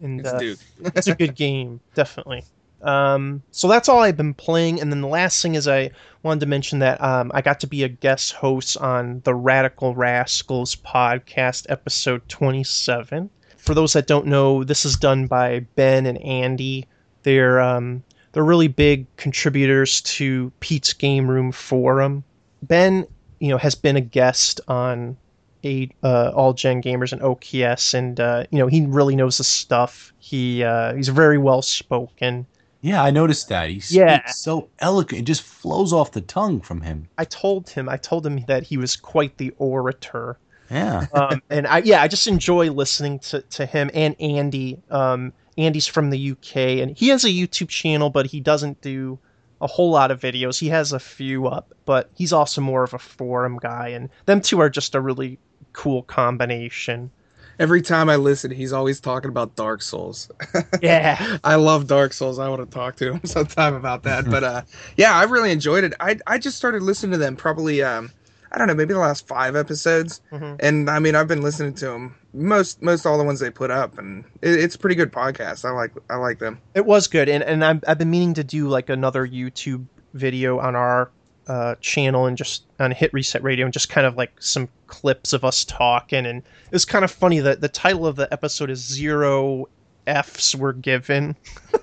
[0.00, 0.58] and it's uh, Duke.
[0.80, 2.44] it's a good game, definitely.
[2.84, 5.90] Um, so that's all I've been playing, and then the last thing is I
[6.22, 9.94] wanted to mention that um, I got to be a guest host on the Radical
[9.94, 13.30] Rascals podcast, episode twenty-seven.
[13.56, 16.86] For those that don't know, this is done by Ben and Andy.
[17.22, 18.02] They're um,
[18.32, 22.22] they're really big contributors to Pete's Game Room forum.
[22.62, 23.06] Ben,
[23.40, 25.16] you know, has been a guest on
[25.64, 29.44] a uh, all gen gamers and OKS, and uh, you know he really knows the
[29.44, 30.12] stuff.
[30.18, 32.46] He uh, he's very well spoken.
[32.84, 33.70] Yeah, I noticed that.
[33.70, 34.26] He speaks Yeah.
[34.26, 35.22] so eloquent.
[35.22, 37.08] It just flows off the tongue from him.
[37.16, 40.36] I told him I told him that he was quite the orator,
[40.70, 41.06] Yeah.
[41.14, 44.82] um, and I yeah I just enjoy listening to to him and Andy.
[44.90, 49.18] Um, Andy's from the UK, and he has a YouTube channel, but he doesn't do
[49.62, 50.58] a whole lot of videos.
[50.60, 54.42] He has a few up, but he's also more of a forum guy, and them
[54.42, 55.38] two are just a really
[55.72, 57.10] cool combination.
[57.58, 60.30] Every time I listen, he's always talking about Dark Souls.
[60.82, 61.38] Yeah.
[61.44, 62.38] I love Dark Souls.
[62.38, 64.24] I want to talk to him sometime about that.
[64.30, 64.62] But uh,
[64.96, 65.94] yeah, I really enjoyed it.
[66.00, 68.10] I I just started listening to them probably um,
[68.52, 70.56] I don't know maybe the last five episodes, Mhm.
[70.60, 73.70] and I mean I've been listening to them most most all the ones they put
[73.70, 75.64] up, and it, it's a pretty good podcast.
[75.64, 76.60] I like I like them.
[76.74, 80.58] It was good, and and I've, I've been meaning to do like another YouTube video
[80.58, 81.10] on our
[81.46, 85.32] uh, channel and just on Hit Reset Radio and just kind of like some clips
[85.32, 86.26] of us talking.
[86.26, 89.68] And it was kind of funny that the title of the episode is Zero
[90.06, 91.36] F's Were Given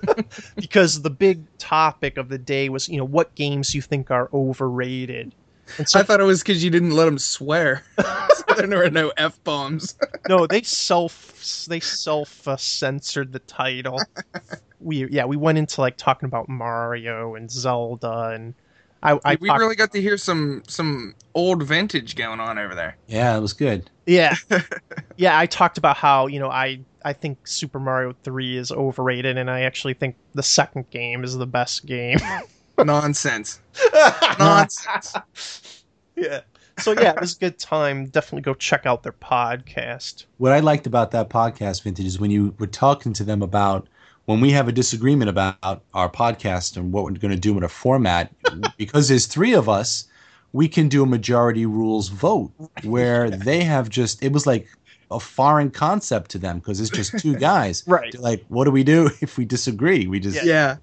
[0.55, 4.29] because the big topic of the day was you know what games you think are
[4.33, 5.33] overrated.
[5.77, 8.89] And so I thought it was because you didn't let them swear, so there were
[8.89, 9.95] no f bombs.
[10.27, 13.99] no, they self they self uh, censored the title.
[14.79, 18.53] we yeah we went into like talking about Mario and Zelda and
[19.03, 22.75] I, I we talked- really got to hear some some old vintage going on over
[22.75, 22.97] there.
[23.07, 23.89] Yeah, it was good.
[24.05, 24.35] yeah,
[25.17, 25.37] yeah.
[25.37, 29.49] I talked about how you know I I think Super Mario Three is overrated, and
[29.49, 32.19] I actually think the second game is the best game.
[32.77, 33.59] Nonsense.
[34.39, 35.83] Nonsense.
[36.15, 36.41] yeah.
[36.79, 38.07] So yeah, it was a good time.
[38.07, 40.25] Definitely go check out their podcast.
[40.37, 43.87] What I liked about that podcast, Vintage, is when you were talking to them about
[44.31, 47.63] when we have a disagreement about our podcast and what we're going to do in
[47.63, 48.31] a format,
[48.77, 50.05] because there's three of us,
[50.53, 52.51] we can do a majority rules vote
[52.83, 54.67] where they have just, it was like
[55.11, 57.83] a foreign concept to them because it's just two guys.
[57.85, 58.13] Right.
[58.13, 60.07] They're like, what do we do if we disagree?
[60.07, 60.77] We just, Yeah.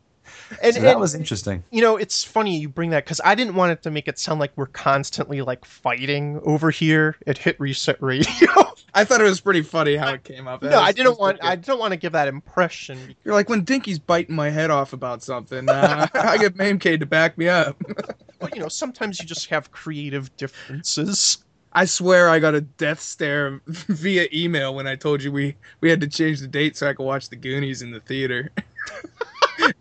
[0.63, 1.63] And, so that and, was interesting.
[1.71, 4.19] you know, it's funny you bring that because I didn't want it to make it
[4.19, 8.29] sound like we're constantly like fighting over here at Hit Reset Radio.
[8.95, 10.61] I thought it was pretty funny how it came up.
[10.61, 11.39] That no, was- I didn't want.
[11.43, 11.65] I good.
[11.67, 13.15] don't want to give that impression.
[13.25, 15.69] You're like when Dinky's biting my head off about something.
[15.69, 17.77] Uh, I get Mamecade to back me up.
[18.41, 21.39] But you know, sometimes you just have creative differences.
[21.73, 25.91] I swear I got a death stare via email when I told you we we
[25.91, 28.53] had to change the date so I could watch the Goonies in the theater.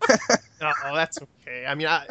[0.60, 1.66] No, that's okay.
[1.66, 2.06] I mean, I.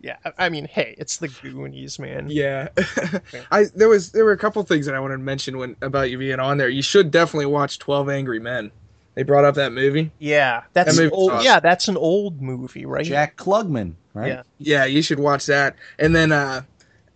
[0.00, 2.28] Yeah, I- I mean, hey, it's the Goonies, man.
[2.30, 2.68] Yeah,
[3.50, 6.10] I there was there were a couple things that I wanted to mention when about
[6.10, 6.68] you being on there.
[6.68, 8.70] You should definitely watch Twelve Angry Men.
[9.14, 10.12] They brought up that movie.
[10.20, 11.32] Yeah, that's That an old.
[11.32, 11.44] awesome.
[11.44, 13.04] Yeah, that's an old movie, right?
[13.04, 14.28] Jack Klugman, right?
[14.28, 14.42] Yeah.
[14.58, 15.74] Yeah, you should watch that.
[15.98, 16.62] And then uh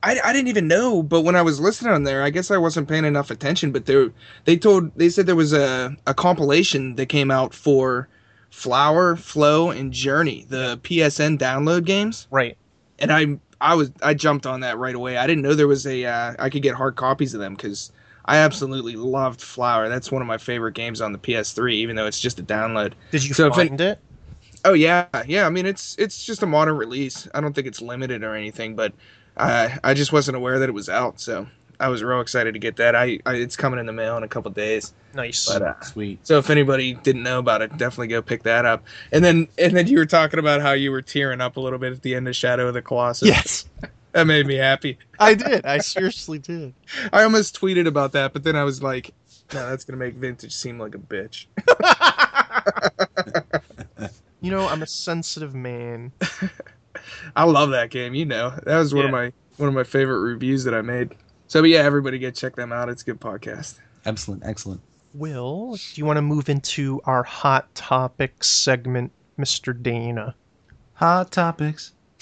[0.03, 2.57] I, I didn't even know, but when I was listening on there, I guess I
[2.57, 3.71] wasn't paying enough attention.
[3.71, 4.09] But they
[4.45, 8.09] they told they said there was a, a compilation that came out for
[8.53, 12.29] Flower, Flow, and Journey, the PSN download games.
[12.31, 12.57] Right.
[12.99, 15.17] And I I was I jumped on that right away.
[15.17, 17.91] I didn't know there was a uh, I could get hard copies of them because
[18.27, 19.89] I absolutely loved Flower.
[19.89, 22.93] That's one of my favorite games on the PS3, even though it's just a download.
[23.11, 23.99] Did you So if it- find it?
[24.67, 25.47] Oh yeah, yeah.
[25.47, 27.27] I mean, it's it's just a modern release.
[27.35, 28.93] I don't think it's limited or anything, but
[29.39, 31.47] I I just wasn't aware that it was out, so
[31.83, 32.95] I was real excited to get that.
[32.95, 34.95] I, I it's coming in the mail in a couple days.
[35.15, 35.47] Nice.
[35.47, 36.27] But uh, Sweet.
[36.27, 38.85] so if anybody didn't know about it, definitely go pick that up.
[39.11, 41.79] And then and then you were talking about how you were tearing up a little
[41.79, 43.29] bit at the end of Shadow of the Colossus.
[43.29, 43.67] yes,
[44.13, 44.99] that made me happy.
[45.19, 45.67] I did.
[45.67, 46.75] I seriously did.
[47.13, 49.13] I almost tweeted about that, but then I was like,
[49.53, 51.47] no, that's gonna make Vintage seem like a bitch.
[54.43, 56.11] You know, I'm a sensitive man.
[57.37, 58.13] I love that game.
[58.15, 61.15] You know, that was one of my one of my favorite reviews that I made.
[61.53, 62.89] So, but yeah, everybody go check them out.
[62.89, 63.75] It's a good podcast.
[64.07, 64.43] Excellent.
[64.43, 64.81] Excellent.
[65.13, 69.79] Will, do you want to move into our hot topics segment, Mr.
[69.83, 70.35] Dana?
[70.95, 71.93] Hot topics.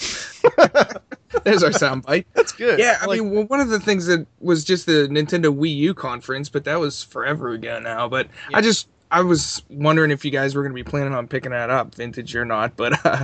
[1.45, 2.25] There's our soundbite.
[2.33, 2.77] That's good.
[2.77, 5.73] Yeah, I Like- mean, well, one of the things that was just the Nintendo Wii
[5.77, 8.09] U conference, but that was forever ago now.
[8.09, 8.57] But Yeah.
[8.57, 11.51] I just I was wondering if you guys were going to be planning on picking
[11.51, 12.75] that up, vintage or not.
[12.75, 13.23] But uh,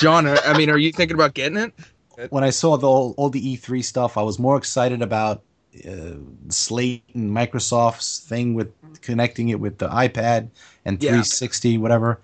[0.00, 1.72] John, I I mean, are you thinking about getting it?
[2.30, 5.42] When I saw the all, all the E3 stuff, I was more excited about
[5.88, 6.14] uh,
[6.48, 10.50] Slate and Microsoft's thing with connecting it with the iPad
[10.84, 11.24] and Yeah.
[11.24, 12.20] 360, whatever.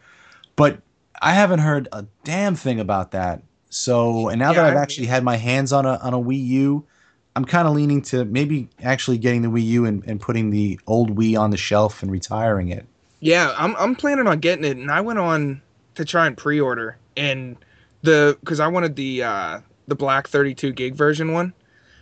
[0.56, 0.80] But
[1.20, 3.42] I haven't heard a damn thing about that.
[3.70, 6.18] So, and now Yeah, that I've I actually had my hands on a on a
[6.18, 6.86] Wii U,
[7.36, 10.80] I'm kind of leaning to maybe actually getting the Wii U and, and putting the
[10.86, 12.86] old Wii on the shelf and retiring it.
[13.20, 15.62] Yeah, I'm I'm planning on getting it, and I went on
[15.94, 17.56] to try and pre-order, and
[18.02, 19.60] the because I wanted the uh,
[19.90, 21.52] the black 32 gig version one,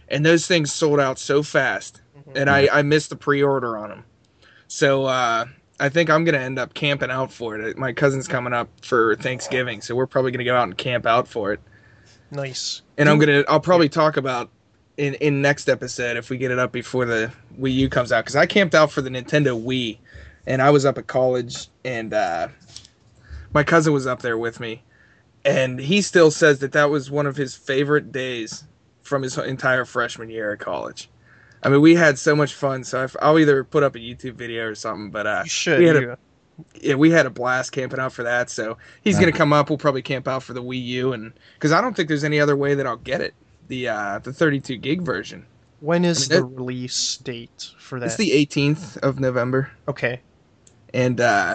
[0.08, 2.00] and those things sold out so fast,
[2.36, 4.04] and I I missed the pre-order on them,
[4.68, 5.46] so uh,
[5.80, 7.76] I think I'm gonna end up camping out for it.
[7.76, 11.26] My cousin's coming up for Thanksgiving, so we're probably gonna go out and camp out
[11.26, 11.60] for it,
[12.30, 12.82] nice.
[12.96, 14.50] and I'm gonna I'll probably talk about.
[14.96, 18.24] In, in next episode, if we get it up before the Wii U comes out,
[18.24, 19.96] because I camped out for the Nintendo Wii,
[20.44, 22.48] and I was up at college, and uh,
[23.54, 24.82] my cousin was up there with me,
[25.44, 28.64] and he still says that that was one of his favorite days
[29.02, 31.08] from his entire freshman year at college.
[31.62, 32.84] I mean, we had so much fun.
[32.84, 35.10] So I'll either put up a YouTube video or something.
[35.10, 35.78] But uh, You should.
[35.80, 36.14] we had a- yeah.
[36.80, 38.50] yeah, we had a blast camping out for that.
[38.50, 39.22] So he's Yeah.
[39.22, 39.68] gonna come up.
[39.70, 42.38] We'll probably camp out for the Wii U, and because I don't think there's any
[42.38, 43.34] other way that I'll get it.
[43.68, 45.46] The uh, the 32 gig version.
[45.80, 48.06] When is I mean, the release date for that?
[48.06, 49.70] It's the 18th of November.
[49.88, 50.20] okay.
[50.94, 51.54] and uh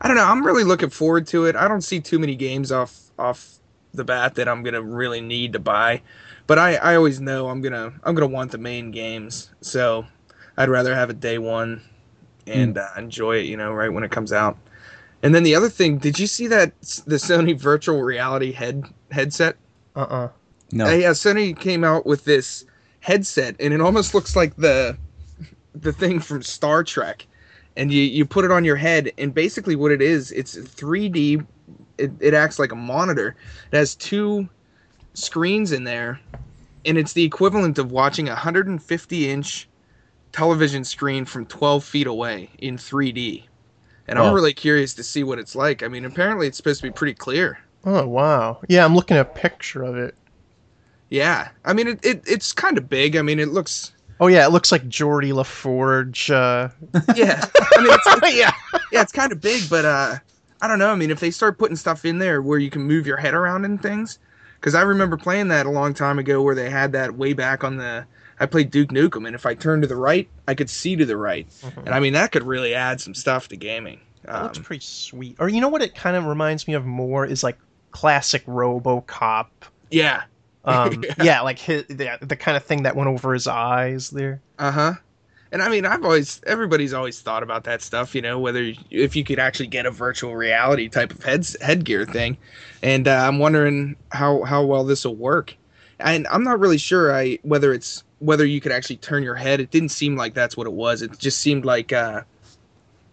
[0.00, 0.24] I don't know.
[0.24, 1.56] I'm really looking forward to it.
[1.56, 3.58] I don't see too many games off off
[3.94, 6.02] the bat that I'm gonna really need to buy,
[6.46, 9.50] but I I always know I'm gonna I'm gonna want the main games.
[9.60, 10.06] So
[10.56, 11.82] I'd rather have it day one
[12.46, 13.46] and uh, enjoy it.
[13.46, 14.56] You know, right when it comes out.
[15.22, 19.56] And then the other thing, did you see that the Sony virtual reality head headset?
[19.96, 20.28] Uh uh
[20.72, 20.86] No.
[20.86, 22.64] Uh, yeah, Sony came out with this
[23.00, 24.96] headset, and it almost looks like the
[25.74, 27.26] the thing from Star Trek.
[27.76, 31.46] And you you put it on your head, and basically what it is, it's 3D.
[31.98, 33.36] It, it acts like a monitor.
[33.72, 34.48] It has two
[35.14, 36.20] screens in there,
[36.86, 39.68] and it's the equivalent of watching a 150 inch
[40.32, 43.44] television screen from 12 feet away in 3D.
[44.06, 44.34] And I'm Oh.
[44.34, 45.82] really curious to see what it's like.
[45.82, 47.58] I mean, apparently it's supposed to be pretty clear.
[47.84, 48.60] Oh wow.
[48.68, 50.14] Yeah, I'm looking at a picture of it.
[51.10, 53.16] Yeah, I mean, it, it it's kind of big.
[53.16, 53.92] I mean, it looks.
[54.20, 56.30] Oh yeah, it looks like Geordi La Forge.
[56.30, 56.68] Uh...
[57.14, 58.50] Yeah, I mean, it's, yeah.
[58.92, 60.16] yeah, it's kind of big, but uh,
[60.60, 60.90] I don't know.
[60.90, 63.34] I mean, if they start putting stuff in there where you can move your head
[63.34, 64.18] around and things,
[64.60, 67.64] because I remember playing that a long time ago, where they had that way back
[67.64, 68.04] on the.
[68.40, 71.04] I played Duke Nukem, and if I turned to the right, I could see to
[71.04, 74.00] the right, and I mean that could really add some stuff to gaming.
[74.24, 75.36] That Um, looks pretty sweet.
[75.40, 77.58] Or you know what it kind of reminds me of more is like
[77.90, 79.46] classic RoboCop.
[79.90, 80.22] yeah,
[80.64, 81.14] Um, Yeah.
[81.22, 81.40] yeah.
[81.40, 84.40] like his, the, the kind of thing that went over his eyes there.
[84.58, 84.92] uh huh.
[85.50, 89.16] And I mean, I've always, everybody's always thought about that stuff, you know, whether if
[89.16, 92.36] you could actually get a virtual reality type of heads headgear thing,
[92.82, 95.56] and uh, I'm wondering how how well this will work.
[96.00, 99.60] And I'm not really sure I whether it's whether you could actually turn your head.
[99.60, 101.02] It didn't seem like that's what it was.
[101.02, 102.22] It just seemed like uh,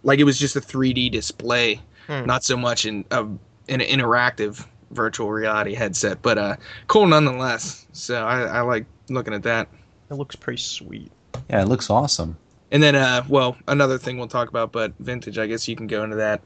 [0.03, 2.25] like it was just a 3D display, Hmm.
[2.25, 3.39] not so much in a, an
[3.79, 6.21] interactive virtual reality headset.
[6.21, 6.55] But uh,
[6.87, 7.85] cool nonetheless.
[7.93, 9.67] So I, I like looking at that.
[10.11, 11.11] It looks pretty sweet.
[11.49, 12.37] Yeah, it looks awesome.
[12.71, 15.37] And then, uh, well, another thing we'll talk about, but vintage.
[15.37, 16.41] I guess you can go into that.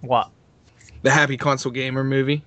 [0.00, 0.30] What?
[1.02, 2.44] The Happy Console Gamer movie.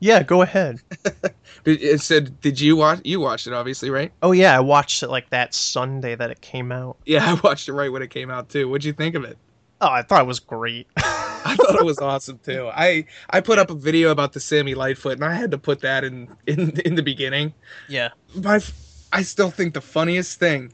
[0.00, 0.80] Yeah, go ahead.
[1.66, 3.00] It said, did you watch?
[3.04, 4.12] You watched it, obviously, right?
[4.22, 6.98] Oh yeah, I watched it like that Sunday that it came out.
[7.06, 8.68] Yeah, I watched it right when it came out too.
[8.68, 9.38] What'd you think of it?
[9.80, 10.88] Oh, I thought it was great.
[10.98, 12.68] I thought it was awesome too.
[12.74, 15.80] I I put up a video about the Sammy Lightfoot, and I had to put
[15.80, 17.54] that in in in the beginning.
[17.88, 18.10] yeah.
[18.34, 18.72] My, f-
[19.14, 20.72] I still think the funniest thing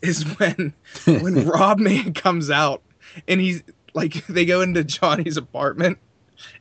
[0.00, 0.72] is when
[1.04, 2.82] when Rob Man comes out
[3.28, 3.62] and he's
[3.94, 5.98] like they go into Johnny's apartment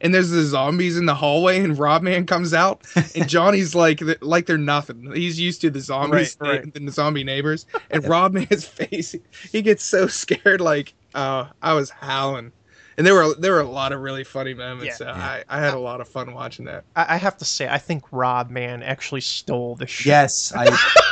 [0.02, 2.82] and there's the zombies in the hallway and Rob Man comes out
[3.16, 5.12] and Johnny's like like they're nothing.
[5.14, 6.76] He's used to the zombies Right, right.
[6.76, 9.16] and the zombie neighbors and Rob Man's face
[9.52, 12.52] he gets so scared like uh I was howling.
[12.98, 14.86] And there were there were a lot of really funny moments.
[14.86, 14.94] Yeah.
[14.96, 15.14] so Yeah.
[15.14, 16.84] I, I had a lot of fun watching that.
[16.96, 20.10] I, I have to say, I think Rob Man actually stole the show.
[20.10, 20.66] Yes, I,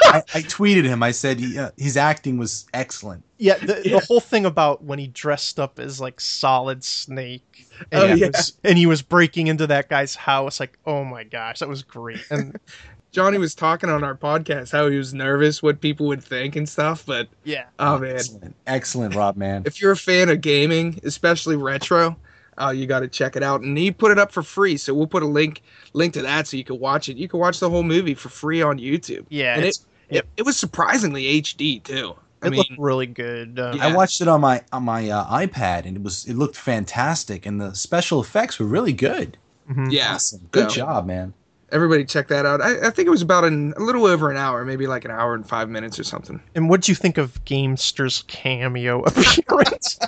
[0.03, 1.01] I, I tweeted him.
[1.01, 3.23] I said he, uh, his acting was excellent.
[3.38, 3.99] Yeah, the, Yeah.
[3.99, 8.22] the whole thing about when he dressed up as like Solid Snake, and, Oh, he
[8.22, 8.27] yeah.
[8.27, 11.84] was, and he was breaking into that guy's house, like, oh my gosh, that was
[11.84, 12.19] great.
[12.30, 12.60] And
[13.11, 16.68] Johnny was talking on our podcast how he was nervous what people would think and
[16.69, 19.64] stuff, but yeah, oh man, Excellent, excellent, Rob man.
[19.65, 22.15] if you're a fan of gaming, especially retro,
[22.61, 23.61] uh, you got to check it out.
[23.61, 25.61] And he put it up for free, so we'll put a link
[25.94, 27.18] link to that so you can watch it.
[27.18, 29.26] You can watch the whole movie for free on YouTube.
[29.30, 32.15] yeah, And it's, It, it was surprisingly HD too.
[32.41, 33.60] I it mean, looked really good.
[33.60, 33.88] Uh, Yeah.
[33.88, 37.45] I watched it on my on my uh, iPad, and it was it looked fantastic,
[37.45, 39.38] and the special effects were really good.
[39.69, 39.91] mhm.
[39.91, 41.34] yeah, Awesome, good So- job, man.
[41.72, 42.62] Everybody check that out.
[42.62, 45.12] I, I think it was about an, a little over an hour, maybe like an
[45.12, 46.41] hour and five minutes or something.
[46.56, 50.00] And what'd you think of Gamester's cameo appearance?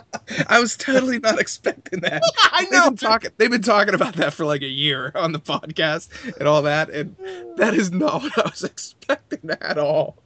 [0.47, 2.23] I was totally not expecting that.
[2.37, 3.31] I They've been talking.
[3.37, 6.09] They've been talking about that for like a year on the podcast
[6.39, 7.15] and all that, and
[7.57, 10.17] that is not what I was expecting at all.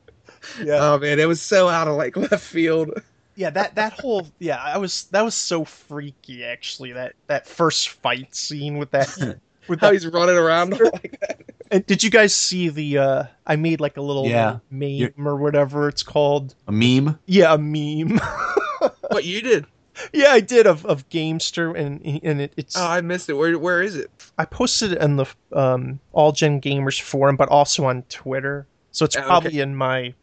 [0.63, 0.77] Yeah.
[0.79, 2.91] Oh man, it was so out of like left field.
[3.35, 7.89] yeah that that whole yeah i was that was so freaky actually that that first
[7.89, 11.41] fight scene with that with How that he's running around like that.
[11.71, 14.59] and did you guys see the uh i made like a little Yeah.
[14.69, 17.17] meme You're- or whatever it's called A meme.
[17.25, 18.19] yeah a meme
[19.09, 19.65] What you did?
[20.13, 23.33] yeah i did of of gamester and and it, it's Oh, I missed it.
[23.33, 24.11] Where where is it?
[24.37, 29.05] i posted it in the um all gen gamers forum but also on twitter so
[29.05, 29.27] it's Oh, okay.
[29.27, 30.13] probably in my My-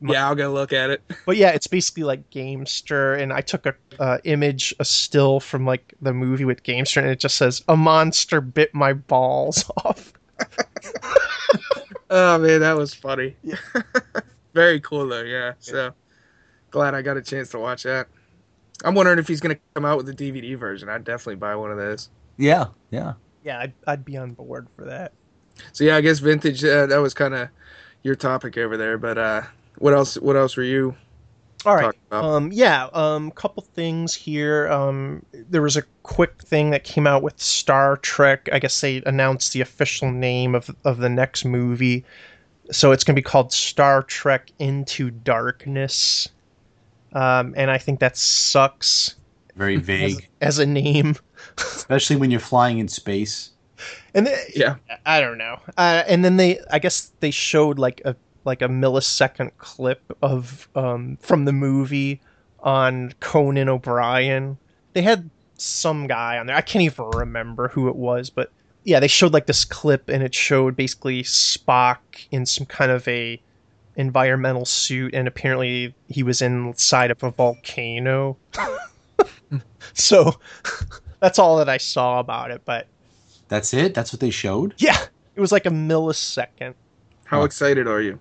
[0.00, 1.02] Yeah, I'll go look at it.
[1.26, 5.66] But yeah, it's basically like Gamester, and I took a uh, image, a still from
[5.66, 10.12] like the movie with Gamester, and it just says a monster bit my balls off.
[12.10, 13.36] Oh man, that was funny.
[13.42, 13.56] Yeah.
[14.54, 15.22] Very cool though.
[15.22, 15.52] Yeah.
[15.58, 15.92] So
[16.70, 18.08] glad I got a chance to watch that.
[18.84, 20.88] I'm wondering if he's gonna come out with the DVD version.
[20.88, 22.08] I'd definitely buy one of those.
[22.38, 23.14] Yeah, yeah.
[23.44, 25.12] Yeah, I'd, I'd be on board for that.
[25.72, 26.64] So yeah, I guess vintage.
[26.64, 27.48] Uh, that was kind of
[28.02, 28.96] your topic over there.
[28.96, 29.42] But uh,
[29.78, 30.16] what else?
[30.16, 30.94] What else were you
[31.64, 31.94] All right.
[32.08, 32.24] about?
[32.24, 34.68] Um, yeah, um, couple things here.
[34.68, 38.48] Um, there was a quick thing that came out with Star Trek.
[38.52, 42.04] I guess they announced the official name of of the next movie.
[42.70, 46.28] So it's going to be called Star Trek Into Darkness.
[47.14, 49.16] Um, and I think that sucks
[49.56, 51.16] Very as, vague, as a name.
[51.56, 53.52] especially when you're flying in space.
[54.12, 54.76] And they, Yeah.
[55.06, 55.58] I don't know.
[55.78, 58.14] Uh, and then they, I guess they showed like a
[58.44, 62.20] like a millisecond clip of um, from the movie
[62.60, 64.58] on Conan O'Brien.
[64.92, 66.56] They had some guy on there.
[66.56, 68.50] I can't even remember who it was, but
[68.84, 71.98] yeah, they showed like this clip, and it showed basically Spock
[72.30, 73.40] in some kind of a
[73.96, 78.36] environmental suit, and apparently he was inside of a volcano.
[79.92, 80.38] so
[81.20, 82.62] that's all that I saw about it.
[82.64, 82.86] But
[83.48, 83.94] That's it.
[83.94, 84.74] That's what they showed.
[84.78, 84.98] yeah,
[85.34, 86.74] it was like a millisecond.
[87.24, 88.18] How excited are you?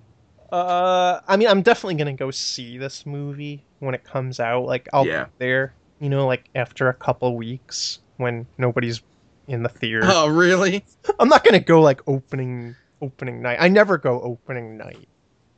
[0.52, 4.66] Uh, I mean, I'm definitely gonna go see this movie when it comes out.
[4.66, 5.26] Like, I'll Yeah.
[5.26, 9.02] be there, you know, like after a couple weeks when nobody's
[9.48, 10.02] in the theater.
[10.06, 10.86] Oh, really?
[11.20, 13.58] I'm not gonna go like opening opening night.
[13.60, 15.08] I never go opening night.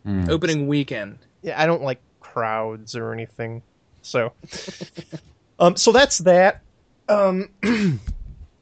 [0.03, 0.30] Hmm.
[0.30, 1.20] Opening weekend.
[1.41, 3.61] Yeah, I don't like crowds or anything.
[4.02, 4.34] So,
[5.60, 6.61] um, so that's that.
[7.07, 7.49] Um,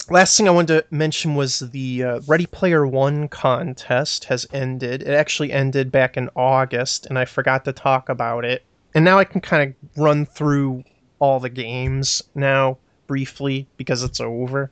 [0.10, 5.02] last thing I wanted to mention was the uh, Ready Player One contest has ended.
[5.04, 8.64] It actually ended back in August, and I forgot to talk about it.
[8.94, 10.84] And now I can kind of run through
[11.20, 12.78] all the games now
[13.08, 14.72] briefly because it's over.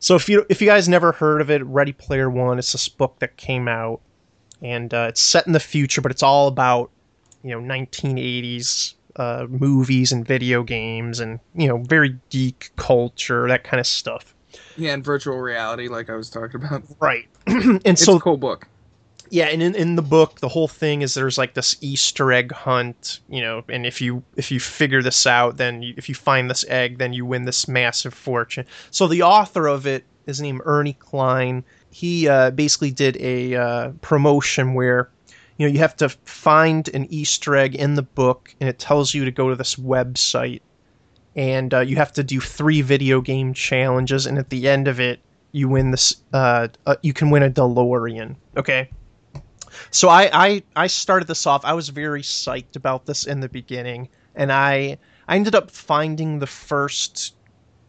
[0.00, 2.88] So if you if you guys never heard of it, Ready Player One, it's this
[2.88, 4.00] book that came out,
[4.62, 6.90] and uh, it's set in the future, but it's all about
[7.42, 13.64] you know 1980s uh, movies and video games and you know very geek culture that
[13.64, 14.34] kind of stuff.
[14.76, 16.82] Yeah, and virtual reality, like I was talking about.
[17.00, 17.26] Right.
[17.46, 18.66] and It's so a cool book.
[19.30, 22.52] yeah, and in, in the book, the whole thing is there's like this Easter egg
[22.52, 26.14] hunt, you know, and if you if you figure this out, then you, if you
[26.14, 28.64] find this egg, then you win this massive fortune.
[28.90, 31.64] So the author of it is named Ernie Cline.
[31.90, 35.10] He uh, basically did a uh, promotion where
[35.56, 39.12] you know you have to find an Easter egg in the book, and it tells
[39.14, 40.60] you to go to this website,
[41.38, 44.98] and uh, you have to do three video game challenges, and at the end of
[44.98, 45.20] it,
[45.52, 46.16] you win this.
[46.32, 48.34] Uh, uh, you can win a DeLorean.
[48.56, 48.90] Okay.
[49.92, 51.64] So I, I I started this off.
[51.64, 54.98] I was very psyched about this in the beginning, and I
[55.28, 57.36] I ended up finding the first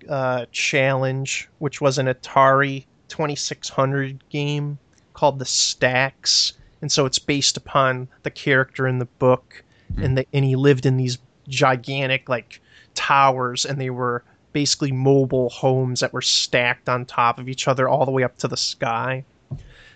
[0.08, 4.78] uh, challenge, which was an Atari 2600 game
[5.14, 6.54] called the Stacks,
[6.84, 9.64] and so it's based upon the character in the book,
[9.98, 11.18] and the, and he lived in these
[11.48, 12.62] gigantic like
[13.00, 17.88] towers, and they were basically mobile homes that were stacked on top of each other
[17.88, 19.24] all the way up to the sky.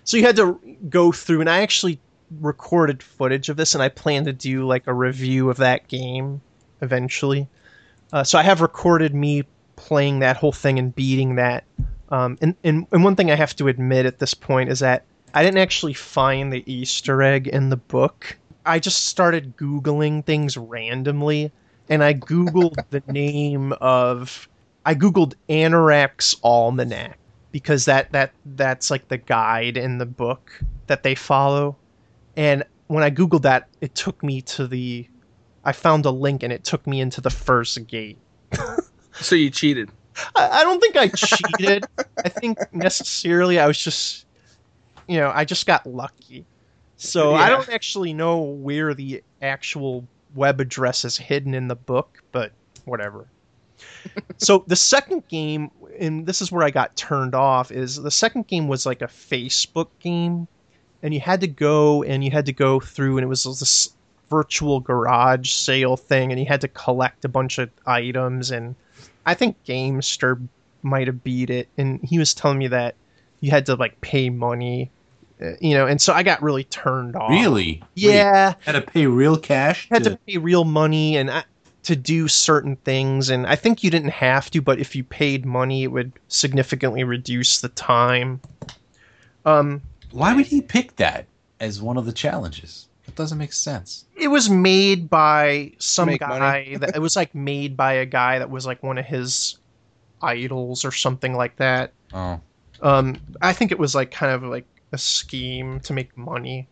[0.06, 0.60] So you had to
[0.90, 2.00] go through, and I actually
[2.40, 6.42] recorded footage of this, and I plan to do like a review of that game
[6.82, 7.48] eventually.
[8.14, 9.44] Uh, so I have recorded me
[9.76, 11.66] playing that whole thing and beating that.
[12.10, 15.04] Um, and, and and one thing I have to admit at this point is that
[15.34, 18.38] I didn't actually find the Easter egg in the book.
[18.66, 21.52] I just started googling things randomly,
[21.90, 24.48] and I googled the name of
[24.86, 27.18] I googled Anorak's Almanac
[27.52, 31.76] because that that that's like the guide in the book that they follow.
[32.36, 35.08] And when I googled that, it took me to the
[35.64, 38.18] I found a link and it took me into the first gate.
[39.22, 39.92] So you cheated.
[40.36, 41.86] I, I don't think I cheated.
[42.26, 44.26] I think necessarily I was just
[45.08, 46.46] you know, I just got lucky.
[46.98, 52.22] So I don't actually know where the actual web address is hidden in the book,
[52.32, 52.52] but
[52.86, 53.28] whatever.
[54.38, 58.48] so the second game, and this is where I got turned off, is the second
[58.48, 60.48] game was like a Facebook game,
[61.02, 63.94] and you had to go and you had to go through, and it was this
[64.30, 68.76] virtual garage sale thing, and you had to collect a bunch of items, and
[69.26, 70.40] I think Gamester
[70.82, 72.96] might have beat it, and he was telling me that
[73.40, 74.90] you had to like pay money,
[75.62, 77.30] you know, and so I got really turned off.
[77.30, 77.82] Really?
[77.96, 79.88] Wait, Yeah had to pay real cash.
[79.90, 81.44] had to- to pay real money and I,
[81.84, 85.46] to do certain things and i think you didn't have to but if you paid
[85.46, 88.40] money it would significantly reduce the time
[89.46, 91.26] um Why would he pick that
[91.60, 92.88] as one of the challenges?
[93.08, 94.06] It doesn't make sense.
[94.16, 98.40] it was made by some Make guy that it was like made by a guy
[98.40, 99.58] that was like one of his
[100.22, 102.40] idols or something like that Oh,
[102.82, 106.68] um i think it was like kind of like a scheme to make money.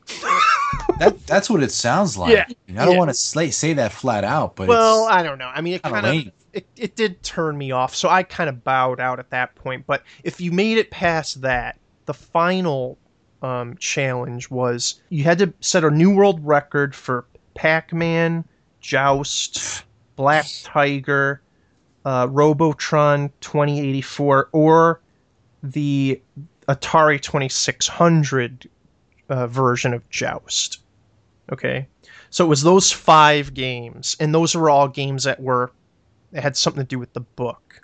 [0.99, 2.33] That that's what it sounds like.
[2.33, 2.45] Yeah,
[2.81, 2.99] I don't yeah.
[2.99, 5.51] want to say, say that flat out, but well i don't know.
[5.53, 8.63] I mean it kind of it, it did turn me off so i kind of
[8.63, 9.85] bowed out at that point.
[9.85, 12.97] But if you made it past that the final
[13.41, 17.25] um, challenge was you had to set a new world record for
[17.55, 18.45] pac-man
[18.79, 19.83] joust
[20.15, 21.41] black tiger
[22.05, 25.01] uh, robotron 2084 or
[25.63, 26.21] the
[26.67, 28.69] atari 2600
[29.29, 30.79] uh, version of joust
[31.51, 31.87] okay
[32.31, 35.71] so it was those five games, and those were all games that were
[36.31, 37.81] that had something to do with the book.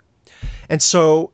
[0.70, 1.32] And so,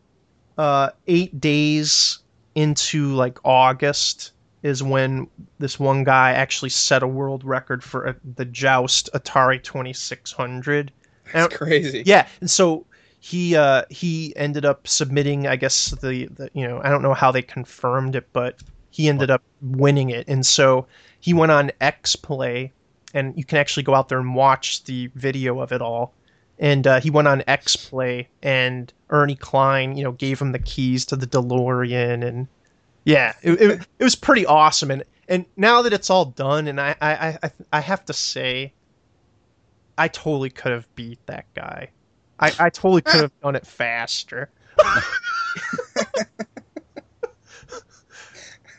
[0.58, 2.18] uh, eight days
[2.56, 4.32] into like August
[4.64, 5.28] is when
[5.60, 10.32] this one guy actually set a world record for uh, the Joust Atari Twenty Six
[10.32, 10.90] Hundred.
[11.32, 12.02] That's crazy.
[12.04, 12.84] Yeah, and so
[13.24, 15.46] he uh, he ended up submitting.
[15.46, 19.08] I guess the, the you know I don't know how they confirmed it, but he
[19.08, 20.86] ended up winning it, and so
[21.20, 22.70] he went on X Play,
[23.14, 26.12] and you can actually go out there and watch the video of it all.
[26.58, 30.58] And uh, he went on X Play, and Ernie Cline, you know, gave him the
[30.58, 32.46] keys to the DeLorean, and
[33.04, 34.90] yeah, it, it, it was pretty awesome.
[34.90, 38.74] And and now that it's all done, and I I I, I have to say,
[39.96, 41.88] I totally could have beat that guy.
[42.38, 44.50] I, I totally could have done it faster.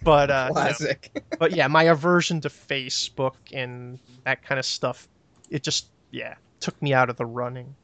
[0.03, 0.49] but uh,
[0.79, 0.93] you know,
[1.39, 5.07] but yeah, my aversion to Facebook and that kind of stuff,
[5.49, 7.75] it just yeah took me out of the running.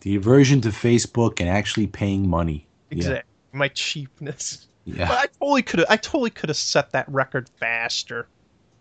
[0.00, 2.66] The aversion to Facebook and actually paying money.
[2.90, 3.22] Yeah.
[3.52, 4.66] My cheapness.
[4.84, 5.08] Yeah.
[5.08, 5.88] But I totally could have.
[5.90, 8.28] I totally could have set that record faster.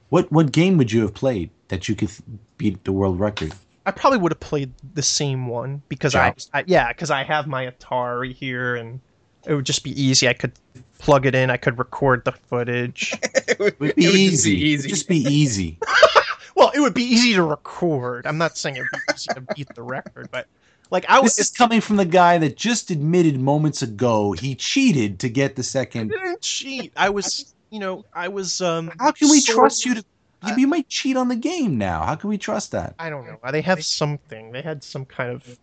[0.09, 2.11] What what game would you have played that you could
[2.57, 3.53] beat the world record?
[3.87, 7.47] I probably would have played the same one because I, I yeah because I have
[7.47, 8.99] my Atari here and
[9.45, 10.27] it would just be easy.
[10.27, 10.51] I could
[10.99, 11.49] plug it in.
[11.49, 13.13] I could record the footage.
[13.47, 14.55] it would, It would it be would just easy.
[14.55, 14.89] be easy.
[14.89, 15.77] Just be easy.
[16.57, 18.27] well, it would be easy to record.
[18.27, 20.47] I'm not saying it'd be easy to beat the record, but
[20.91, 24.53] like I was This is coming from the guy that just admitted moments ago he
[24.53, 26.09] cheated to get the I second.
[26.09, 26.91] didn't cheat.
[26.97, 28.91] I was you know I was um.
[28.99, 30.03] How can we sort- trust you to?
[30.45, 32.03] You, you might cheat on the game now.
[32.03, 32.95] How can we trust that?
[32.99, 33.37] I don't know.
[33.51, 34.51] They have something.
[34.51, 35.59] They had some kind of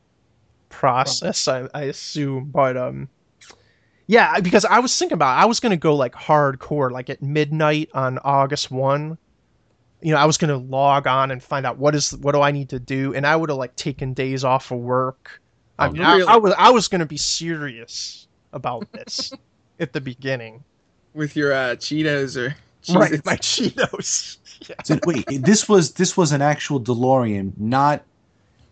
[0.68, 2.46] process, I, I assume.
[2.46, 3.09] But um,
[4.06, 7.90] yeah, because I was thinking about, I was gonna go like hardcore, like at midnight
[7.94, 9.16] on August one.
[10.02, 12.51] You know, I was gonna log on and find out what is what do I
[12.51, 15.40] need to do, and I would have like taken days off of work.
[15.78, 16.20] I Oh, mean, I.
[16.28, 19.32] I was I was gonna be serious about this
[19.80, 20.64] at the beginning.
[21.14, 22.55] with your uh, Cheetos or
[22.93, 23.24] Right, Cheez-Its.
[23.27, 24.39] my Cheetos.
[24.69, 24.77] Yeah.
[24.85, 28.02] So, wait, this was this was an actual DeLorean, not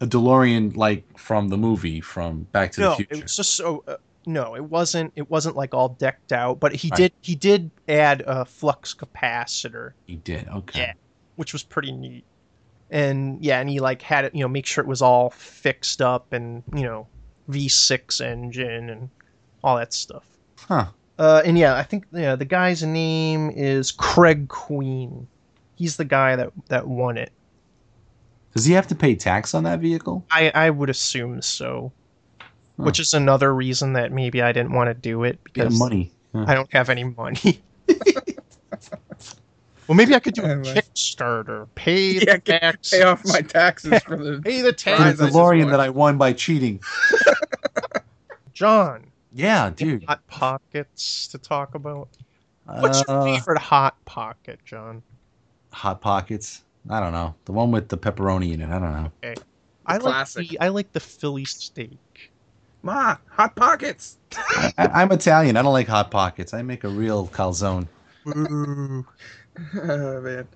[0.00, 3.14] a DeLorean like from the movie from Back to no, the Future.
[3.14, 3.84] it was just so.
[3.86, 5.12] Uh, no, it wasn't.
[5.16, 6.96] It wasn't like all decked out, but he Right.
[6.96, 7.12] did.
[7.20, 10.48] He did add a flux capacitor, He did.
[10.48, 10.80] Okay.
[10.80, 10.92] Yeah.
[11.36, 12.24] which was pretty neat.
[12.90, 14.34] And yeah, and he like had it.
[14.34, 17.06] You know, make sure it was all fixed up, and you know,
[17.50, 19.10] V6 engine and
[19.64, 20.24] all that stuff.
[20.58, 20.86] Huh.
[21.18, 25.26] Uh, and yeah, I think yeah, the guy's name is Craig Queen.
[25.76, 27.32] He's the guy that that won it.
[28.54, 30.24] Does he have to pay tax on that vehicle?
[30.30, 31.92] I I would assume so.
[32.40, 32.84] Huh.
[32.84, 36.10] Which is another reason that maybe I didn't want to do it Get because money.
[36.34, 36.44] Huh.
[36.48, 37.60] I don't have any money.
[39.86, 41.68] well, maybe I could do a my- Kickstarter.
[41.74, 42.90] Pay Yeah, the tax.
[42.90, 44.40] Pay off my taxes from the.
[44.44, 45.18] Pay the For tax.
[45.18, 45.70] the I DeLorean won.
[45.72, 46.80] that I won by cheating.
[48.54, 50.04] John, Yeah, dude.
[50.04, 52.08] hot pockets to talk about.
[52.64, 55.02] What's your Uh, favorite hot pocket, John?
[55.72, 56.64] Hot Pockets.
[56.90, 57.34] I don't know.
[57.44, 58.68] The one with the pepperoni in it.
[58.68, 59.12] I don't know.
[59.86, 62.30] I like the I like the Philly steak.
[62.82, 64.18] Ma, hot pockets.
[64.36, 65.56] I, I'm Italian.
[65.56, 66.52] I don't like Hot Pockets.
[66.52, 67.86] I make a real calzone.
[68.26, 69.06] Ooh.
[69.82, 70.48] oh man.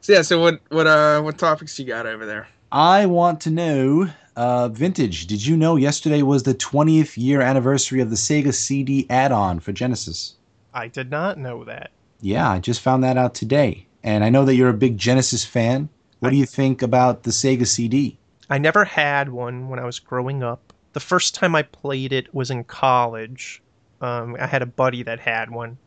[0.00, 0.22] So yeah.
[0.22, 2.48] So what what uh what topics you got over there?
[2.70, 4.08] I want to know,
[4.38, 5.26] uh, vintage.
[5.26, 9.72] Did you know yesterday was the 20th year anniversary of the Sega CD add-on for
[9.72, 10.34] Genesis?
[10.72, 11.90] I did not know that.
[12.20, 15.44] Yeah, I just found that out today, and I know that you're a big Genesis
[15.44, 15.88] fan.
[16.20, 18.16] What do you think about the Sega CD?
[18.48, 20.72] I never had one when I was growing up.
[20.92, 23.60] The first time I played it was in college.
[24.00, 25.78] Um, I had a buddy that had one,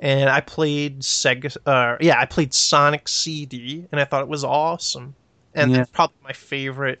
[0.00, 1.56] and I played Sega.
[1.66, 5.14] Uh, yeah, I played Sonic CD, and I thought it was awesome.
[5.54, 5.76] And Yeah.
[5.78, 7.00] that's probably my favorite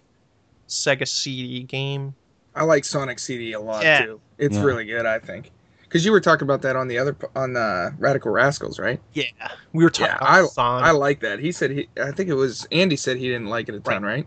[0.68, 2.14] Sega CD game.
[2.54, 4.04] I like Sonic CD a lot Yeah.
[4.04, 4.20] too.
[4.38, 4.62] It's Yeah.
[4.62, 5.50] really good, I think.
[5.82, 8.98] Because you were talking about that on the other on the Radical Rascals, right?
[9.12, 9.24] Yeah,
[9.74, 10.86] we were talking Yeah, about I Sonic.
[10.86, 11.38] I like that.
[11.38, 11.88] He said he.
[12.02, 14.26] I think it was Andy said he didn't like it a ton, right?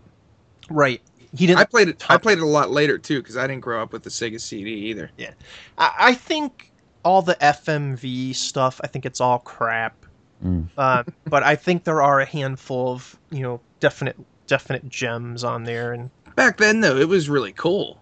[0.70, 1.00] right.
[1.36, 1.58] He didn't.
[1.58, 2.10] I played it.
[2.10, 4.40] I played it a lot later too because I didn't grow up with the Sega
[4.40, 5.10] CD either.
[5.18, 5.32] Yeah,
[5.76, 6.70] I, I think
[7.04, 8.80] all the FMV stuff.
[8.82, 10.06] I think it's all crap.
[10.44, 10.68] Mm.
[10.78, 15.64] Uh, but I think there are a handful of you know definite definite gems on
[15.64, 17.98] there, and Back then, though, it was really cool.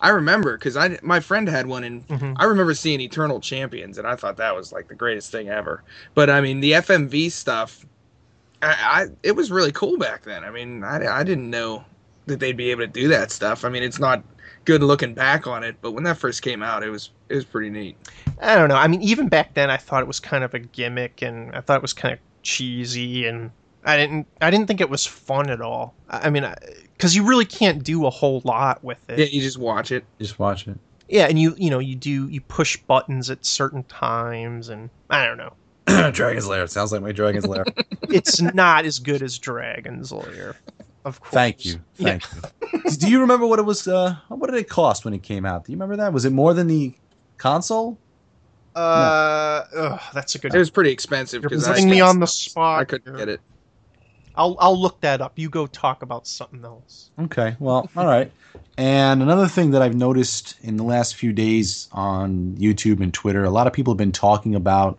[0.00, 2.34] I remember because I my friend had one, and Mhm.
[2.36, 5.84] I remember seeing Eternal Champions, and I thought that was like the greatest thing ever.
[6.14, 7.86] But I mean, the FMV stuff,
[8.60, 10.42] I, I it was really cool back then.
[10.42, 11.84] I mean, I, I didn't know
[12.26, 13.64] that they'd be able to do that stuff.
[13.64, 14.24] I mean, it's not
[14.64, 17.44] good looking back on it, but when that first came out, it was it was
[17.44, 17.96] pretty neat.
[18.40, 18.76] I don't know.
[18.76, 21.60] I mean, even back then, I thought it was kind of a gimmick, and I
[21.60, 23.52] thought it was kind of cheesy, and
[23.84, 25.94] I didn't I didn't think it was fun at all.
[26.08, 26.46] I I mean,
[26.94, 29.18] because you really can't do a whole lot with it.
[29.18, 30.04] Yeah, you just watch it.
[30.18, 30.78] Just watch it.
[31.08, 35.26] Yeah, and you you know you do you push buttons at certain times, and I
[35.26, 35.52] don't know.
[36.12, 36.66] Dragon's Lair.
[36.66, 37.64] Sounds like my Dragon's Lair.
[38.08, 40.56] It's not as good as Dragon's Lair.
[41.06, 41.32] Of course.
[41.32, 41.80] Thank you.
[41.94, 42.90] Thank you.
[42.98, 43.88] Do you remember what it was?
[43.88, 45.64] Uh, what did it cost when it came out?
[45.64, 46.12] Do you remember that?
[46.12, 46.92] Was it more than the
[47.38, 47.96] console?
[48.74, 50.54] Uh, ugh, that's a good.
[50.54, 52.80] It was pretty expensive You're because putting me on the spot.
[52.80, 53.40] I couldn't get it.
[54.34, 55.38] I'll I'll look that up.
[55.38, 57.10] You go talk about something else.
[57.18, 58.30] Okay, well, all right.
[58.76, 63.44] And another thing that I've noticed in the last few days on YouTube and Twitter,
[63.44, 64.98] a lot of people have been talking about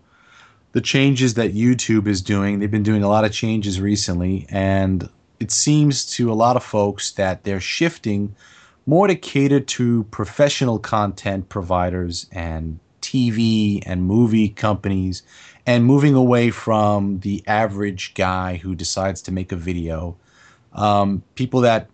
[0.74, 2.60] the changes that YouTube is doing.
[2.60, 6.64] They've been doing a lot of changes recently, and it seems to a lot of
[6.64, 8.36] folks that they're shifting
[8.86, 15.24] more to cater to professional content providers and TV and movie companies
[15.66, 20.16] and moving away from the average guy who decides to make a video.
[20.74, 21.90] Um, people that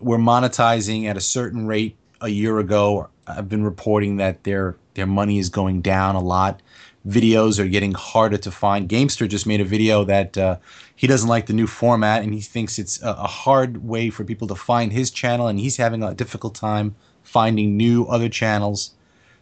[0.00, 5.06] were monetizing at a certain rate a year ago have been reporting that their their
[5.06, 6.62] money is going down a lot.
[7.06, 8.88] Videos are getting harder to find.
[8.88, 10.56] Gamester just made a video that uh,
[10.96, 14.24] he doesn't like the new format and he thinks it's a, a hard way for
[14.24, 18.92] people to find his channel, and he's having a difficult time finding new other channels.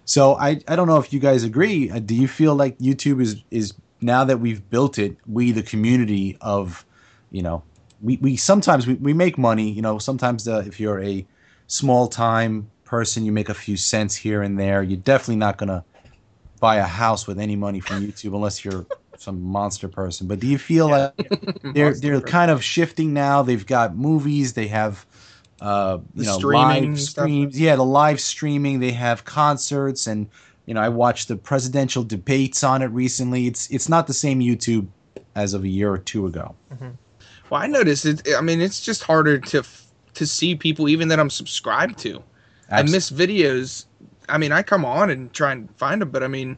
[0.04, 1.90] So I, I don't know if you guys agree.
[1.90, 5.62] Uh, do you feel like YouTube is is now that we've built it, we the
[5.62, 6.84] community of,
[7.30, 7.62] you know,
[8.00, 9.70] we, we sometimes we, we make money.
[9.70, 11.26] You know, sometimes uh, if you're a
[11.68, 14.82] small time person, you make a few cents here and there.
[14.82, 15.84] You're definitely not gonna
[16.60, 20.26] buy a house with any money from YouTube unless you're some monster person.
[20.26, 21.14] But do you feel like
[21.62, 23.42] they're they're kind of shifting now?
[23.42, 24.54] They've got movies.
[24.54, 25.06] They have
[25.62, 27.22] uh, you The know streaming live stuff.
[27.24, 27.60] streams.
[27.60, 28.80] Yeah, the live streaming.
[28.80, 30.28] They have concerts, and
[30.66, 33.46] you know I watched the presidential debates on it recently.
[33.46, 34.86] It's it's not the same YouTube
[35.34, 36.54] as of a year or two ago.
[37.50, 38.22] Well, I noticed it.
[38.36, 42.22] I mean, it's just harder to f- to see people even that I'm subscribed to.
[42.70, 43.84] I miss videos.
[44.28, 46.56] I mean, I come on and try and find them, but I mean,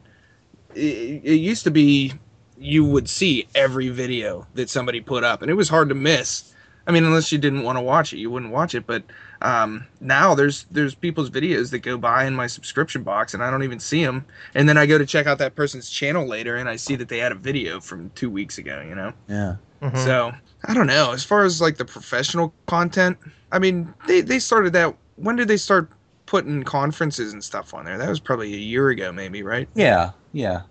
[0.73, 2.13] it, it used to be
[2.57, 6.53] you would see every video that somebody put up, and it was hard to miss.
[6.87, 8.85] I mean, unless you didn't want to watch it, you wouldn't watch it.
[8.85, 9.03] But
[9.41, 13.49] um, now there's there's people's videos that go by in my subscription box, and I
[13.49, 14.25] don't even see them.
[14.53, 17.09] And then I go to check out that person's channel later, and I see that
[17.09, 18.83] they had a video from two weeks ago.
[18.87, 19.13] You know.
[19.27, 19.55] Yeah.
[19.81, 19.97] Mhm.
[20.03, 20.31] So
[20.65, 21.11] I don't know.
[21.11, 23.17] As far as like the professional content,
[23.51, 24.95] I mean, they they started that.
[25.15, 25.89] When did they start
[26.25, 27.97] putting conferences and stuff on there?
[27.97, 29.67] That was probably a year ago, maybe, right?
[29.75, 30.11] Yeah.
[30.33, 30.61] Yeah.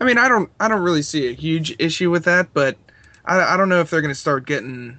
[0.00, 2.76] I mean, I don't I don't really see a huge issue with that, but
[3.24, 4.98] I I don't know if they're going to start getting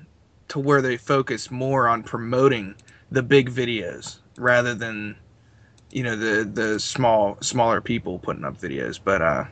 [0.52, 2.76] to where they focus more on promoting
[3.10, 5.16] the big videos rather than
[5.92, 9.00] you know the the small smaller people putting up videos.
[9.04, 9.46] But uh,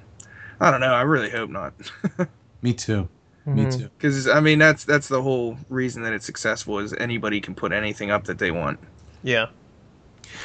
[0.59, 0.93] I don't know.
[0.93, 1.73] I really hope not.
[2.61, 3.07] Me too.
[3.45, 3.77] Me Mhm.
[3.77, 3.89] too.
[3.97, 7.71] Because I mean that's that's the whole reason that it's successful is anybody can put
[7.71, 8.79] anything up that they want.
[9.23, 9.47] Yeah.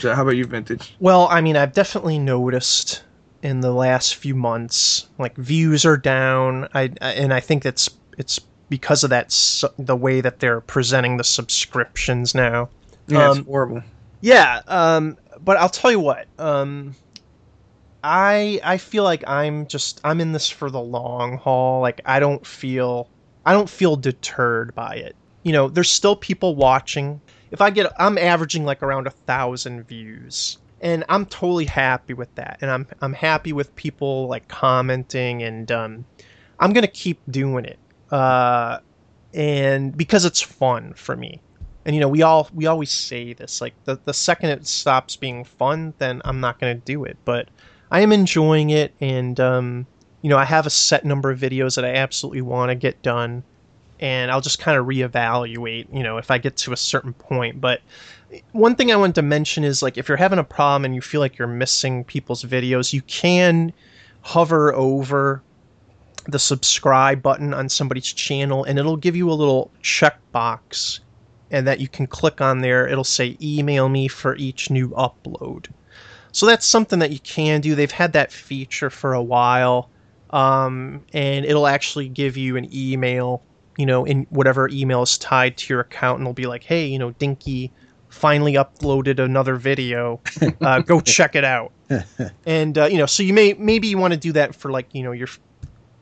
[0.00, 0.94] So how about you, Vintage?
[1.00, 3.02] Well, I mean, I've definitely noticed
[3.42, 6.68] in the last few months, like views are down.
[6.74, 10.60] I, I and I think it's it's because of that su- the way that they're
[10.60, 12.68] presenting the subscriptions now.
[13.08, 13.82] Yeah, Um, it's horrible.
[14.20, 16.26] Yeah, um, but I'll tell you what.
[16.38, 16.94] Um,
[18.02, 21.80] I I feel like I'm just I'm in this for the long haul.
[21.80, 23.08] Like I don't feel
[23.46, 25.16] I don't feel deterred by it.
[25.42, 27.20] You know, there's still people watching.
[27.50, 30.58] If I get I'm averaging like around a thousand views.
[30.80, 32.58] And I'm totally happy with that.
[32.60, 36.04] And I'm I'm happy with people like commenting and um
[36.60, 37.78] I'm gonna keep doing it.
[38.10, 38.78] Uh
[39.34, 41.40] and because it's fun for me.
[41.84, 45.16] And you know we all we always say this like the, the second it stops
[45.16, 47.18] being fun then i'm not going to do it.
[47.26, 47.48] But
[47.90, 49.86] i am enjoying it and um,
[50.22, 53.02] you know i have a set number of videos that i absolutely want to get
[53.02, 53.42] done
[54.00, 57.60] and i'll just kind of reevaluate you know if i get to a certain point.
[57.60, 57.82] But
[58.52, 61.02] one thing i wanted to mention is like if you're having a problem and you
[61.02, 63.74] feel like you're missing people's videos you can
[64.22, 65.42] hover over
[66.26, 71.00] the subscribe button on somebody's channel and it'll give you a little checkbox
[71.50, 72.88] and that you can click on there.
[72.88, 75.68] It'll say email me for each new upload.
[76.32, 77.74] So that's something that you can do.
[77.74, 79.88] They've had that feature for a while.
[80.30, 83.40] Um, and it'll actually give you an email,
[83.78, 86.86] you know, in whatever email is tied to your account, and it'll be like, hey,
[86.86, 87.70] you know, Dinky
[88.08, 90.20] finally uploaded another video.
[90.60, 91.72] Uh, go check it out.
[92.46, 94.88] and uh, you know, so you may maybe you want to do that for like
[94.92, 95.28] you know your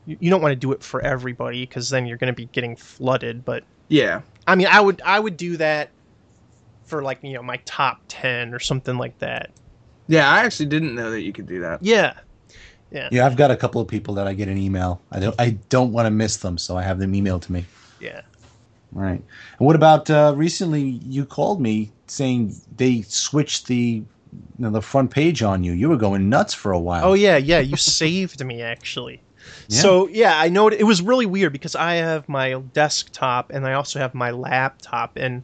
[0.05, 2.45] you you don't want to do it for everybody because then you're going to be
[2.45, 3.45] getting flooded.
[3.45, 4.21] But Yeah.
[4.47, 5.89] I mean, I would I would do that
[6.85, 9.51] for like you know my top ten or something like that.
[10.07, 11.81] Yeah, I actually didn't know that you could do that.
[11.81, 12.13] Yeah,
[12.91, 15.01] Yeah, I've got a couple of people that I get an email.
[15.11, 17.65] I don't I don't want to miss them, so I have them emailed to me.
[17.99, 18.21] yeah.
[18.95, 19.23] All right.
[19.57, 20.83] And what about uh, recently?
[20.83, 24.05] You called me saying they switched the you
[24.59, 25.71] know, the front page on you.
[25.71, 27.05] You were going nuts for a while.
[27.05, 27.59] Oh yeah, yeah.
[27.59, 29.21] You saved me actually.
[29.67, 29.81] Yeah.
[29.81, 33.65] So yeah, I know it, it was really weird because I have my desktop and
[33.65, 35.43] I also have my laptop, and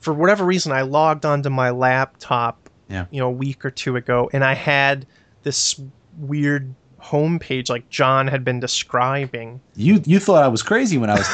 [0.00, 3.06] for whatever reason, I logged onto my laptop, Yeah.
[3.10, 5.06] you know, a week or two ago, and I had
[5.42, 5.80] this
[6.18, 9.60] weird homepage like John had been describing.
[9.76, 11.28] You you thought I was crazy when I was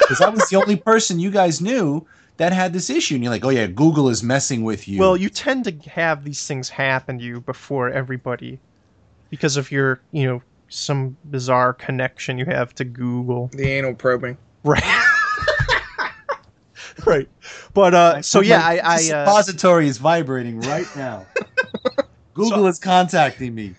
[0.00, 2.06] because I was the only person you guys knew
[2.38, 4.98] that had this issue, and you're like, oh yeah, Google is messing with you.
[4.98, 8.58] Well, you tend to have these things happen to you before everybody
[9.28, 13.50] because of your, you know, some bizarre connection you have to Google.
[13.52, 14.38] The anal probing.
[14.64, 14.82] Right.
[17.06, 17.28] right.
[17.74, 21.26] But uh so yeah, I, My I uh, suppository is vibrating right now.
[22.34, 23.74] Google is contacting me.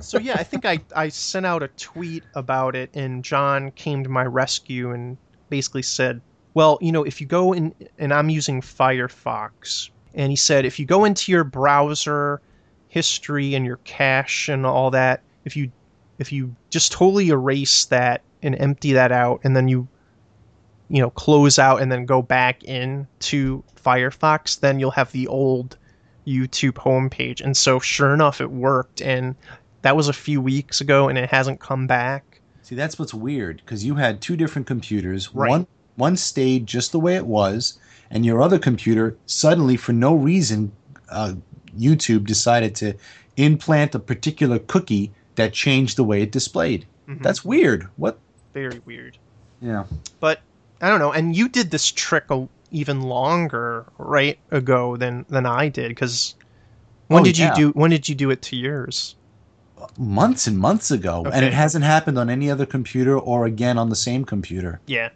[0.00, 4.02] so yeah, I think I I sent out a tweet about it and John came
[4.02, 5.16] to my rescue and
[5.48, 6.20] basically said,
[6.54, 10.78] "Well, you know, if you go in and I'm using Firefox." And he said, "If
[10.78, 12.40] you go into your browser
[12.88, 15.72] history and your cache and all that, if you
[16.18, 19.88] if you just totally erase that and empty that out and then you
[20.88, 25.26] you know close out and then go back in to Firefox, then you'll have the
[25.26, 25.76] old
[26.26, 27.40] YouTube homepage.
[27.40, 29.34] And so sure enough it worked and
[29.82, 32.40] that was a few weeks ago and it hasn't come back.
[32.62, 35.34] See, that's what's weird because you had two different computers.
[35.34, 35.50] Right.
[35.50, 35.66] One
[35.96, 37.78] one stayed just the way it was,
[38.10, 40.72] and your other computer suddenly, for no reason,
[41.08, 41.34] uh,
[41.78, 42.94] YouTube decided to
[43.36, 46.86] implant a particular cookie that changed the way it displayed.
[47.08, 47.22] Mhm.
[47.22, 47.88] That's weird.
[47.96, 48.18] What?
[48.52, 49.18] very weird.
[49.60, 49.84] Yeah.
[50.20, 50.40] But
[50.80, 51.10] I don't know.
[51.10, 56.34] And you did this trick a, even longer right ago than than I did because
[57.08, 57.50] when Oh, did yeah.
[57.50, 59.16] you do when did you do it to yours?
[59.98, 63.88] Months and months ago, and it hasn't happened on any other computer or again on
[63.90, 64.80] the same computer.
[64.86, 65.08] Yeah.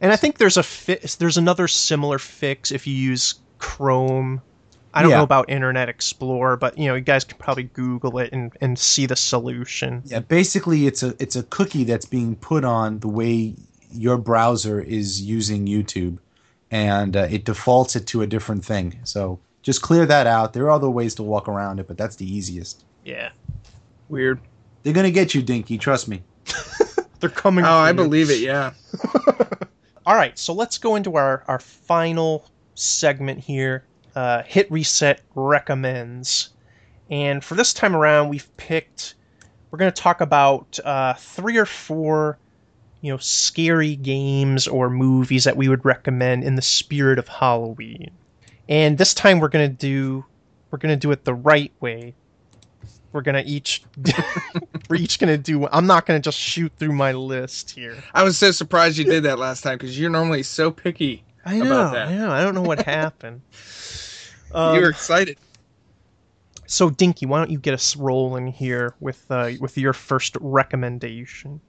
[0.00, 4.40] And I think there's a fi- there's another similar fix if you use Chrome.
[4.94, 5.18] I don't Yeah.
[5.18, 8.78] know about Internet Explorer, but you know, you guys can probably Google it and, and
[8.78, 10.02] see the solution.
[10.06, 13.54] Yeah, basically, it's a it's a cookie that's being put on the way
[13.90, 16.18] your browser is using YouTube,
[16.70, 18.98] and uh, it defaults it to a different thing.
[19.04, 20.52] So just clear that out.
[20.52, 22.84] There are other ways to walk around it, but that's the easiest.
[23.04, 23.30] Yeah.
[24.08, 24.40] Weird.
[24.82, 25.78] They're gonna get you, Dinky.
[25.78, 26.22] Trust me.
[27.20, 27.94] They're coming Oh, I you.
[27.94, 28.40] believe it.
[28.40, 28.72] Yeah.
[30.06, 32.44] All right, so let's go into our, our final
[32.74, 36.50] segment here uh, Hit Reset Recommends.
[37.10, 39.14] And for this time around, we've picked,
[39.70, 42.38] we're going to talk about uh, three or four,
[43.00, 48.10] you know, scary games or movies that we would recommend in the spirit of Halloween.
[48.68, 50.24] And this time we're going to do,
[50.70, 52.14] we're going to do it the right way.
[53.12, 53.82] We're going to each,
[54.88, 58.02] we're each going to do, I'm not going to just shoot through my list here.
[58.14, 61.22] I was so surprised you did that last time because you're normally so picky.
[61.44, 61.92] I know.
[61.94, 62.30] I know.
[62.30, 63.42] I don't know what happened.
[64.54, 65.38] you Um, were excited.
[66.66, 71.60] So, Dinky, why don't you get us rolling here with uh, with your first recommendation?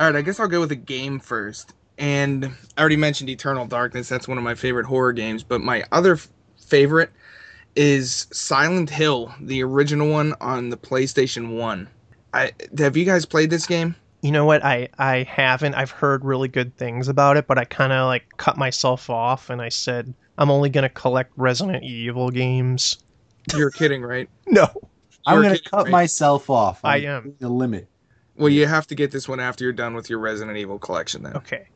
[0.00, 1.74] All right, I guess I'll go with a game first.
[1.98, 4.08] And I already mentioned Eternal Darkness.
[4.08, 5.44] That's one of my favorite horror games.
[5.44, 7.10] But my other f- favorite
[7.76, 11.88] is Silent Hill, the original one on the PlayStation 1.
[12.34, 13.94] I, have you guys played this game?
[14.22, 14.64] You know what?
[14.64, 15.74] I I haven't.
[15.74, 19.50] I've heard really good things about it, but I kind of like cut myself off
[19.50, 22.98] and I said I'm only gonna collect Resident Evil games.
[23.54, 24.28] You're kidding, right?
[24.46, 24.68] No.
[25.24, 25.90] I'm gonna cut right?
[25.90, 26.84] myself off.
[26.84, 27.88] I I'm The limit.
[28.36, 31.22] Well, you have to get this one after you're done with your Resident Evil collection
[31.22, 31.36] then.
[31.36, 31.68] Okay.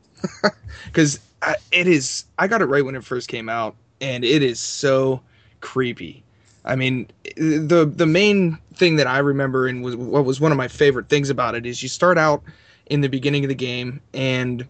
[0.85, 4.41] because uh, it is i got it right when it first came out and it
[4.41, 5.21] is so
[5.61, 6.23] creepy
[6.67, 10.57] i mean the the main thing that i remember and was what was one of
[10.57, 12.43] my favorite things about it is you start out
[12.87, 14.67] in the beginning of the game and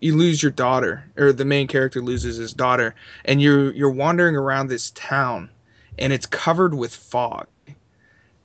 [0.00, 2.94] you lose your daughter or the main character loses his daughter
[3.24, 5.48] and you're you're wandering around this town
[5.98, 7.46] and it's covered with fog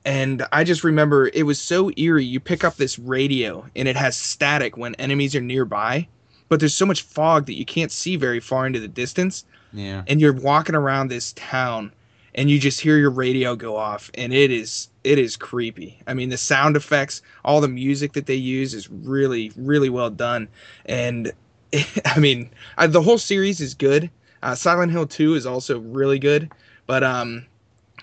[0.04, 2.24] and I just remember it was so eerie.
[2.24, 6.08] You pick up this radio and it has static when enemies are nearby,
[6.48, 9.44] but there's so much fog that you can't see very far into the distance.
[9.72, 10.02] Yeah.
[10.06, 11.92] And you're walking around this town
[12.34, 15.98] and you just hear your radio go off and it is it is creepy.
[16.06, 20.10] I mean the sound effects, all the music that they use is really really well
[20.10, 20.48] done
[20.86, 21.32] and
[22.04, 24.10] I mean I, the whole series is good.
[24.42, 26.50] Uh, Silent Hill 2 is also really good,
[26.86, 27.46] but um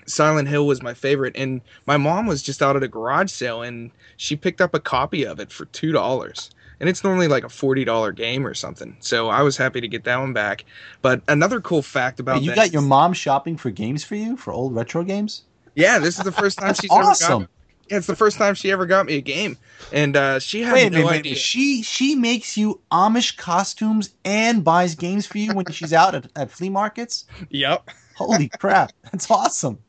[0.10, 3.61] Silent Hill was my favorite, and my mom was just out at a garage sale,
[3.61, 6.49] and she picked up a copy of it for two dollars,
[6.80, 8.95] and it's normally like a forty dollar game or something.
[8.99, 10.65] So I was happy to get that one back.
[11.01, 14.15] But another cool fact about Hey, you that- got your mom shopping for games for
[14.15, 15.43] you for old retro games.
[15.76, 17.41] yeah, this is the first time she's ever awesome.
[17.41, 17.49] got.
[17.89, 19.57] Yeah, it's the first time she ever got me a game,
[19.91, 21.22] and uh, she had Wait no wait idea.
[21.31, 21.38] minute.
[21.39, 26.27] She she makes you Amish costumes and buys games for you when she's out at,
[26.35, 27.26] at flea markets.
[27.49, 27.89] Yep.
[28.15, 29.80] Holy crap, that's awesome.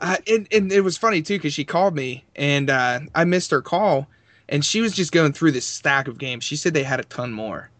[0.00, 3.50] uh, and, and it was funny too because she called me and uh, I missed
[3.50, 4.06] her call,
[4.48, 6.44] and she was just going through this stack of games.
[6.44, 7.70] She said they had a ton more,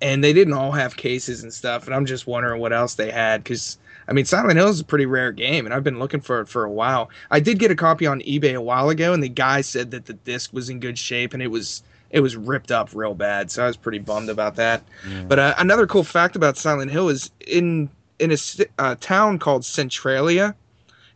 [0.00, 1.86] and they didn't all have cases and stuff.
[1.86, 3.78] And I'm just wondering what else they had because
[4.08, 6.48] I mean Silent Hill is a pretty rare game, and I've been looking for it
[6.48, 7.10] for a while.
[7.30, 10.06] I did get a copy on eBay a while ago, and the guy said that
[10.06, 13.50] the disc was in good shape and it was it was ripped up real bad.
[13.50, 14.82] So I was pretty bummed about that.
[15.28, 18.36] But uh, another cool fact about Silent Hill is in in a
[18.78, 20.54] uh, town called Centralia.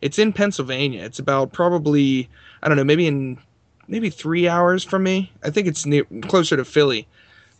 [0.01, 1.03] It's in Pennsylvania.
[1.03, 2.29] It's about probably
[2.63, 3.37] I don't know, maybe in
[3.87, 5.31] maybe three hours from me.
[5.43, 7.07] I think it's near closer to Philly.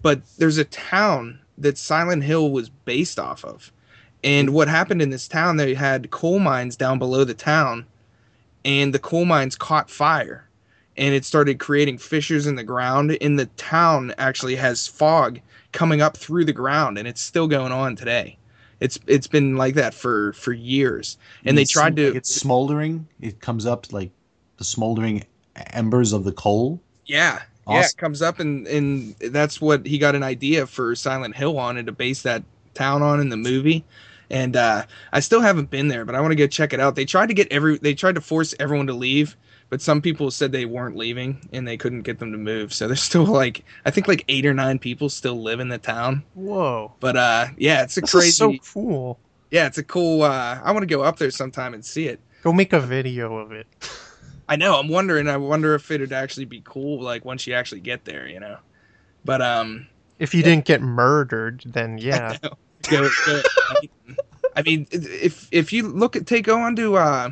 [0.01, 3.71] But there's a town that Silent Hill was based off of.
[4.23, 7.85] And what happened in this town, they had coal mines down below the town,
[8.65, 10.47] and the coal mines caught fire,
[10.97, 13.17] and it started creating fissures in the ground.
[13.21, 15.39] And the town actually has fog
[15.71, 18.37] coming up through the ground, and it's still going on today.
[18.79, 23.07] It's it's been like that for for years, and they tried to like it's smoldering.
[23.19, 24.11] It comes up like
[24.57, 25.23] the smoldering
[25.71, 26.81] embers of the coal.
[27.05, 27.41] Yeah.
[27.69, 31.59] Yeah, it comes up and and that's what he got an idea for Silent Hill
[31.59, 32.43] on and to base that
[32.73, 33.83] town on in the movie.
[34.29, 36.95] And uh I still haven't been there, but I want to go check it out.
[36.95, 39.35] They tried to get every they tried to force everyone to leave,
[39.69, 42.73] but some people said they weren't leaving and they couldn't get them to move.
[42.73, 45.77] So there's still like I think like 8 or 9 people still live in the
[45.77, 46.23] town.
[46.35, 46.93] Whoa.
[47.01, 49.19] But uh yeah, it's a This crazy is so cool.
[49.51, 52.21] Yeah, it's a cool uh I want to go up there sometime and see it.
[52.43, 53.67] Go make a video of it.
[54.49, 54.79] I know.
[54.79, 55.27] I'm wondering.
[55.27, 58.57] I wonder if it'd actually be cool, like once you actually get there, you know.
[59.25, 59.87] But um,
[60.19, 62.37] If you didn't get murdered, then yeah.
[62.89, 63.41] go, go,
[64.55, 67.31] I mean, if if you look at take go onto uh,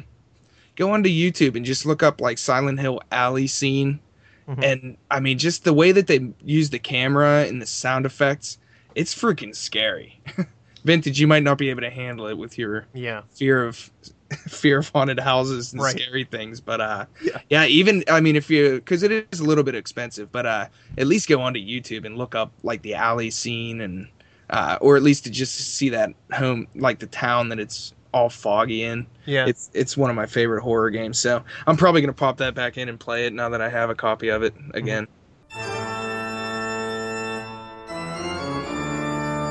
[0.75, 3.99] go onto YouTube and just look up like Silent Hill alley scene,
[4.47, 4.63] Mhm.
[4.63, 8.57] and I mean, just the way that they use the camera and the sound effects,
[8.93, 10.19] it's freaking scary.
[10.83, 13.21] Vintage, you might not be able to handle it with your Yeah.
[13.31, 13.89] fear of
[14.47, 15.97] fear of haunted houses and Right.
[15.99, 17.39] scary things but uh Yeah.
[17.49, 20.67] yeah even i mean if you because it is a little bit expensive but uh
[20.97, 24.07] at least go onto youtube and look up like the alley scene and
[24.49, 28.29] uh or at least to just see that home like the town that it's all
[28.29, 29.45] foggy in Yeah.
[29.47, 32.77] it's it's one of my favorite horror games so i'm probably gonna pop that back
[32.77, 35.07] in and play it now that i have a copy of it again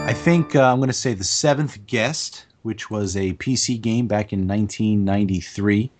[0.06, 4.06] I think uh, I'm going to say the seventh guest, which was a PC game
[4.06, 5.90] back in 1993.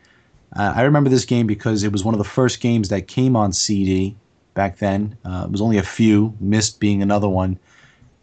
[0.57, 3.37] Uh, I remember this game because it was one of the first games that came
[3.37, 4.17] on CD
[4.55, 5.17] back then.
[5.27, 7.59] Uh, it was only a few, Myst being another one,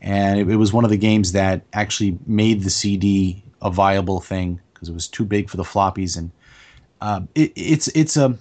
[0.02, 4.20] and it, it was one of the games that actually made the CD a viable
[4.20, 6.18] thing because it was too big for the floppies.
[6.18, 6.32] And
[7.00, 8.36] uh, it, it's it's a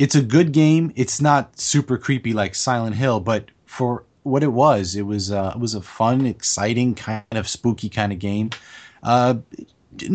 [0.00, 0.92] it's a good game.
[0.96, 5.52] It's not super creepy like Silent Hill, but for what it was, it was uh,
[5.54, 8.50] it was a fun, exciting, kind of spooky kind of game.
[9.04, 9.34] Uh,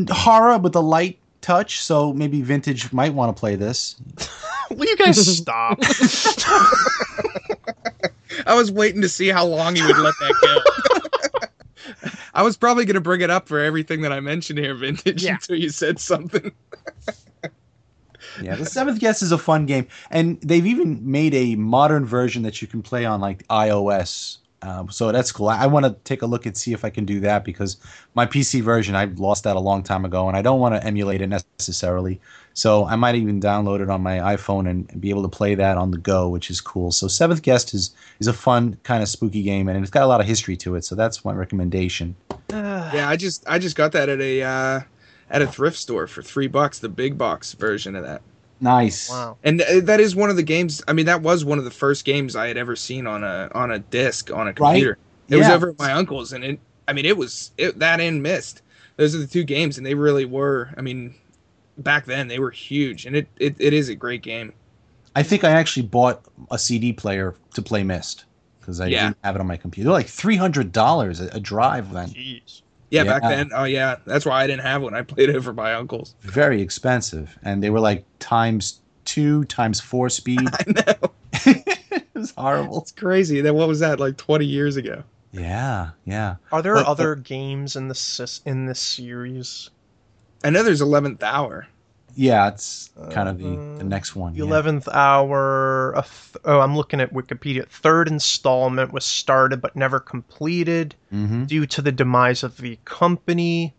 [0.09, 3.95] horror with a light touch, so maybe Vintage might want to play this.
[4.71, 5.79] Will you guys stop?
[8.45, 10.33] i was waiting to see how long you would let that
[12.01, 15.23] go i was probably gonna bring it up for everything that i mentioned here vintage
[15.23, 15.33] Yeah.
[15.33, 16.51] until you said something
[18.41, 22.43] Yeah, the seventh guest is a fun game, and they've even made a modern version
[22.43, 24.37] that you can play on like iOS.
[24.61, 25.47] Um, so that's cool.
[25.47, 27.77] I, I want to take a look and see if I can do that because
[28.13, 30.85] my PC version I lost that a long time ago, and I don't want to
[30.85, 32.19] emulate it necessarily.
[32.53, 35.55] So I might even download it on my iPhone and, and be able to play
[35.55, 36.91] that on the go, which is cool.
[36.91, 40.07] So seventh guest is is a fun kind of spooky game, and it's got a
[40.07, 40.83] lot of history to it.
[40.83, 42.15] So that's my recommendation.
[42.91, 44.81] Yeah, I just I just got that at a uh,
[45.29, 48.23] at a thrift store for three bucks, the big box version of that.
[48.61, 49.09] Nice.
[49.09, 49.37] wow.
[49.43, 50.81] And uh, that is one of the games.
[50.87, 53.49] I mean, that was one of the first games I had ever seen on a
[53.53, 54.97] on a disc on a computer.
[55.29, 55.53] It was Yeah.
[55.53, 56.59] over at my uncle's, and it.
[56.87, 58.61] I mean, it was it, that and Myst.
[58.97, 60.73] Those are the two games, and they really were.
[60.75, 61.15] I mean,
[61.77, 64.53] back then they were huge, and it it, it is a great game.
[65.15, 66.21] I think I actually bought
[66.51, 68.25] a CD player to play Myst
[68.59, 69.05] because I Yeah.
[69.05, 69.85] didn't have it on my computer.
[69.89, 72.09] They're like three hundred dollars a drive then.
[72.09, 72.61] Jeez.
[72.91, 73.51] Yeah, back then.
[73.53, 74.93] Oh yeah, that's why I didn't have one.
[74.95, 76.15] I played it over my uncle's.
[76.21, 80.39] Very expensive, and they were like times two, times four speed.
[80.53, 81.11] I know.
[81.33, 82.81] it was horrible.
[82.81, 83.41] It's crazy.
[83.41, 85.03] Then what was that like twenty years ago?
[85.31, 86.35] Yeah, yeah.
[86.51, 89.69] Are there But- but- other games in this in this series?
[90.43, 91.67] I know there's Eleventh Hour.
[92.21, 94.33] Yeah, it's kind of the, the Uh, next one.
[94.33, 94.43] The yeah.
[94.45, 95.93] eleventh hour.
[95.93, 96.03] A
[96.43, 97.65] oh, I'm looking at Wikipedia.
[97.65, 101.47] Third installment was started but never completed Mhm.
[101.47, 103.73] due to the demise of the company.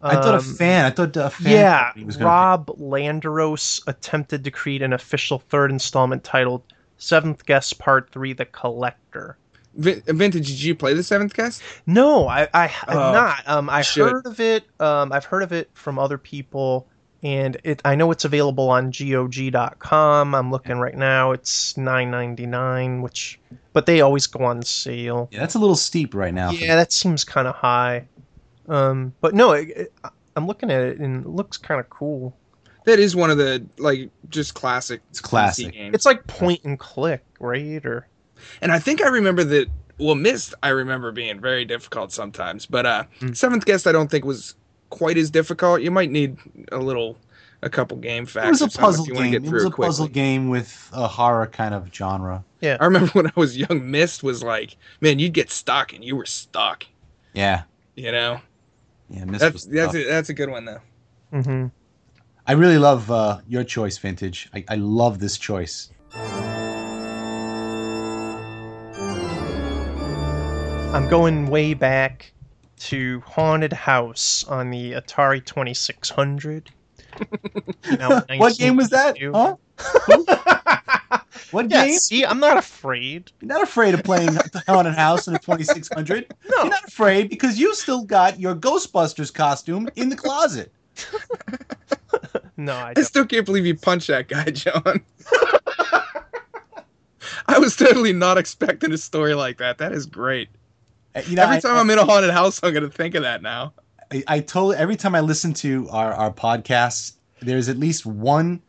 [0.00, 0.84] I thought a Um, fan.
[0.84, 1.50] I thought a fan.
[1.52, 6.62] Yeah, company was gonna Rob Landeros attempted to create an official third installment titled
[6.98, 9.36] Seventh Guest Part Three: The Collector.
[9.76, 11.60] Vin- Vintage, did you play the Seventh Guest?
[11.86, 13.42] No, I, I have Oh, not.
[13.48, 14.12] Um, I should.
[14.12, 14.62] heard of it.
[14.78, 16.86] Um, I've heard of it from other people,
[17.24, 20.34] and it I know it's available on GOG.com.
[20.34, 23.40] I'm looking right now; it's nine ninety nine, which
[23.72, 25.28] but they always go on sale.
[25.32, 26.50] Yeah, that's a little steep right now.
[26.52, 28.06] Yeah, that seems kind of high.
[28.68, 29.92] Um, but no, it, it,
[30.36, 32.36] I'm looking at it and it looks kind of cool.
[32.84, 35.00] That is one of the like just classic.
[35.10, 35.72] It's PC classic.
[35.72, 35.94] games.
[35.94, 37.84] It's like point and click, right?
[37.84, 38.06] Or
[38.60, 39.68] And I think I remember that.
[39.98, 43.36] Well, Myst, I remember being very difficult sometimes, but uh, Mm.
[43.36, 44.56] Seventh Guest, I don't think was
[44.94, 45.82] quite as difficult.
[45.82, 46.36] You might need
[46.72, 47.18] a little,
[47.62, 48.46] a couple game facts.
[48.46, 49.34] It was a or something if puzzle game.
[49.34, 49.86] It was a quickly.
[49.86, 52.44] puzzle game with a horror kind of genre.
[52.60, 56.04] Yeah, I remember when I was young, Myst was like, man, you'd get stuck and
[56.04, 56.86] you were stuck.
[57.34, 57.62] Yeah,
[57.96, 58.40] You know,
[59.10, 59.24] yeah.
[59.24, 60.80] Myst that's was that's a, that's a good one though.
[61.32, 61.66] hmm
[62.46, 64.50] I really love uh, your choice, Vintage.
[64.54, 65.90] I, I love this choice.
[70.92, 72.33] I'm going way back
[72.90, 76.70] to Haunted House on the Atari 2600.
[78.36, 79.18] What game was that?
[79.32, 79.56] Huh?
[81.50, 82.00] What Yeah, game?
[82.00, 83.32] see, I'm not afraid.
[83.40, 84.36] You're not afraid of playing
[84.66, 86.26] Haunted House in a 2600.
[86.50, 86.62] No.
[86.62, 90.72] You're not afraid because you still got your Ghostbusters costume in the closet.
[92.56, 93.04] No, I I don't.
[93.04, 95.04] still can't believe you punched that guy, John.
[97.46, 99.78] I was totally not expecting a story like that.
[99.78, 100.48] That is great.
[101.14, 103.22] Uh, You know, Every time I, am in a haunted house, I'm gonna think of
[103.22, 103.72] that now.
[104.12, 108.60] I, I totally every time I listen to our, our podcasts, there's at least one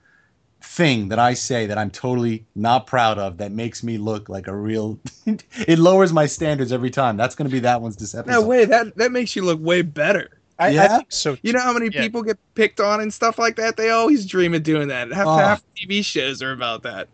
[0.62, 4.48] thing that I say that I'm totally not proud of that makes me look like
[4.48, 7.18] a real it lowers my standards every time.
[7.18, 8.32] That's gonna be that one's this episode.
[8.42, 8.66] No way.
[8.66, 10.40] That that makes you look way better.
[10.58, 10.98] I, I Yeah?
[10.98, 11.38] think so.
[11.44, 12.02] You know how many Yeah.
[12.02, 13.76] people get picked on and stuff like that?
[13.76, 15.12] They always dream of doing that.
[15.12, 15.38] Half, Oh.
[15.38, 17.10] half TV shows are about that.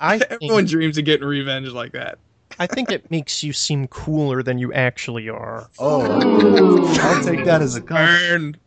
[0.00, 2.18] I Everyone think, dreams of getting revenge like that.
[2.58, 5.68] I think it makes you seem cooler than you actually are.
[5.78, 6.00] Oh
[7.00, 8.56] I'll take that as a compliment.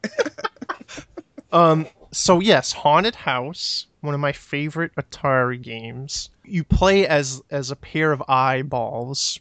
[1.51, 6.29] Um, so yes, Haunted House, one of my favorite Atari games.
[6.43, 9.39] You play as as a pair of eyeballs,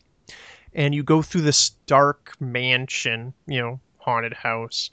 [0.75, 4.91] and you go through this dark mansion, you know, haunted house,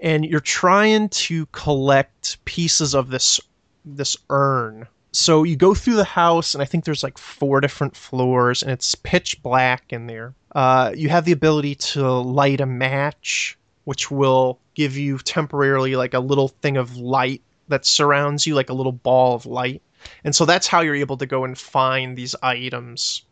[0.00, 3.40] and you're trying to collect pieces of this
[3.84, 4.86] this urn.
[5.12, 8.70] So you go through the house, and I think there's like four different floors, and
[8.70, 10.34] it's pitch black in there.
[10.54, 16.14] Uh, you have the ability to light a match, which will give you temporarily like
[16.14, 19.82] a little thing of light that surrounds you, like a little ball of light.
[20.24, 23.22] And so that's how you're able to go and find these items.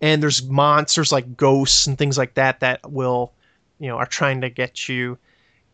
[0.00, 3.32] And there's monsters like ghosts and things like that that will,
[3.78, 5.18] you know, are trying to get you.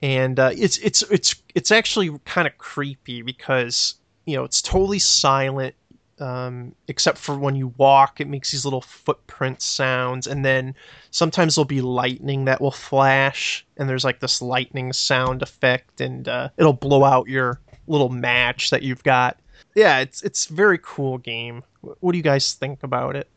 [0.02, 3.94] And uh, it's it's it's it's actually kind of creepy because
[4.26, 5.74] you know it's totally silent
[6.20, 10.74] um, except for when you walk it makes these little footprint sounds and then
[11.10, 16.28] sometimes there'll be lightning that will flash and there's like this lightning sound effect and
[16.28, 19.38] uh, it'll blow out your little match that you've got
[19.74, 23.28] yeah it's it's a very cool game what do you guys think about it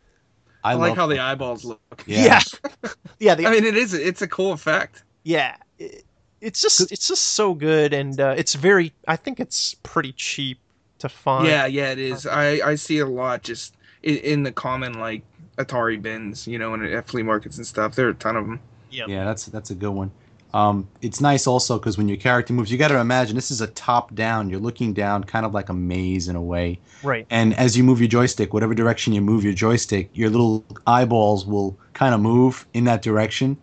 [0.64, 2.04] I, like love how the eyeballs look.
[2.06, 2.42] Yeah.
[3.20, 3.94] yeah the, I mean, it is.
[3.94, 5.04] It's a cool effect.
[5.24, 6.04] yeah it,
[6.42, 10.60] it's just it's just so good and uh, it's very i think it's pretty cheap
[11.00, 12.26] to find Yeah, yeah, it is.
[12.26, 15.24] I I see a lot just in, in the common like
[15.58, 17.96] Atari bins, you know, and at flea markets and stuff.
[17.96, 18.60] There are a ton of them.
[18.92, 19.10] Yep.
[19.10, 20.12] Yeah, that's that's a good one.
[20.54, 23.62] Um, it's nice also because when your character moves, you got to imagine this is
[23.62, 24.50] a top down.
[24.50, 26.80] You're looking down, kind of like a maze in a way.
[27.04, 30.66] right And as you move your joystick, whatever direction you move your joystick, your little
[30.88, 33.58] eyeballs will kind of move in that direction.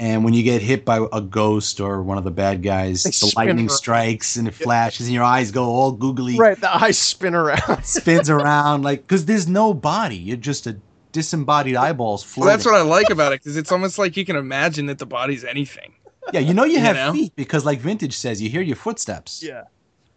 [0.00, 3.10] And when you get hit by a ghost or one of the bad guys, They
[3.10, 3.70] the lightning around.
[3.70, 7.82] strikes and it flashes, and your eyes go all googly, right the eyes spin around
[7.84, 10.16] spins around like because there's no body.
[10.16, 10.76] You're just a
[11.10, 14.36] disembodied eyeballs Well, that's what I like about it because it's almost like you can
[14.36, 15.94] imagine that the body's anything.
[16.32, 17.12] yeah, you know you You have know?
[17.12, 19.42] feet because, like Vintage says, you hear your footsteps.
[19.42, 19.62] yeah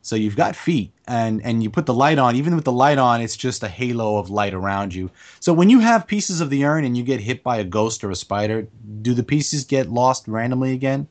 [0.03, 2.35] So you've got feet, and and you put the light on.
[2.35, 5.11] Even with the light on, it's just a halo of light around you.
[5.39, 8.03] So when you have pieces of the urn and you get hit by a ghost
[8.03, 8.67] or a spider,
[9.01, 11.07] do the pieces get lost randomly again?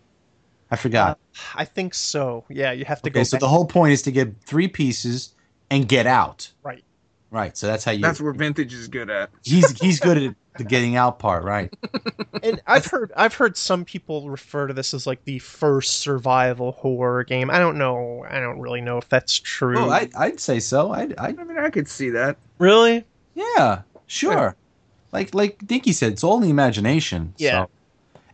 [0.71, 1.11] I forgot.
[1.35, 2.45] Uh, I think so.
[2.49, 3.25] Yeah, you have to okay, go.
[3.25, 3.41] so back.
[3.41, 5.35] the whole point is to get three pieces
[5.71, 6.51] and get out.
[6.63, 6.85] Right.
[7.31, 7.57] Right.
[7.57, 8.03] So that's how you.
[8.03, 9.31] That's where vintage is good at.
[9.45, 11.73] he's he's good at the getting out part, right?
[12.43, 16.73] and I've heard I've heard some people refer to this as like the first survival
[16.73, 17.51] horror game.
[17.51, 18.27] I don't know.
[18.29, 19.79] I don't really know if that's true.
[19.79, 20.93] Oh, I I'd say so.
[20.93, 22.37] I I I mean, I could see that.
[22.59, 23.05] really?
[23.35, 24.57] Yeah, sure.
[25.13, 27.35] Like like Dinky said, it's all in the imagination.
[27.39, 27.65] Yeah.
[27.65, 27.71] So.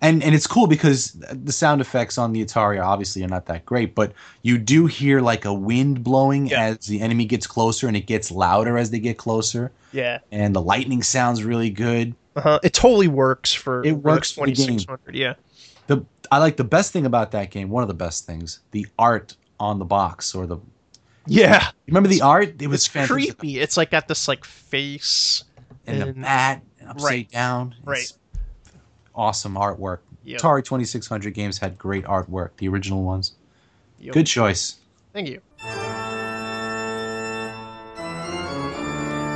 [0.07, 3.65] And and it's cool because the sound effects on the Atari obviously are not that
[3.66, 4.12] great, but
[4.43, 6.62] you do hear like a wind blowing Yeah.
[6.62, 10.19] as the enemy gets closer, and it gets louder as they get closer, Yeah.
[10.33, 12.15] and the lightning sounds really good.
[12.37, 12.61] Uh-huh.
[12.62, 14.78] It totally works for It works for the game.
[14.78, 15.15] 2600.
[15.16, 15.35] Yeah.
[15.87, 17.69] The I like the best thing about that game.
[17.70, 20.59] One of the best things, the art on the box or the.
[21.28, 22.61] Yeah, Remember the art?
[22.62, 23.37] It was it's fantastic.
[23.39, 23.59] creepy.
[23.61, 25.43] It's like got this like face.
[25.89, 27.31] and the and- bat upside Right.
[27.31, 27.74] down.
[27.78, 28.12] It's Right.
[29.17, 29.99] Awesome artwork.
[30.25, 30.41] Yep.
[30.41, 33.33] Atari 2600 games had great artwork, the original ones.
[34.01, 34.15] Yep.
[34.15, 34.77] Good choice.
[35.13, 35.41] Thank you.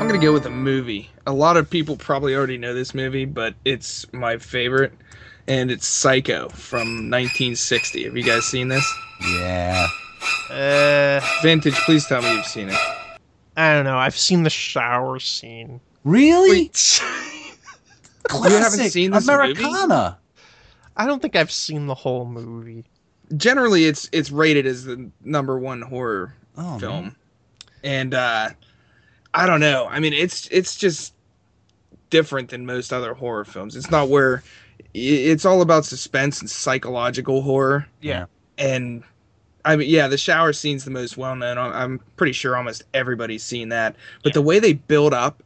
[0.00, 1.10] I'm gonna go with a movie.
[1.26, 4.92] A lot of people probably already know this movie, but it's my favorite,
[5.46, 8.04] and it's Psycho from 1960.
[8.04, 8.84] Have you guys seen this?
[9.22, 9.86] Yeah.
[10.50, 12.78] Uh, Vintage, please tell me you've seen it.
[13.56, 13.98] I don't know.
[13.98, 15.80] I've seen the shower scene.
[16.04, 16.70] Really?
[18.32, 19.52] You haven't seen this movie?
[19.52, 20.18] Americana.
[20.96, 22.84] I don't think I've seen the whole movie.
[23.36, 27.16] Generally, it's it's rated as the number one horror Oh, film, man.
[27.84, 28.50] and uh,
[29.32, 29.86] I don't know.
[29.88, 31.14] I mean, it's it's just
[32.10, 33.76] different than most other horror films.
[33.76, 34.42] It's not where
[34.92, 37.86] it's all about suspense and psychological horror.
[38.00, 38.26] Yeah.
[38.58, 39.04] and
[39.64, 41.58] I mean, yeah, the shower scene's the most well known.
[41.58, 43.94] I'm- I'm pretty sure almost everybody's seen that.
[44.24, 44.34] But Yeah.
[44.34, 45.42] the way they build up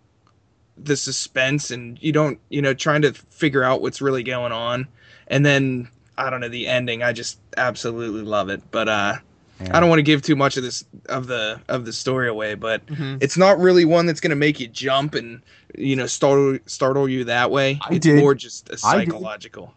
[0.77, 4.87] the suspense and you don't, you know, trying to figure out what's really going on,
[5.29, 5.89] and then
[6.19, 7.03] I don't know the ending.
[7.03, 8.63] I just absolutely love it.
[8.71, 9.15] But uh,
[9.61, 9.77] Yeah.
[9.77, 12.55] I don't want to give too much of this of the of the story away.
[12.55, 13.19] But Mhm.
[13.23, 15.41] it's not really one that's going to make you jump and
[15.79, 17.79] you know startle startle you that way.
[17.83, 18.19] I it's did.
[18.19, 19.09] more just a I did.
[19.11, 19.73] psychological.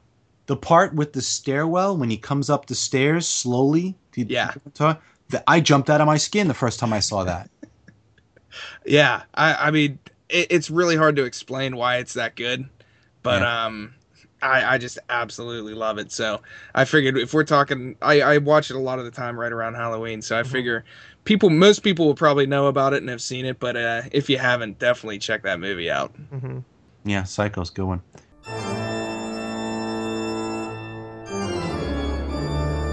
[0.48, 3.95] The part with the stairwell when he comes up the stairs slowly.
[4.14, 4.53] did- Yeah.
[5.30, 7.49] the- I jumped out of my skin the first time I saw that.
[8.86, 9.99] Yeah, I, I mean,
[10.30, 12.68] it, it's really hard to explain why it's that good,
[13.24, 13.94] but um,
[14.41, 16.12] I, I just absolutely love it.
[16.12, 16.41] So
[16.76, 19.52] I figured if we're talking, I, I watch it a lot of the time right
[19.52, 20.22] around Halloween.
[20.22, 20.48] So I Mhm.
[20.48, 20.86] figure
[21.24, 24.30] people, most people will probably know about it and have seen it, but uh, if
[24.30, 26.14] you haven't, definitely check that movie out.
[26.34, 26.64] Mhm.
[27.06, 28.02] Yeah, Psycho's a good one.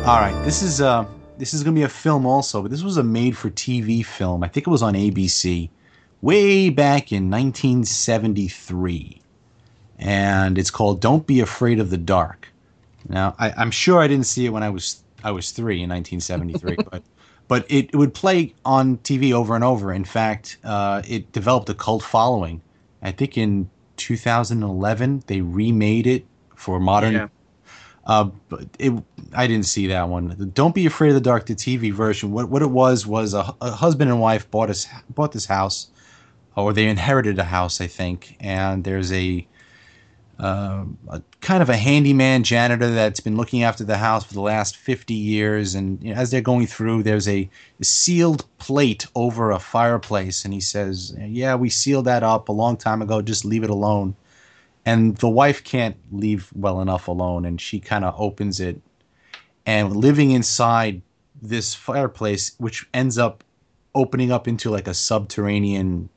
[0.06, 1.06] All right, this is uh
[1.38, 4.44] this is gonna be a film also, but this was a made-for-TV film.
[4.44, 5.70] I think it was on ABC,
[6.24, 9.20] way back in 1973,
[9.98, 12.48] and it's called "Don't Be Afraid of the Dark."
[13.08, 15.90] Now, I, I'm sure I didn't see it when I was I was three in
[15.90, 17.02] 1973, but
[17.46, 19.92] but it, it would play on TV over and over.
[19.92, 22.62] In fact, uh, it developed a cult following.
[23.02, 23.68] I think in
[23.98, 26.24] 2011 they remade it
[26.56, 27.12] for modern.
[27.12, 27.28] Yeah.
[28.06, 28.92] Uh, but it,
[29.34, 30.52] I didn't see that one.
[30.54, 31.46] Don't be afraid of the dark.
[31.46, 32.32] The TV version.
[32.32, 35.88] What what it was was a, a husband and wife bought us bought this house,
[36.56, 38.36] or they inherited a house, I think.
[38.40, 39.46] And there's a,
[40.38, 44.40] uh, a kind of a handyman janitor that's been looking after the house for the
[44.40, 45.74] last 50 years.
[45.74, 47.48] And you know, as they're going through, there's a
[47.82, 52.76] sealed plate over a fireplace, and he says, "Yeah, we sealed that up a long
[52.76, 53.20] time ago.
[53.20, 54.16] Just leave it alone."
[54.86, 58.80] And the wife can't leave well enough alone, and she kind of opens it,
[59.66, 61.02] and living inside
[61.40, 63.44] this fireplace, which ends up
[63.94, 66.08] opening up into like a subterranean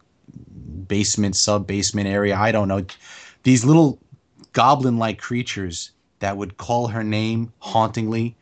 [0.87, 2.35] basement, sub basement area.
[2.35, 2.85] I don't know.
[3.43, 3.99] These little
[4.53, 8.35] goblin like creatures that would call her name hauntingly,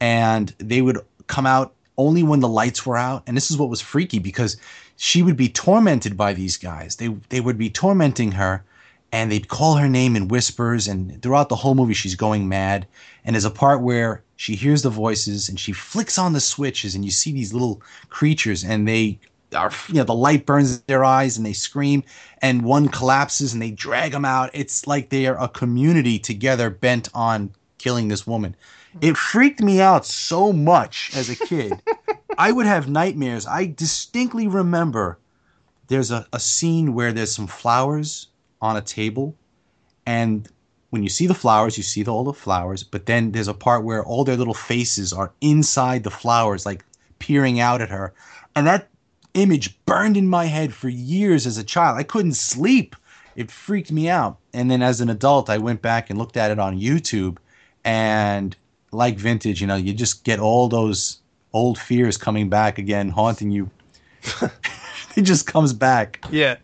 [0.00, 3.22] and they would come out only when the lights were out.
[3.26, 4.56] And this is what was freaky because
[4.96, 6.96] she would be tormented by these guys.
[6.96, 8.64] They they would be tormenting her,
[9.12, 10.88] and they'd call her name in whispers.
[10.88, 12.86] And throughout the whole movie, she's going mad.
[13.24, 16.94] And there's a part where she hears the voices and she flicks on the switches,
[16.94, 19.18] and you see these little creatures, and they
[19.54, 22.02] are you know the light burns their eyes and they scream
[22.40, 24.50] and one collapses and they drag them out.
[24.52, 28.56] It's like they are a community together bent on killing this woman.
[29.00, 31.72] It freaked me out so much as a kid.
[32.38, 33.46] I would have nightmares.
[33.46, 35.18] I distinctly remember
[35.88, 38.28] there's a, a scene where there's some flowers
[38.60, 39.34] on a table
[40.06, 40.48] and
[40.90, 43.54] when you see the flowers you see the, all the flowers but then there's a
[43.54, 46.84] part where all their little faces are inside the flowers like
[47.22, 48.12] peering out at her.
[48.56, 48.88] And that
[49.34, 51.98] image burned in my head for years as a child.
[51.98, 52.96] I couldn't sleep.
[53.36, 54.38] It freaked me out.
[54.52, 57.38] And then as an adult, I went back and looked at it on YouTube.
[57.84, 58.56] And
[58.92, 61.18] like vintage, you know, you just get all those
[61.52, 63.70] old fears coming back again, haunting you.
[65.16, 66.56] it just comes back, Yeah.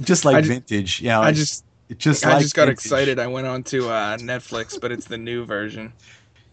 [0.00, 1.00] just like just- vintage.
[1.00, 2.84] You know, I just it just I like just got vintage.
[2.84, 3.18] excited.
[3.18, 5.92] I went on to uh, Netflix, but it's the new version.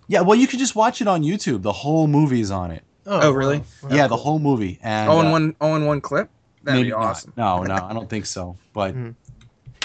[0.07, 1.61] Yeah, well, you could just watch it on YouTube.
[1.61, 2.83] The whole movie is on it.
[3.05, 3.63] Oh, really?
[3.81, 3.89] wow.
[3.89, 4.79] yeah, the whole movie.
[4.81, 6.29] And all in uh, one, all in one clip.
[6.63, 7.01] That'd Maybe be not.
[7.09, 7.33] awesome.
[7.35, 8.57] No, no, I don't think so.
[8.73, 9.15] But Mhm.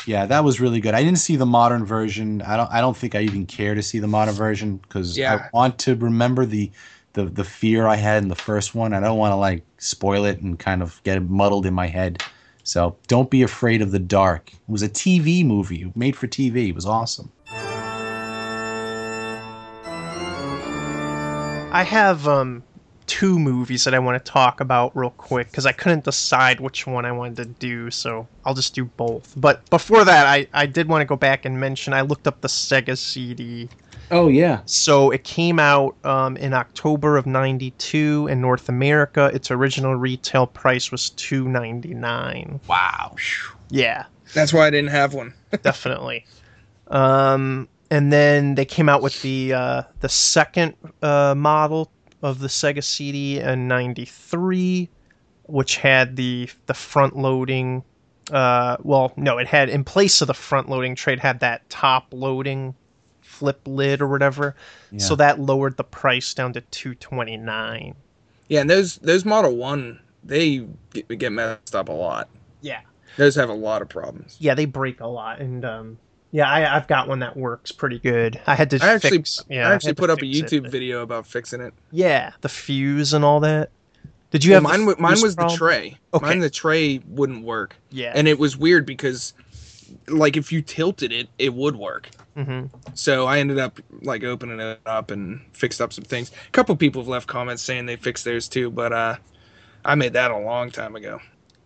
[0.06, 0.94] yeah, that was really good.
[0.94, 2.42] I didn't see the modern version.
[2.42, 2.70] I don't.
[2.70, 5.34] I don't think I even care to see the modern version because Yeah.
[5.34, 6.70] I want to remember the,
[7.14, 8.92] the the fear I had in the first one.
[8.92, 11.86] I don't want to like spoil it and kind of get it muddled in my
[11.86, 12.22] head.
[12.62, 14.52] So don't be afraid of the dark.
[14.52, 16.68] It was a TV movie made for TV.
[16.68, 17.32] It was awesome.
[21.72, 22.62] I have um
[23.06, 26.86] two movies that I want to talk about real quick because I couldn't decide which
[26.86, 29.34] one I wanted to do, so I'll just do both.
[29.36, 32.40] But before that, I, I did want to go back and mention I looked up
[32.40, 33.68] the Sega CD.
[34.10, 34.60] Oh yeah.
[34.66, 39.30] So it came out um, in October of '92 in North America.
[39.34, 42.60] Its original retail price was two ninety nine.
[42.68, 43.16] Wow.
[43.68, 45.34] Yeah, That's why I didn't have one.
[45.62, 46.24] definitely.
[46.86, 51.90] Um, and then they came out with the uh, the second uh, model
[52.22, 54.88] of the Sega CD in '93,
[55.44, 57.82] which had the the front loading.
[58.30, 61.68] Uh, well, no, it had in place of the front loading tray, it had that
[61.70, 62.74] top loading
[63.20, 64.56] flip lid or whatever.
[64.98, 67.94] So that lowered the price down to two twenty nine.
[68.48, 72.28] Yeah, and those those Model One they get, get messed up a lot.
[72.60, 72.80] Yeah.
[73.16, 74.36] Those have a lot of problems.
[74.40, 75.98] Yeah, they break a lot, and um,
[76.32, 78.40] yeah, I, I've got one that works pretty good.
[78.46, 79.44] I had to I actually fix.
[79.48, 81.72] Yeah, I actually to put up a it, YouTube but- video about fixing it.
[81.92, 83.70] Yeah, the fuse and all that.
[84.30, 84.84] Did you Yeah, have mine?
[84.98, 85.96] Mine was the tray.
[86.12, 86.26] Okay.
[86.26, 88.12] Mine the tray wouldn't work, Yeah.
[88.14, 89.34] and it was weird because,
[90.08, 92.10] like, if you tilted it, it would work.
[92.36, 96.32] hmm So I ended up like opening it up and fixed up some things.
[96.48, 99.16] A couple people have left comments saying they fixed theirs too, but uh,
[99.84, 101.20] I made that a long time ago.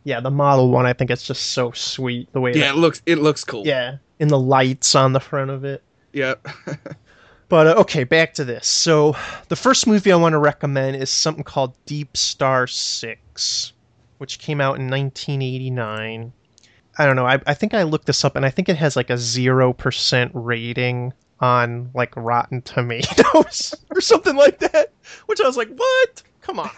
[0.05, 0.87] Yeah, the Model One.
[0.87, 2.53] I think it's just so sweet the way.
[2.53, 3.66] Yeah, that- it looks it looks cool.
[3.66, 5.83] yeah, and the lights on the front of it.
[6.13, 6.47] Yep.
[7.51, 8.69] But uh, okay, back to this.
[8.69, 9.17] So
[9.49, 13.73] the first movie I want to recommend is something called Deep Star Six,
[14.19, 16.33] which came out in 1989.
[16.97, 17.27] I don't know.
[17.27, 19.73] I, I think I looked this up, and I think it has like a zero
[19.73, 24.93] percent rating on like Rotten Tomatoes or something like that.
[25.27, 26.23] Which I was like, what?
[26.43, 26.71] Come on.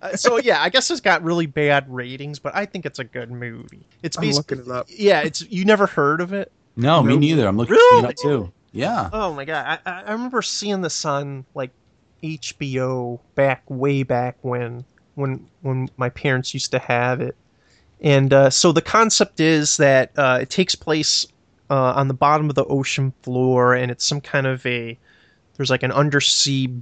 [0.00, 3.04] Uh, so yeah, I guess it's got really bad ratings, but I think it's a
[3.04, 3.84] good movie.
[4.04, 4.86] It's basically it up.
[4.88, 5.22] yeah.
[5.22, 6.52] It's you never heard of it.
[6.76, 7.46] No, me neither.
[7.46, 8.06] I'm looking Really?
[8.06, 8.52] up too.
[8.72, 9.10] Yeah.
[9.12, 11.70] Oh my god, I, I I remember seeing this on like
[12.22, 14.84] HBO back way back when
[15.14, 17.36] when when my parents used to have it,
[18.00, 21.26] and uh, so the concept is that uh, it takes place
[21.68, 24.96] uh, on the bottom of the ocean floor, and it's some kind of a
[25.56, 26.72] there's like an undersea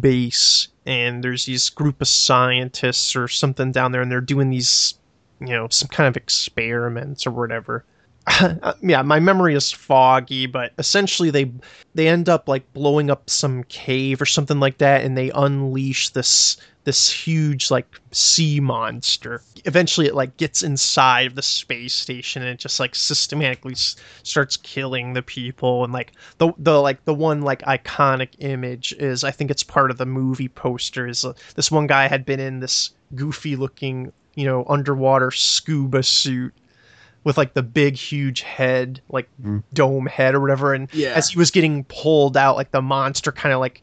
[0.00, 4.94] base, and there's these group of scientists or something down there, and they're doing these
[5.40, 7.84] you know some kind of experiments or whatever.
[8.82, 11.52] yeah, my memory is foggy, but essentially they
[11.94, 16.10] they end up like blowing up some cave or something like that, and they unleash
[16.10, 19.42] this this huge like sea monster.
[19.64, 23.96] Eventually, it like gets inside of the space station and it just like systematically s-
[24.22, 25.84] starts killing the people.
[25.84, 29.90] And like the the like the one like iconic image is I think it's part
[29.90, 34.12] of the movie poster is uh, this one guy had been in this goofy looking
[34.34, 36.54] you know underwater scuba suit
[37.28, 39.62] with like the big huge head like Mm.
[39.74, 41.10] dome head or whatever and Yeah.
[41.14, 43.82] as he was getting pulled out like the monster kind of like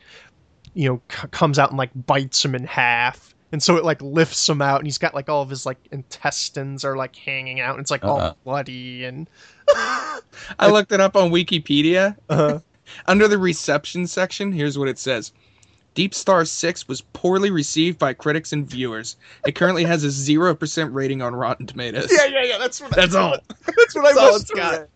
[0.73, 4.01] you know c- comes out and like bites him in half and so it like
[4.01, 7.59] lifts him out and he's got like all of his like intestines are like hanging
[7.61, 8.33] out and it's like all Uh-uh.
[8.43, 9.29] bloody and
[10.59, 12.15] I looked it up on Wikipedia.
[12.29, 12.59] uh,
[13.07, 15.31] Under the reception section, here's what it says.
[15.95, 19.15] Deep Star 6 was poorly received by critics and viewers.
[19.47, 22.11] It currently has a 0% rating on Rotten Tomatoes.
[22.11, 23.37] yeah yeah yeah that's what That's all.
[23.65, 24.87] that's what That's I all must got.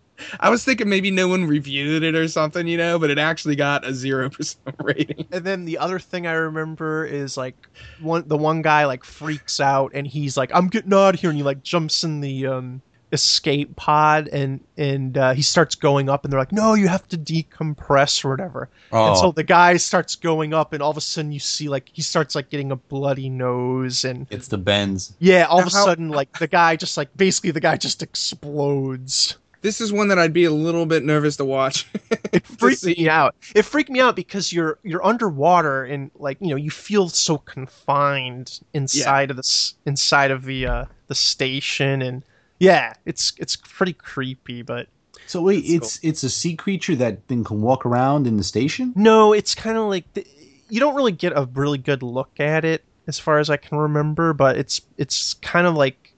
[0.41, 3.55] I was thinking maybe no one reviewed it or something, you know, but it actually
[3.55, 5.25] got a 0% rating.
[5.31, 7.55] And then the other thing I remember is like
[8.01, 11.29] one the one guy like freaks out and he's like, "I'm getting out of here,"
[11.29, 12.81] and he like jumps in the um,
[13.11, 17.07] escape pod and and uh, he starts going up and they're like, "No, you have
[17.09, 20.97] to decompress or whatever." Oh, And so the guy starts going up and all of
[20.97, 24.57] a sudden you see like he starts like getting a bloody nose and it's the
[24.57, 27.59] bends yeah, all of a Now how- sudden like the guy just like basically the
[27.61, 29.37] guy just explodes.
[29.61, 31.85] This is one that I'd be a little bit nervous to watch.
[32.31, 32.95] it freaked see.
[32.97, 33.35] me out.
[33.53, 37.37] It freaked me out because you're you're underwater and like you know you feel so
[37.39, 42.23] confined inside of this inside of the uh, the station and
[42.59, 44.61] yeah, it's it's pretty creepy.
[44.61, 44.87] But
[45.27, 48.95] So wait, it's it's a sea creature that then can walk around in the station.
[48.95, 50.25] no, it's kind of like the,
[50.69, 53.77] you don't really get a really good look at it as far as I can
[53.77, 54.33] remember.
[54.33, 56.13] But it's it's kind of like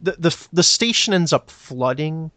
[0.00, 2.30] the the the station ends up flooding.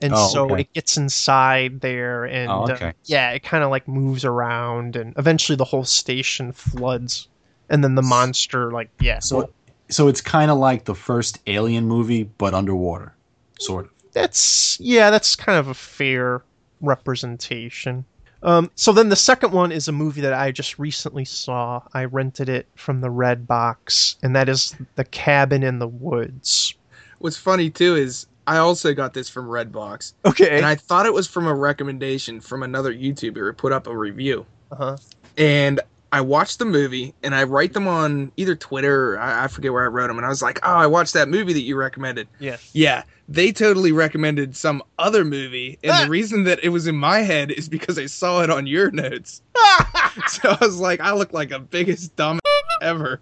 [0.00, 0.62] And Oh, so okay.
[0.62, 5.12] it gets inside there, and Oh, uh, yeah, it kind of like moves around, and
[5.18, 7.28] eventually the whole station floods,
[7.68, 9.50] and then the monster like yeah, So
[9.88, 13.14] so it's kind of like the first Alien movie, but underwater,
[13.60, 13.90] sort of.
[14.12, 16.42] that's yeah, that's kind of a fair
[16.80, 18.04] representation.
[18.42, 21.82] Um, so then the second one is a movie that I just recently saw.
[21.92, 26.74] I rented it from the Redbox, and that is The Cabin in the Woods.
[27.18, 30.56] What's funny too is I also got this from Redbox, Okay.
[30.56, 33.96] and I thought it was from a recommendation from another YouTuber who put up a
[33.96, 34.46] review.
[34.70, 34.96] uh-huh.
[35.36, 39.48] And I watched the movie and I write them on either Twitter or I, I
[39.48, 40.16] forget where I wrote them.
[40.16, 42.28] And I was like, oh, I watched that movie that you recommended.
[42.38, 42.56] Yeah.
[42.72, 45.78] Yeah, they totally recommended some other movie.
[45.84, 48.66] And the reason that it was in my head is because I saw it on
[48.66, 49.42] your notes.
[50.28, 52.40] so I was like, I look like a biggest dumb
[52.80, 53.20] ever.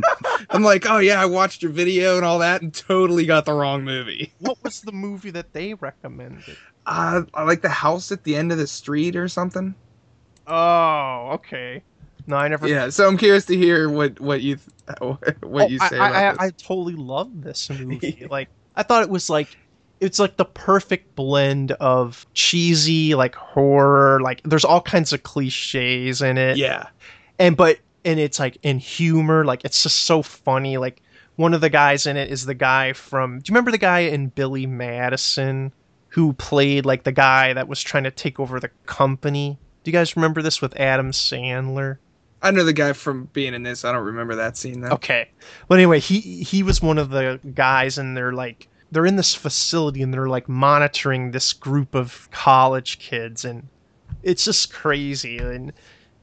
[0.50, 3.54] I'm like, oh yeah, I watched your video and all that and totally got the
[3.54, 4.32] wrong movie.
[4.40, 6.56] what was the movie that they recommended?
[6.84, 9.74] Uh, I like the house at the end of the street or something.
[10.46, 11.82] Oh, okay.
[12.26, 12.66] No, I never.
[12.68, 14.58] Yeah, so I'm curious to hear what what you
[14.98, 16.38] what oh, you Oh, say I, about I, this.
[16.40, 18.26] I, I totally love this movie.
[18.30, 19.56] like, I thought it was like,
[20.00, 24.20] it's like the perfect blend of cheesy, like horror.
[24.20, 26.56] Like, there's all kinds of cliches in it.
[26.56, 26.88] yeah,
[27.38, 31.02] and but and it's like in humor like it's just so funny like
[31.34, 34.00] one of the guys in it is the guy from do you remember the guy
[34.00, 35.72] in billy madison
[36.08, 39.92] who played like the guy that was trying to take over the company do you
[39.92, 41.98] guys remember this with adam sandler
[42.46, 43.84] I know the guy from being in this.
[43.84, 44.90] I don't remember that scene though.
[44.90, 45.30] okay
[45.68, 49.34] well anyway he he was one of the guys and they're like they're in this
[49.34, 53.66] facility and they're like monitoring this group of college kids and
[54.22, 55.72] it's just crazy and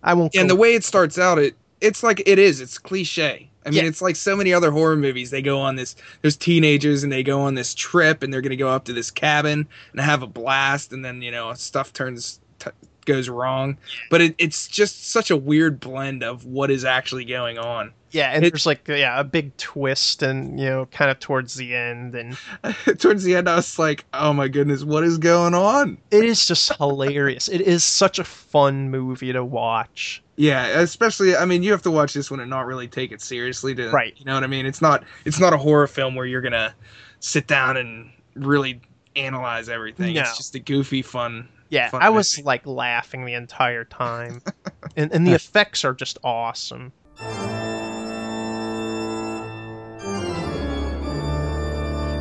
[0.04, 2.62] i won't and the way it starts out, it it's like it is.
[2.62, 3.50] It's cliche.
[3.66, 3.90] I mean, Yeah.
[3.90, 5.32] it's like so many other horror movies.
[5.32, 5.98] They go on this.
[6.22, 9.12] There's teenagers and they go on this trip and they're gonna go up to this
[9.12, 12.72] cabin and have a blast, and then you know stuff turns t-
[13.06, 13.78] goes wrong.
[14.10, 17.92] But it, it's just such a weird blend of what is actually going on.
[18.12, 21.56] Yeah, and It- there's like yeah a big twist, and you know, kind of towards
[21.56, 22.38] the end, and
[23.00, 26.46] Towards the end, I was like, "Oh my goodness, what is going on?" it is
[26.46, 27.48] just hilarious.
[27.50, 30.22] It is such a fun movie to watch.
[30.36, 33.22] Yeah, especially I mean, you have to watch this one and not really take it
[33.22, 34.14] seriously to Right.
[34.18, 34.66] You know what I mean?
[34.68, 36.74] It's not it's not a horror film where you're gonna
[37.20, 38.80] sit down and really
[39.16, 40.14] analyze everything.
[40.16, 40.22] No.
[40.22, 41.48] It's just a goofy, fun.
[41.74, 42.46] Yeah, I was movie.
[42.46, 44.44] like laughing the entire time,
[44.96, 46.94] and and the effects are just awesome.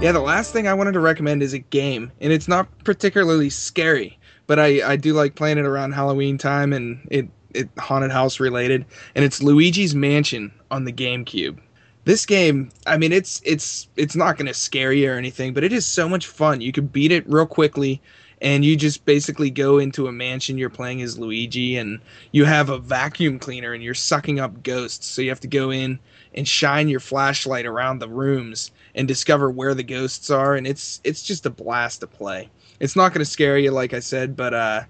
[0.01, 3.51] Yeah, the last thing I wanted to recommend is a game, and it's not particularly
[3.51, 8.11] scary, but I I do like playing it around Halloween time, and it it haunted
[8.11, 11.59] house related, and it's Luigi's Mansion on the GameCube.
[12.05, 15.63] This game, I mean, it's it's it's not going to scare you or anything, but
[15.63, 16.63] it is so much fun.
[16.63, 18.01] You can beat it real quickly,
[18.43, 20.59] and you just basically go into a mansion.
[20.59, 22.01] You're playing as Luigi, and
[22.33, 25.07] you have a vacuum cleaner, and you're sucking up ghosts.
[25.07, 26.01] So you have to go in
[26.35, 31.01] and shine your flashlight around the rooms and discover where the ghosts are, and it's
[31.05, 32.51] it's just a blast to play.
[32.81, 34.83] It's not going to scare you, like I said, but uh,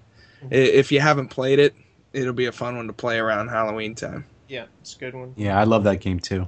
[0.49, 1.75] if you haven't played it,
[2.11, 4.25] it'll be a fun one to play around Halloween time.
[4.47, 5.33] Yeah, it's a good one.
[5.37, 6.47] Yeah, I love that game too.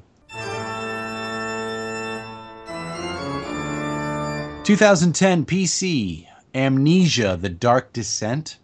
[4.64, 6.26] 2010 PC
[6.56, 8.58] Amnesia: The Dark Descent.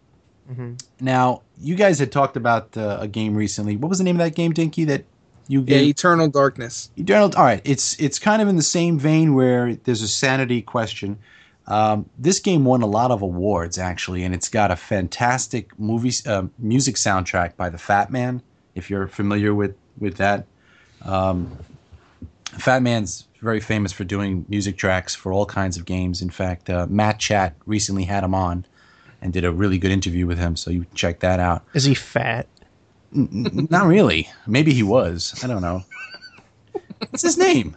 [0.47, 3.75] hmm Now, you guys had talked about uh, a game recently.
[3.77, 4.85] What was the name of that game, Dinky?
[4.85, 5.03] That
[5.47, 6.89] you Yeah, gave Eternal Darkness.
[6.97, 7.31] Eternal.
[7.35, 11.17] All right, it's it's kind of in the same vein where there's a sanity question.
[11.67, 16.11] Um, this game won a lot of awards actually, and it's got a fantastic movie
[16.25, 18.41] uh, music soundtrack by the Fat Man.
[18.75, 20.45] If you're familiar with with that,
[21.03, 21.57] um,
[22.57, 26.21] Fat Man's very famous for doing music tracks for all kinds of games.
[26.21, 28.65] In fact, uh, Matt Chat recently had him on
[29.21, 31.63] and did a really good interview with him, so you check that out.
[31.73, 32.47] Is he fat?
[33.15, 34.29] N- n- not really.
[34.47, 35.39] Maybe he was.
[35.43, 35.83] I don't know.
[37.09, 37.75] What's his name?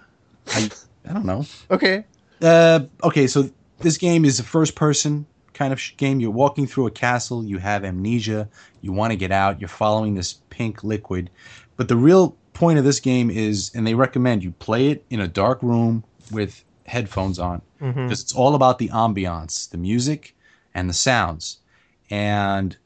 [0.48, 0.70] I
[1.08, 1.44] I don't know.
[1.70, 2.04] Okay.
[2.40, 3.50] Uh, okay, so
[3.80, 6.20] this game is a first person kind of sh- game.
[6.20, 8.48] You're walking through a castle, you have amnesia,
[8.82, 11.30] you want to get out, you're following this pink liquid.
[11.76, 15.20] But the real point of this game is, and they recommend you play it in
[15.20, 16.02] a dark room
[16.32, 17.60] with headphones on
[18.02, 20.34] because it's all about the ambiance, the music,
[20.74, 21.58] and the sounds,
[22.10, 22.76] and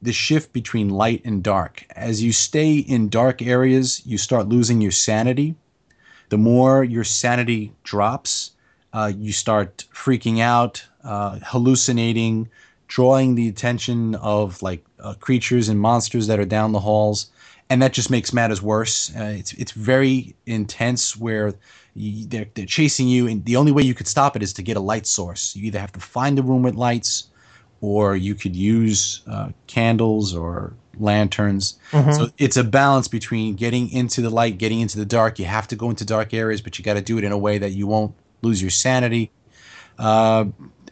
[0.00, 1.84] the shift between light and dark.
[1.96, 5.56] As you stay in dark areas, you start losing your sanity.
[6.28, 8.52] The more your sanity drops,
[8.92, 12.48] uh, you start freaking out, uh, hallucinating,
[12.86, 17.30] drawing the attention of like uh, creatures and monsters that are down the halls,
[17.70, 19.14] and that just makes matters worse.
[19.16, 21.54] Uh, it's it's very intense where
[21.94, 24.62] you, they're, they're chasing you, and the only way you could stop it is to
[24.62, 25.54] get a light source.
[25.56, 27.28] You either have to find a room with lights,
[27.80, 31.78] or you could use uh, candles or lanterns.
[31.92, 32.14] Mhm.
[32.14, 35.38] So it's a balance between getting into the light, getting into the dark.
[35.38, 37.38] You have to go into dark areas, but you got to do it in a
[37.38, 39.30] way that you won't lose your sanity.
[39.98, 40.46] Uh,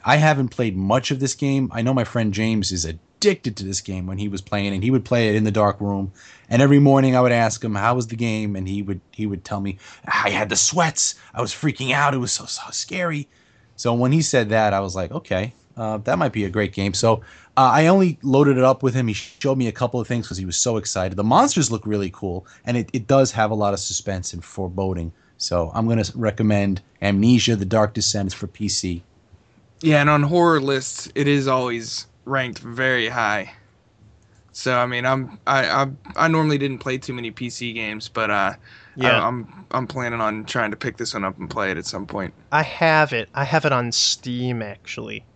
[0.04, 1.68] I haven't played much of this game.
[1.72, 2.84] I know my friend James is
[3.18, 5.50] addicted to this game when he was playing, and he would play it in the
[5.50, 6.12] dark room.
[6.48, 9.26] And every morning I would ask him how was the game, and he would he
[9.26, 11.14] would tell me I had the sweats.
[11.34, 12.14] I was freaking out.
[12.14, 13.28] It was so so scary.
[13.76, 16.72] So when he said that, I was like, okay, Uh, that might be a great
[16.72, 16.94] game.
[16.94, 17.16] So
[17.56, 19.08] uh, I only loaded it up with him.
[19.08, 21.16] He showed me a couple of things because he was so excited.
[21.16, 24.42] The monsters look really cool, and it, it does have a lot of suspense and
[24.44, 25.12] foreboding.
[25.38, 29.04] So I'm going to recommend Amnesia: The Dark Descent for PC.
[29.80, 33.54] Yeah, and on horror lists, it is always ranked very high.
[34.52, 35.86] So I mean, I'm I I,
[36.16, 38.54] I normally didn't play too many PC games, but uh,
[38.94, 39.22] Yeah.
[39.22, 41.86] I, I'm I'm planning on trying to pick this one up and play it at
[41.86, 42.34] some point.
[42.50, 43.30] I have it.
[43.34, 45.26] I have it on Steam actually.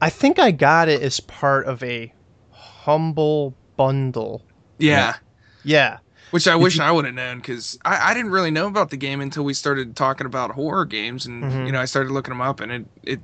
[0.00, 2.14] I think I got it as part of a
[2.50, 4.46] humble bundle.
[4.78, 5.14] Yeah,
[5.64, 6.00] Yeah.
[6.30, 8.96] which I wish I would have known because I, I didn't really know about the
[8.96, 11.66] game until we started talking about horror games, and Mhm.
[11.66, 13.20] you know I started looking them up, and it it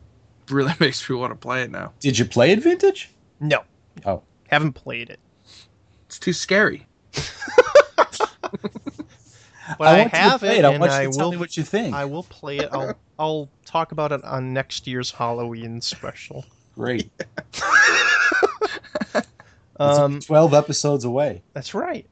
[0.50, 1.92] really makes me want to play it now.
[2.00, 3.10] Did you play it, Vintage?
[3.40, 3.62] No.
[4.04, 4.22] Oh.
[4.48, 5.20] Haven't played it.
[6.06, 6.86] It's too scary.
[9.76, 11.32] But I, want to have play it, I and want you I to tell will
[11.32, 11.94] me what you think.
[11.94, 12.70] I will play it.
[12.72, 16.44] I'll I'll talk about it on next year's Halloween special.
[16.74, 17.10] Great.
[19.80, 21.40] Um, it's 12 episodes away.
[21.52, 22.04] that's right.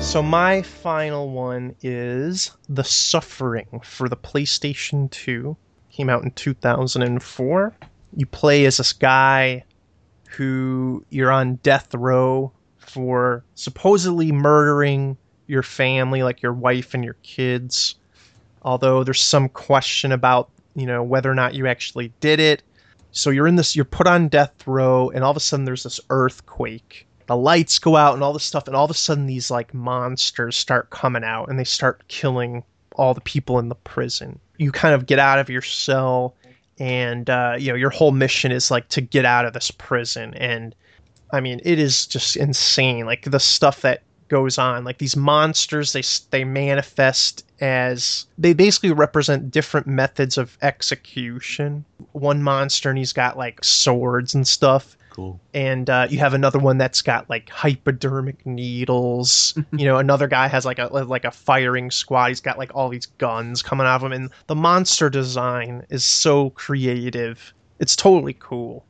[0.00, 5.56] So my final one is The Suffering for the PlayStation 2.
[5.90, 7.74] Came out in 2004.
[8.16, 9.64] You play as this guy
[10.30, 17.16] who you're on death row for supposedly murdering your family, like your wife and your
[17.22, 17.96] kids.
[18.62, 22.62] Although there's some question about, you know, whether or not you actually did it.
[23.10, 25.82] So you're in this, you're put on death row, and all of a sudden there's
[25.82, 27.07] this earthquake.
[27.28, 29.74] The lights go out and all this stuff, and all of a sudden these like
[29.74, 32.64] monsters start coming out and they start killing
[32.96, 34.40] all the people in the prison.
[34.56, 36.34] You kind of get out of your cell,
[36.78, 40.32] and uh, you know your whole mission is like to get out of this prison.
[40.34, 40.74] And
[41.30, 43.04] I mean, it is just insane.
[43.04, 48.92] Like the stuff that goes on, like these monsters, they they manifest as they basically
[48.92, 51.84] represent different methods of execution.
[52.12, 55.40] One monster, and he's got like swords and stuff Cool.
[55.52, 59.58] and uh, you have another one that's got like hypodermic needles.
[59.72, 62.28] you know, another guy has like a like a firing squad.
[62.28, 66.04] He's got like all these guns coming out of him, and the monster design is
[66.04, 67.52] so creative.
[67.80, 68.84] It's totally cool.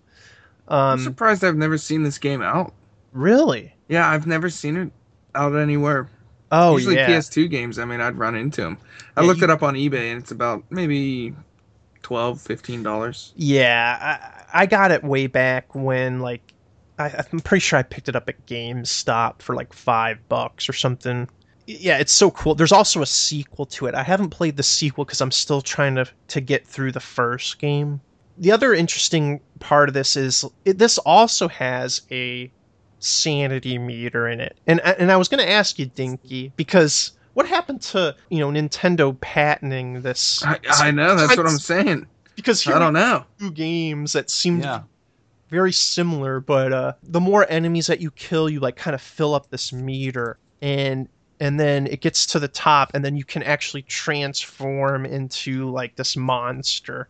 [0.69, 2.75] I'm Um, surprised I've never seen this game out.
[3.15, 3.75] really?
[3.89, 4.91] Yeah, I've never seen it
[5.35, 6.11] out anywhere.
[6.53, 7.09] Oh Usually yeah.
[7.09, 8.77] PS2 games, I mean, I'd run into them.
[9.17, 11.35] I Yeah, looked you- it up on eBay, and it's about maybe
[12.03, 13.33] 12 $15.
[13.35, 16.53] Yeah, I, got it way back when like
[16.99, 20.73] I, I'm pretty sure I picked it up at GameStop for like five bucks or
[20.73, 21.29] something.
[21.67, 22.55] Yeah, it's so cool.
[22.55, 23.95] There's also a sequel to it.
[23.95, 27.59] I haven't played the sequel because I'm still trying to to get through the first
[27.59, 28.01] game.
[28.39, 32.51] The other interesting part of this is it, this also has a
[33.01, 37.47] sanity meter in it, and and I was going to ask you, Dinky, because what
[37.47, 40.43] happened to you know Nintendo patenting this?
[40.45, 42.07] I, I know, that's what I'm saying.
[42.39, 43.25] Because here I don't know.
[43.41, 44.79] two games that seem to Yeah.
[44.79, 44.85] be
[45.51, 49.35] very similar, but uh, the more enemies that you kill, you like kind of fill
[49.35, 51.09] up this meter, and
[51.41, 55.97] and then it gets to the top, and then you can actually transform into like
[55.97, 57.09] this monster.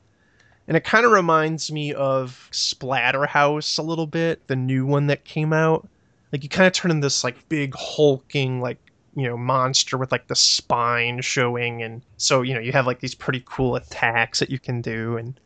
[0.66, 5.24] And it kind of reminds me of Splatterhouse a little bit, the new one that
[5.24, 5.86] came out.
[6.32, 8.78] Like you kind of turn into this like big hulking like
[9.18, 13.00] you know monster with like the spine showing, and so you know you have like
[13.00, 15.40] these pretty cool attacks that you can do, and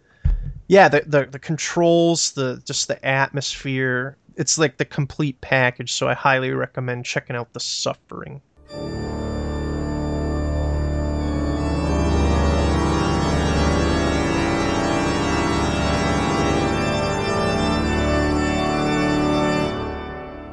[0.68, 5.92] yeah, the, the the controls, the just the atmosphere, it's like the complete package.
[5.92, 8.42] So I highly recommend checking out the Suffering.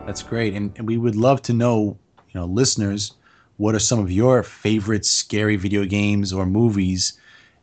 [0.09, 0.56] That's great.
[0.56, 1.95] And, and we would love to know,
[2.32, 3.14] you know, listeners,
[3.58, 7.14] what are some of your favorite scary video games or movies?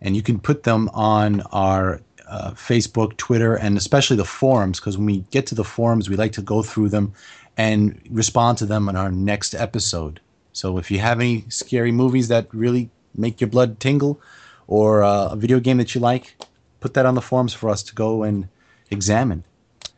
[0.01, 4.99] And you can put them on our uh, Facebook, Twitter, and especially the forums, because
[4.99, 7.12] when we get to the forums, we like to go through them
[7.57, 10.20] and respond to them in our next episode.
[10.53, 14.20] So if you have any scary movies that really make your blood tingle
[14.67, 16.36] or uh, a video game that you like,
[16.81, 18.49] put that on the forums for us to go and
[18.91, 19.45] examine.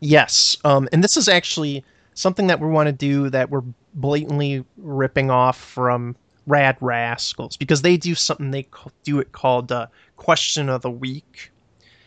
[0.00, 3.62] Yes, um, and this is actually something that we want to do that we're
[3.94, 8.66] blatantly ripping off from Rad Rascals because they do something they
[9.04, 9.86] do it called uh,
[10.16, 11.50] Question of the Week.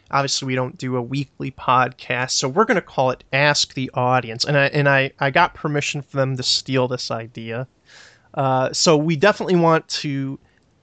[0.10, 3.90] Obviously, we don't do a weekly podcast, so we're going to call it Ask the
[3.94, 4.44] Audience.
[4.44, 7.68] And I and I, I got permission for them to steal this idea.
[8.34, 10.40] Uh, so we definitely want to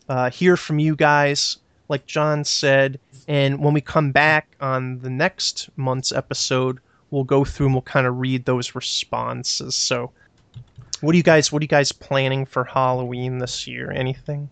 [0.08, 2.98] uh, hear from you guys, like John said.
[3.26, 6.78] And when we come back on the next month's episode,
[7.10, 9.74] we'll go through and we'll kind of read those responses.
[9.74, 10.12] So,
[11.00, 13.90] what do you guys what are you guys planning for Halloween this year?
[13.90, 14.50] Anything?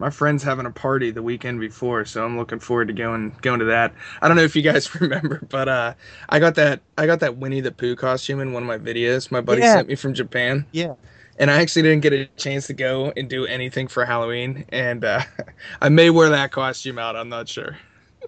[0.00, 3.60] my friend's having a party the weekend before, so I'm looking forward to going going
[3.60, 3.94] to that.
[4.20, 5.94] I don't know if you guys remember, but uh,
[6.28, 9.30] I got that I got that Winnie the Pooh costume in one of my videos.
[9.30, 9.74] My buddy Yeah.
[9.74, 10.94] sent me from Japan, Yeah.
[11.38, 15.04] and I actually didn't get a chance to go and do anything for Halloween, and
[15.04, 15.22] uh,
[15.80, 17.14] I may wear that costume out.
[17.14, 17.76] I'm not sure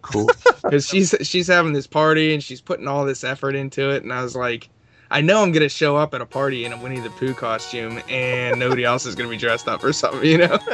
[0.02, 0.31] Cool.
[0.62, 4.12] because she's she's having this party and she's putting all this effort into it, and
[4.12, 4.68] I was like.
[5.10, 8.01] I know I'm gonna show up at a party in a Winnie the Pooh costume,
[8.09, 10.59] and nobody else is gonna be dressed up or something, you know.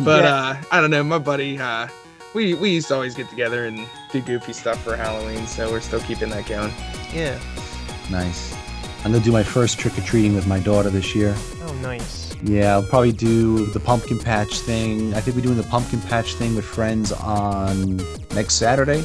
[0.00, 0.34] But Yeah.
[0.34, 1.02] uh, I don't know.
[1.04, 1.88] My buddy, uh,
[2.34, 5.80] we we used to always get together and do goofy stuff for Halloween, so we're
[5.80, 6.72] still keeping that going.
[7.12, 7.38] Yeah.
[8.10, 8.54] nice.
[9.04, 11.34] I'm gonna do my first trick or treating with my daughter this year.
[11.66, 12.34] Oh, nice.
[12.42, 15.14] Yeah, I'll probably do the pumpkin patch thing.
[15.14, 17.96] I think we're doing the pumpkin patch thing with friends on
[18.34, 19.04] next Saturday.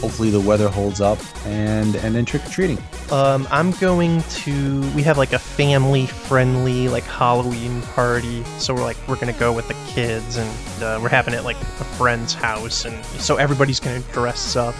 [0.00, 2.78] Hopefully the weather holds up, and and then trick or treating.
[3.10, 4.80] Um, I'm going to.
[4.92, 9.68] We have like a family-friendly like Halloween party, so we're like we're gonna go with
[9.68, 14.00] the kids, and uh, we're having it like a friend's house, and so everybody's gonna
[14.12, 14.74] dress up.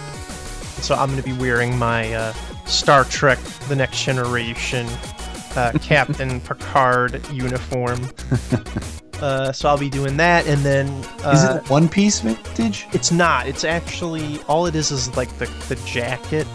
[0.81, 2.33] So I'm gonna be wearing my uh,
[2.65, 4.87] Star Trek: The Next Generation
[5.55, 7.99] uh, Captain Picard uniform.
[9.21, 10.87] Uh, so I'll be doing that, and then
[11.23, 12.87] uh, Is it One Piece vintage?
[12.91, 13.47] it's not.
[13.47, 16.45] It's actually all it is is like the the jacket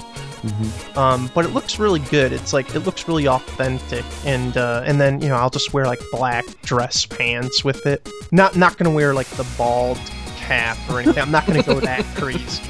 [0.42, 0.96] Mhm.
[0.96, 2.30] um, but it looks really good.
[2.30, 5.86] It's like it looks really authentic, and uh, and then you know I'll just wear
[5.86, 8.06] like black dress pants with it.
[8.32, 9.96] Not not gonna wear like the bald
[10.36, 11.22] cap or anything.
[11.22, 12.62] I'm not gonna go that crazy.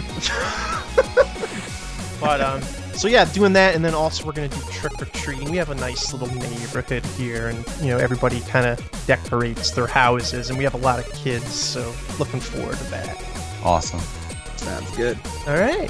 [2.20, 2.60] but um,
[2.98, 5.50] so yeah, doing that, and then also we're gonna do trick or treating.
[5.50, 9.86] We have a nice little neighborhood here, and you know everybody kind of decorates their
[9.86, 13.24] houses, and we have a lot of kids, so looking forward to that.
[13.64, 14.00] Awesome.
[14.56, 15.18] Sounds good.
[15.46, 15.88] All right.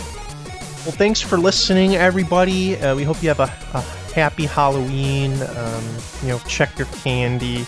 [0.85, 2.77] Well, thanks for listening, everybody.
[2.77, 3.81] Uh, we hope you have a, a
[4.12, 5.33] happy Halloween.
[5.43, 5.85] Um,
[6.23, 7.65] you know, check your candy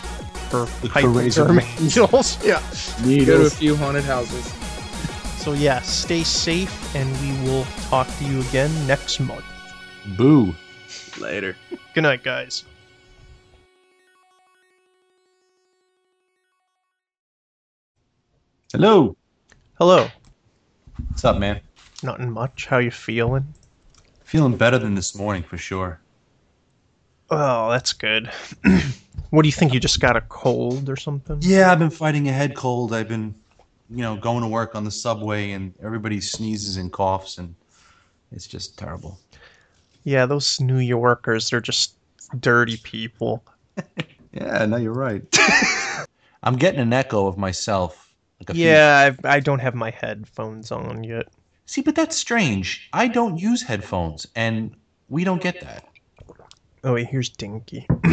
[0.51, 2.45] for Look for razor hypodermic needles.
[2.45, 2.61] yeah.
[3.03, 4.53] Go to a few haunted houses.
[5.41, 9.45] So yeah, stay safe, and we will talk to you again next month.
[10.19, 10.55] Boo.
[11.19, 11.57] Later.
[11.95, 12.65] Good night, guys.
[18.71, 19.17] Hello.
[19.79, 20.09] Hello.
[21.09, 21.61] What's up, man?
[22.03, 22.67] Nothing much.
[22.67, 23.55] How you feeling?
[24.23, 26.01] Feeling better than this morning for sure.
[27.31, 28.31] Oh, that's good.
[29.31, 29.73] what do you think?
[29.73, 31.39] You just got a cold or something?
[31.41, 32.93] Yeah, I've been fighting a head cold.
[32.93, 33.35] I've been,
[33.91, 37.55] you know, going to work on the subway and everybody sneezes and coughs and
[38.33, 39.19] it's just terrible.
[40.05, 41.95] Yeah, those New Yorkers, they're just
[42.39, 43.43] dirty people.
[44.33, 45.25] Yeah, no, you're right.
[46.45, 48.13] I'm getting an echo of myself.
[48.39, 51.27] Like a Yeah, I've, I don't have my headphones on yet.
[51.67, 52.89] See, but that's strange.
[52.93, 54.77] I don't use headphones and
[55.09, 55.85] we don't get that.
[56.85, 57.87] Oh wait, here's Dinky.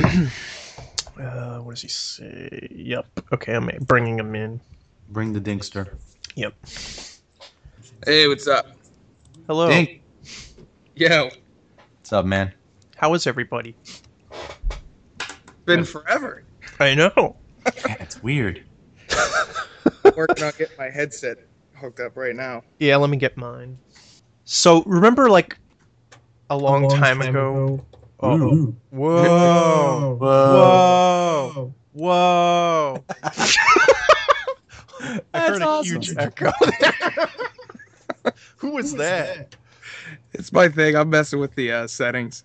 [1.20, 2.68] uh, what does he say?
[2.72, 3.08] Yep.
[3.34, 4.60] Okay, I'm bringing him in.
[5.10, 5.98] Bring the dinkster.
[6.36, 6.54] Yep.
[8.06, 8.68] Hey, what's up?
[9.48, 9.70] Hello.
[9.70, 10.02] Dink.
[10.96, 11.30] Yo,
[12.08, 12.54] What's up, man?
[12.96, 13.76] How is everybody?
[15.66, 16.44] been forever.
[16.80, 17.36] I know.
[17.86, 18.64] Yeah, it's weird.
[20.16, 21.38] Working on getting my headset
[21.76, 22.64] hooked up right now.
[22.80, 23.78] Yeah, let me get mine.
[24.46, 25.58] So remember, like
[26.50, 27.86] a long, time, ago.
[28.20, 28.76] Oh, Ooh.
[28.90, 30.18] whoa!
[30.20, 31.74] Whoa.
[31.94, 33.04] Whoa!
[33.04, 33.04] Whoa!
[35.34, 36.02] I That's heard a awesome.
[36.02, 36.52] huge echo.
[38.58, 39.56] Who was that?
[40.34, 40.96] It's my thing.
[40.96, 42.44] I'm messing with the uh, settings.